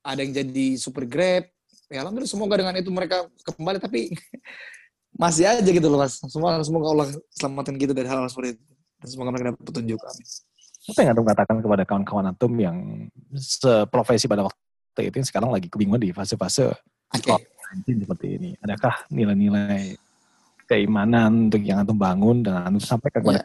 [0.02, 1.46] ada yang jadi super grab.
[1.86, 4.10] Ya alhamdulillah semoga dengan itu mereka kembali tapi
[5.22, 6.18] masih aja gitu loh mas.
[6.26, 7.08] Semua semoga Allah
[7.38, 8.64] selamatkan kita dari hal-hal seperti itu.
[9.06, 10.22] Semoga mereka dapat petunjuk kami.
[10.86, 12.76] Apa yang Antum katakan kepada kawan-kawan Antum yang
[13.34, 16.74] seprofesi pada waktu itu yang sekarang lagi kebingungan di fase-fase
[17.14, 17.38] okay.
[17.86, 18.50] seperti ini?
[18.62, 19.94] Adakah nilai-nilai
[20.66, 23.44] keimanan untuk yang antum bangun dan antum sampaikan kepada ya.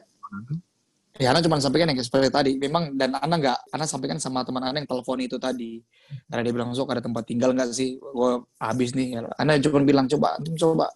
[1.19, 2.51] Ya, Ana cuma sampaikan yang seperti tadi.
[2.57, 5.83] Memang dan Ana nggak, Ana sampaikan sama teman Ana yang telepon itu tadi.
[6.25, 8.01] Karena dia bilang, sok ada tempat tinggal nggak sih?
[8.01, 9.21] Gue habis nih.
[9.37, 10.89] Ana cuma bilang, coba, antum coba,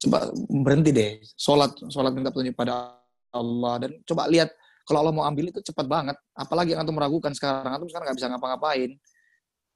[0.00, 1.20] coba berhenti deh.
[1.36, 2.97] Sholat, sholat minta petunjuk pada
[3.32, 3.74] Allah.
[3.86, 4.52] Dan coba lihat
[4.88, 6.16] kalau Allah mau ambil itu cepat banget.
[6.32, 8.90] Apalagi yang antum meragukan sekarang, antum sekarang nggak bisa ngapa-ngapain.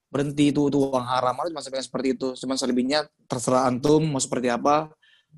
[0.09, 1.37] Berhenti itu, itu uang haram.
[1.37, 2.29] Cuma sampaikan seperti itu.
[2.37, 4.89] Cuma selebihnya terserah antum mau seperti apa.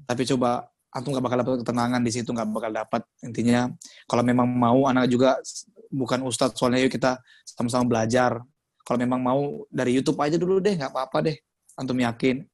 [0.07, 3.67] Tapi coba antum nggak bakal dapat ketenangan di situ nggak bakal dapat intinya
[4.07, 5.43] kalau memang mau anak juga
[5.91, 6.59] bukan ustadz.
[6.59, 8.43] Soalnya yuk kita sama-sama belajar.
[8.85, 10.75] Kalau memang mau dari YouTube aja dulu deh.
[10.79, 11.37] Nggak apa-apa deh.
[11.79, 12.47] Antum yakin.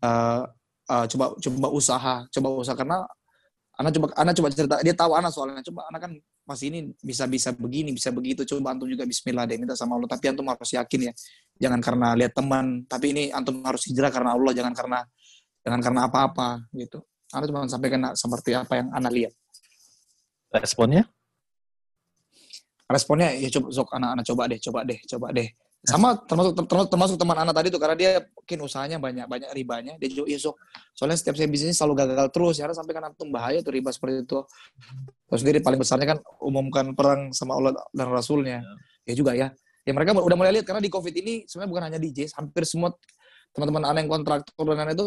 [0.00, 0.44] Uh,
[0.88, 2.14] uh, coba coba usaha.
[2.28, 2.76] Coba usaha.
[2.76, 3.04] Karena
[3.80, 6.12] anak coba anak coba cerita dia tahu anak soalnya coba anak kan
[6.44, 10.10] masih ini bisa bisa begini bisa begitu coba antum juga Bismillah deh minta sama Allah
[10.10, 11.12] tapi antum harus yakin ya
[11.56, 15.00] jangan karena lihat teman tapi ini antum harus hijrah karena Allah jangan karena
[15.62, 17.00] jangan karena apa-apa gitu.
[17.32, 19.32] Anda cuma sampaikan seperti apa yang Anda lihat.
[20.52, 21.08] Responnya?
[22.84, 25.48] Responnya ya coba sok anak-anak coba deh, coba deh, coba deh.
[25.82, 29.92] Sama termasuk termasuk, termasuk teman anak tadi tuh karena dia mungkin usahanya banyak banyak ribanya.
[29.98, 30.54] Dia juga ya sok.
[30.94, 32.54] Soalnya setiap saya bisnis selalu gagal terus.
[32.62, 34.38] Ya sampai kan antum bahaya tuh riba seperti itu.
[35.26, 38.62] Terus sendiri paling besarnya kan umumkan perang sama Allah dan Rasulnya.
[39.06, 39.50] Ya, ya juga ya.
[39.82, 42.94] Ya mereka udah mulai lihat karena di COVID ini sebenarnya bukan hanya DJ, hampir semua
[43.52, 45.06] teman-teman anak yang kontraktor dan lain itu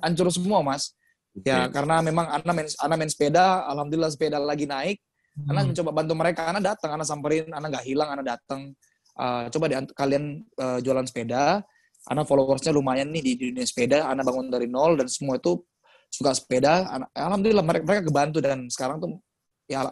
[0.00, 0.94] hancur semua mas
[1.34, 1.50] okay.
[1.50, 5.00] ya karena memang anak main anak main sepeda alhamdulillah sepeda lagi naik
[5.34, 5.50] hmm.
[5.50, 8.76] anak mencoba bantu mereka anak datang anak samperin anak nggak hilang anak datang
[9.20, 10.24] uh, coba di, kalian
[10.56, 11.60] uh, jualan sepeda.
[12.08, 14.08] Anak followersnya lumayan nih di dunia sepeda.
[14.08, 15.60] Anak bangun dari nol dan semua itu
[16.08, 16.88] suka sepeda.
[17.12, 19.20] Alhamdulillah mereka mereka kebantu dan sekarang tuh
[19.68, 19.86] ya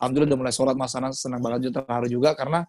[0.00, 2.64] alhamdulillah udah mulai sholat mas anak senang banget juga terharu juga karena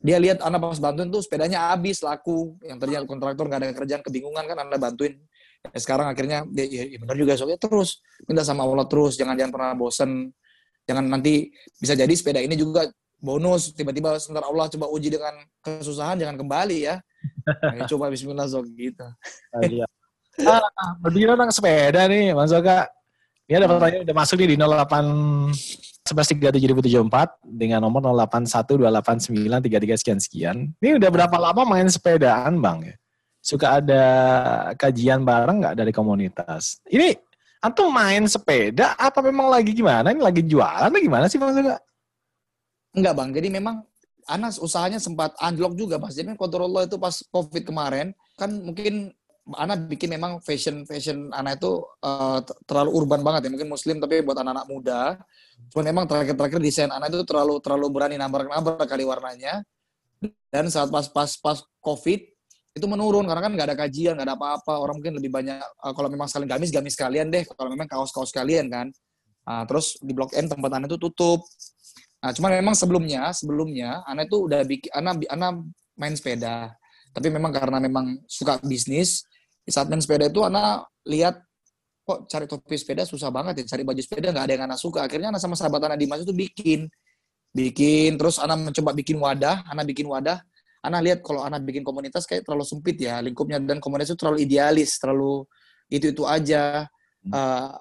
[0.00, 2.56] dia lihat anak pas bantuin tuh sepedanya habis laku.
[2.64, 5.20] Yang ternyata kontraktor nggak ada kerjaan kebingungan kan anak bantuin.
[5.66, 9.36] Ya sekarang akhirnya ya, ya, ya benar juga soalnya terus minta sama Allah terus jangan
[9.36, 10.32] jangan pernah bosen.
[10.86, 11.50] Jangan nanti
[11.82, 12.86] bisa jadi sepeda ini juga
[13.16, 15.34] bonus tiba-tiba sebentar Allah coba uji dengan
[15.64, 17.00] kesusahan jangan kembali ya
[17.46, 19.06] Nah, coba Bismillah Zok gitu.
[19.54, 19.86] Ah, iya.
[20.44, 20.60] Ah,
[21.48, 22.90] sepeda nih, Mas Oka.
[23.46, 25.54] Ini ada pertanyaan udah masuk nih di 08
[26.06, 30.56] 113774 dengan nomor 08128933 sekian sekian.
[30.82, 32.82] Ini udah berapa lama main sepedaan, Bang?
[32.82, 32.94] ya?
[33.38, 34.04] Suka ada
[34.74, 36.82] kajian bareng nggak dari komunitas?
[36.90, 37.14] Ini
[37.62, 40.10] antum main sepeda apa memang lagi gimana?
[40.10, 41.78] Ini lagi jualan atau gimana sih, Bang Suka?
[42.96, 43.84] Enggak bang, jadi memang
[44.26, 46.16] Anas usahanya sempat unlock juga mas.
[46.18, 49.14] Jadi kontrol Allah itu pas COVID kemarin, kan mungkin
[49.54, 53.50] Ana bikin memang fashion fashion Ana itu uh, terlalu urban banget ya.
[53.54, 55.00] Mungkin Muslim tapi buat anak-anak muda.
[55.70, 59.62] Cuman memang terakhir-terakhir desain Ana itu terlalu terlalu berani nambah-nambah kali warnanya.
[60.50, 62.20] Dan saat pas pas pas COVID
[62.74, 63.22] itu menurun.
[63.30, 64.82] Karena kan nggak ada kajian nggak ada apa-apa.
[64.82, 67.46] Orang mungkin lebih banyak uh, kalau memang sekalian gamis gamis kalian deh.
[67.46, 68.90] Kalau memang kaos kaos kalian kan.
[69.46, 71.46] Uh, terus di blok M tempat Ana itu tutup
[72.16, 75.48] nah cuman memang sebelumnya sebelumnya Ana itu udah bikin Ana Ana
[75.96, 76.76] main sepeda.
[77.10, 79.24] Tapi memang karena memang suka bisnis
[79.64, 81.40] di saat main sepeda itu anak lihat
[82.06, 85.08] kok cari topi sepeda susah banget ya cari baju sepeda nggak ada yang anak suka.
[85.08, 86.86] Akhirnya anak sama sahabat anak Dimas itu bikin.
[87.56, 90.38] Bikin terus anak mencoba bikin wadah anak bikin wadah.
[90.84, 94.44] Anak lihat kalau anak bikin komunitas kayak terlalu sempit ya lingkupnya dan komunitas itu terlalu
[94.44, 95.42] idealis terlalu
[95.88, 96.84] itu itu aja.
[97.26, 97.32] Hmm.
[97.32, 97.74] uh,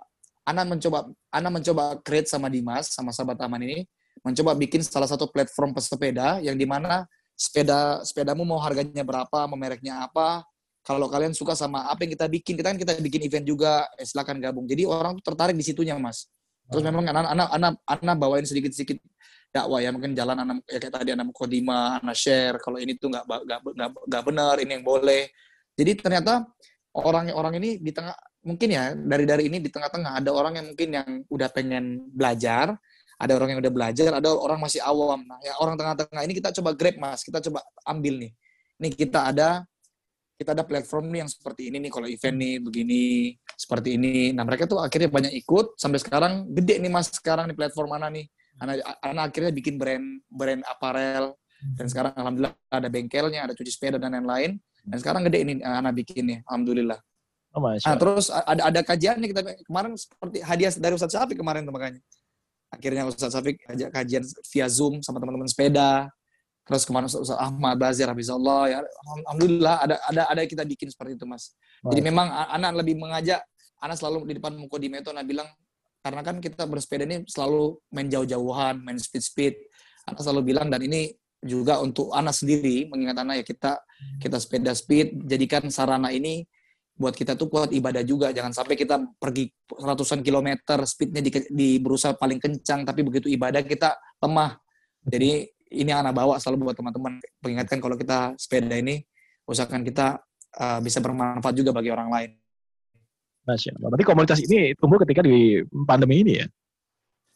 [0.47, 0.99] anak mencoba
[1.29, 3.83] anak mencoba create sama Dimas sama sahabat aman ini
[4.23, 7.03] mencoba bikin salah satu platform pesepeda yang di mana
[7.35, 10.47] sepeda sepedamu mau harganya berapa, mau mereknya apa,
[10.85, 14.05] kalau kalian suka sama apa yang kita bikin, kita kan kita bikin event juga, eh,
[14.05, 14.69] silakan gabung.
[14.69, 16.29] Jadi orang tuh tertarik di situnya, Mas.
[16.69, 16.89] Terus hmm.
[16.93, 19.01] memang anak-anak anak anak bawain sedikit-sedikit
[19.49, 22.61] dakwah ya, mungkin jalan anak ya kayak tadi anak kodima, anak share.
[22.61, 23.59] Kalau ini tuh nggak nggak
[24.05, 25.29] nggak benar, ini yang boleh.
[25.73, 26.45] Jadi ternyata
[26.95, 28.15] orang-orang ini di tengah
[28.45, 32.77] mungkin ya dari dari ini di tengah-tengah ada orang yang mungkin yang udah pengen belajar,
[33.15, 35.23] ada orang yang udah belajar, ada orang masih awam.
[35.23, 38.31] Nah, ya orang tengah-tengah ini kita coba grab mas, kita coba ambil nih.
[38.79, 39.63] Ini kita ada
[40.35, 41.91] kita ada platform nih yang seperti ini nih.
[41.91, 43.03] Kalau event nih begini
[43.55, 44.35] seperti ini.
[44.35, 45.79] Nah mereka tuh akhirnya banyak ikut.
[45.79, 48.27] Sampai sekarang gede nih mas sekarang di platform mana nih?
[48.59, 51.39] Anak, anak akhirnya bikin brand brand aparel.
[51.55, 54.59] Dan sekarang alhamdulillah ada bengkelnya ada cuci sepeda dan lain-lain.
[54.83, 56.99] Dan sekarang gede ini anak bikin nih alhamdulillah.
[57.55, 61.63] Oh, nah, terus ada ada kajian nih kita kemarin seperti hadiah dari Ustadz Syafiq kemarin
[61.63, 62.03] tuh makanya
[62.75, 66.11] akhirnya Ustadz Syafiq ajak kajian via Zoom sama teman-teman sepeda
[66.65, 71.13] terus ke mana Ustaz Ahmad Bazir Habizullah ya alhamdulillah ada ada ada kita bikin seperti
[71.13, 71.53] itu Mas.
[71.85, 73.45] Jadi memang anak lebih mengajak
[73.77, 75.45] anak selalu di depan Mukodime itu anak bilang
[76.01, 79.57] karena kan kita bersepeda ini selalu main jauh-jauhan, main speed-speed.
[80.09, 81.13] Anak selalu bilang dan ini
[81.45, 83.71] juga untuk anak sendiri mengingat anak ya kita
[84.17, 86.49] kita sepeda speed jadikan sarana ini
[86.95, 91.69] buat kita tuh buat ibadah juga jangan sampai kita pergi ratusan kilometer speednya di, di
[91.77, 94.55] berusaha paling kencang tapi begitu ibadah kita lemah
[95.05, 95.45] jadi
[95.75, 99.03] ini anak bawa selalu buat teman-teman mengingatkan kalau kita sepeda ini
[99.45, 100.23] usahakan kita
[100.57, 102.31] uh, bisa bermanfaat juga bagi orang lain.
[103.45, 103.89] Masya Allah.
[103.93, 106.47] Berarti komunitas ini tumbuh ketika di pandemi ini ya?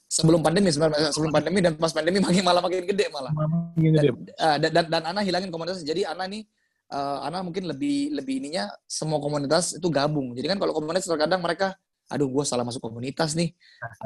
[0.09, 3.29] Sebelum pandemi sebenarnya sebelum pandemi dan pas pandemi makin malah makin gede malah.
[3.29, 4.07] Makin gede.
[4.09, 5.85] Dan, uh, dan, dan, dan Ana hilangin komunitas.
[5.85, 6.49] Jadi Ana nih
[6.89, 10.33] uh, Ana mungkin lebih lebih ininya semua komunitas itu gabung.
[10.33, 11.77] Jadi kan kalau komunitas terkadang mereka
[12.09, 13.53] aduh gue salah masuk komunitas nih.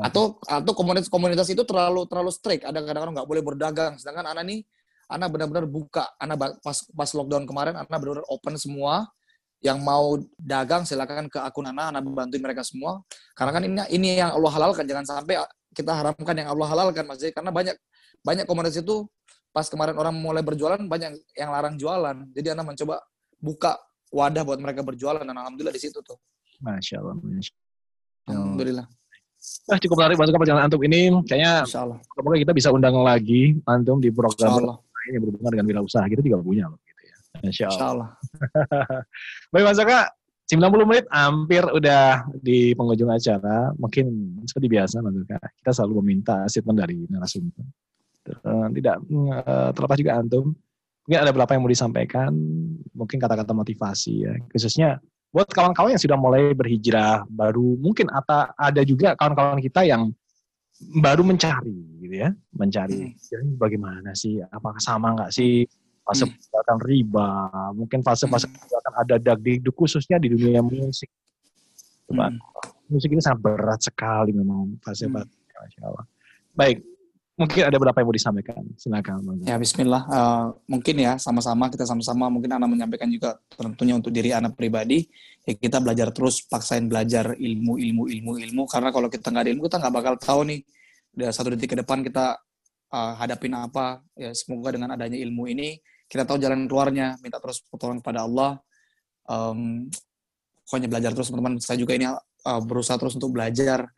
[0.04, 2.68] Atau atau komunitas komunitas itu terlalu terlalu strict.
[2.68, 3.96] Ada kadang-kadang nggak boleh berdagang.
[3.96, 4.60] Sedangkan anak nih
[5.08, 6.12] anak benar-benar buka.
[6.20, 9.08] Anak pas pas lockdown kemarin anak benar-benar open semua.
[9.64, 13.00] Yang mau dagang silakan ke akun anak anak bantuin mereka semua.
[13.32, 14.84] Karena kan ini ini yang Allah halalkan.
[14.84, 15.40] Jangan sampai
[15.74, 17.76] kita haramkan yang Allah halalkan mas karena banyak
[18.24, 19.10] banyak komunitas itu
[19.54, 23.00] pas kemarin orang mulai berjualan banyak yang larang jualan jadi anak mencoba
[23.38, 23.78] buka
[24.10, 26.18] wadah buat mereka berjualan dan alhamdulillah di situ tuh
[26.64, 27.54] Masya Allah, Masya
[28.24, 28.88] Alhamdulillah.
[29.68, 31.12] Nah, cukup menarik masuk perjalanan antum ini.
[31.28, 34.80] Kayaknya semoga kita bisa undang lagi antum di program
[35.12, 36.08] ini berhubungan dengan wirausaha.
[36.08, 36.80] Kita juga punya loh.
[36.80, 37.16] Gitu ya.
[37.44, 37.76] Insya Allah.
[37.76, 38.10] Insya Allah.
[39.52, 40.00] Baik Mas Aka,
[40.48, 43.76] 90 menit hampir udah di penghujung acara.
[43.76, 44.06] Mungkin
[44.48, 47.68] seperti biasa Mas Aka, kita selalu meminta statement dari narasumber.
[48.32, 50.56] Tidak eh, terlepas juga antum.
[51.04, 52.32] Mungkin ada beberapa yang mau disampaikan,
[52.96, 54.34] mungkin kata-kata motivasi ya.
[54.48, 60.14] Khususnya buat kawan-kawan yang sudah mulai berhijrah baru mungkin atau ada juga kawan-kawan kita yang
[61.02, 61.74] baru mencari
[62.06, 63.58] gitu ya mencari hmm.
[63.58, 65.66] bagaimana sih apakah sama nggak sih
[66.06, 66.82] fase hmm.
[66.86, 68.94] riba mungkin fase-fase hmm.
[68.94, 71.10] ada daging khususnya di dunia musik
[72.06, 72.38] Coba, hmm.
[72.94, 75.34] musik ini sangat berat sekali memang fase-fase
[75.82, 76.06] hmm.
[76.54, 76.78] baik
[77.34, 78.64] mungkin ada beberapa yang mau disampaikan.
[78.78, 79.42] Silakan.
[79.42, 80.04] Ya Bismillah.
[80.06, 85.06] Uh, mungkin ya sama-sama kita sama-sama mungkin anak menyampaikan juga tentunya untuk diri anak pribadi
[85.44, 89.52] ya kita belajar terus paksain belajar ilmu ilmu ilmu ilmu karena kalau kita nggak ada
[89.52, 90.60] ilmu kita nggak bakal tahu nih
[91.20, 92.38] udah satu detik ke depan kita
[92.94, 95.78] uh, hadapin apa ya semoga dengan adanya ilmu ini
[96.14, 98.62] kita tahu jalan keluarnya, minta terus pertolongan kepada Allah.
[99.26, 99.90] Um,
[100.62, 101.58] pokoknya belajar terus teman-teman.
[101.58, 103.90] Saya juga ini uh, berusaha terus untuk belajar,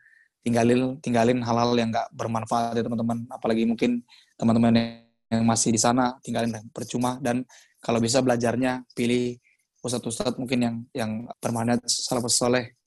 [0.46, 3.26] tinggalin tinggalin hal-hal yang nggak bermanfaat ya teman-teman.
[3.34, 4.06] Apalagi mungkin
[4.38, 7.18] teman-teman yang masih di sana tinggalin percuma.
[7.18, 7.42] Dan
[7.82, 9.34] kalau bisa belajarnya pilih
[9.82, 11.10] ustadz-ustadz mungkin yang yang
[11.42, 12.78] bermanfaat salafus soleh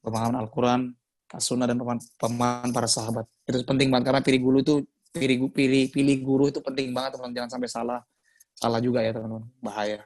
[0.00, 0.96] pemahaman Al-Quran,
[1.28, 1.76] As-Sunnah dan
[2.16, 3.28] pemahaman para sahabat.
[3.44, 4.74] Itu penting banget karena pilih guru itu
[5.12, 7.44] pilih pilih pilih guru itu penting banget teman-teman.
[7.44, 8.00] Jangan sampai salah
[8.56, 9.44] salah juga ya teman-teman.
[9.60, 10.00] Bahaya.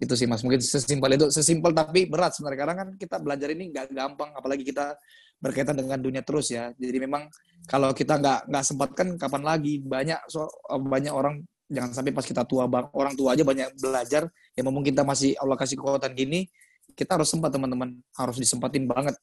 [0.00, 0.40] Itu sih mas.
[0.40, 2.60] Mungkin sesimpel itu sesimpel tapi berat sebenarnya.
[2.64, 4.96] Karena kan kita belajar ini nggak gampang apalagi kita
[5.40, 6.72] berkaitan dengan dunia terus ya.
[6.76, 7.28] Jadi memang
[7.68, 9.80] kalau kita nggak nggak sempat kan kapan lagi?
[9.82, 14.28] Banyak so, banyak orang jangan sampai pas kita tua bang orang tua aja banyak belajar
[14.52, 16.44] ya mungkin kita masih Allah kasih kekuatan gini
[16.92, 17.98] kita harus sempat teman-teman.
[18.14, 19.16] Harus disempatin banget.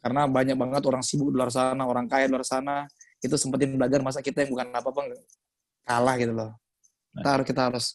[0.00, 2.88] Karena banyak banget orang sibuk di luar sana orang kaya di luar sana
[3.20, 5.12] itu sempetin belajar masa kita yang bukan apa-apa
[5.84, 6.56] kalah gitu loh.
[7.12, 7.86] Kita harus kita harus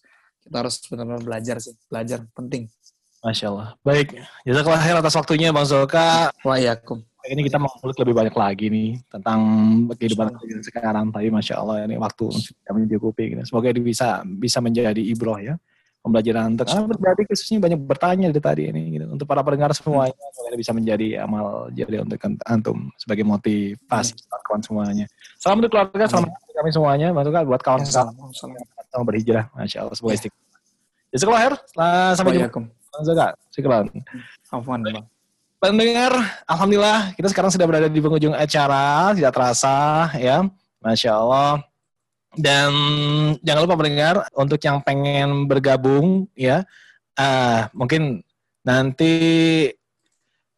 [0.45, 1.73] kita harus benar-benar belajar sih.
[1.89, 2.69] Belajar penting
[3.25, 3.67] Masya Allah.
[3.81, 6.29] Baik, jazakallah khair atas waktunya Bang Zoka.
[6.45, 7.13] Waalaikumsalam.
[7.25, 9.41] Ini kita mau lebih banyak lagi nih tentang
[9.97, 10.29] kehidupan
[10.61, 11.09] sekarang.
[11.09, 12.29] Tapi Masya Allah ini waktu
[12.61, 13.33] kami cukupi.
[13.33, 13.41] Gitu.
[13.49, 15.57] Semoga ini bisa bisa menjadi ibroh ya
[16.05, 19.09] pembelajaran untuk karena berarti khususnya banyak bertanya dari tadi ini gitu.
[19.09, 24.37] untuk para pendengar semuanya semoga bisa menjadi amal jadi untuk antum sebagai motivasi hmm.
[24.45, 25.09] kawan semuanya
[25.41, 29.01] salam untuk keluarga salam untuk kami semuanya bantu buat kawan ya, salam, salam.
[29.01, 30.17] berhijrah masya Allah semoga ya.
[30.21, 30.45] istiqomah
[31.15, 31.55] Jazakallah khair.
[32.19, 32.59] Sampai jumpa.
[33.03, 33.35] Jaga.
[33.51, 33.91] Sekian.
[34.47, 35.03] Afwan, Bang.
[35.59, 36.13] Pendengar,
[36.45, 40.45] Alhamdulillah kita sekarang sudah berada di penghujung acara, tidak terasa ya.
[40.79, 41.65] Masya Allah.
[42.35, 42.71] Dan
[43.41, 46.67] jangan lupa mendengar untuk yang pengen bergabung ya,
[47.15, 48.21] uh, mungkin
[48.61, 49.11] nanti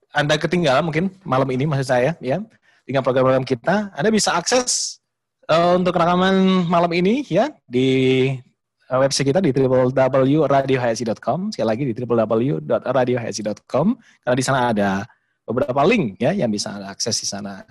[0.09, 2.41] anda ketinggalan mungkin malam ini maksud saya ya
[2.87, 5.03] dengan program-program kita, Anda bisa akses
[5.51, 8.31] uh, untuk rekaman malam ini ya di
[8.95, 13.87] website kita di www.radiohsi.com sekali lagi di www.radiohsi.com
[14.23, 15.03] karena di sana ada
[15.43, 17.63] beberapa link ya yang bisa anda akses di sana.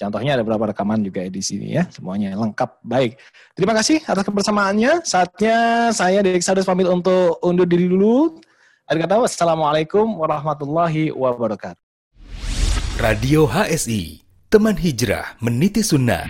[0.00, 2.80] Contohnya ada beberapa rekaman juga di sini ya, semuanya lengkap.
[2.80, 3.20] Baik,
[3.52, 5.04] terima kasih atas kebersamaannya.
[5.04, 8.40] Saatnya saya Dedek Sadus pamit untuk undur diri dulu.
[8.88, 11.84] Ada kata wassalamualaikum warahmatullahi wabarakatuh.
[12.96, 16.24] Radio HSI, teman hijrah meniti sunnah.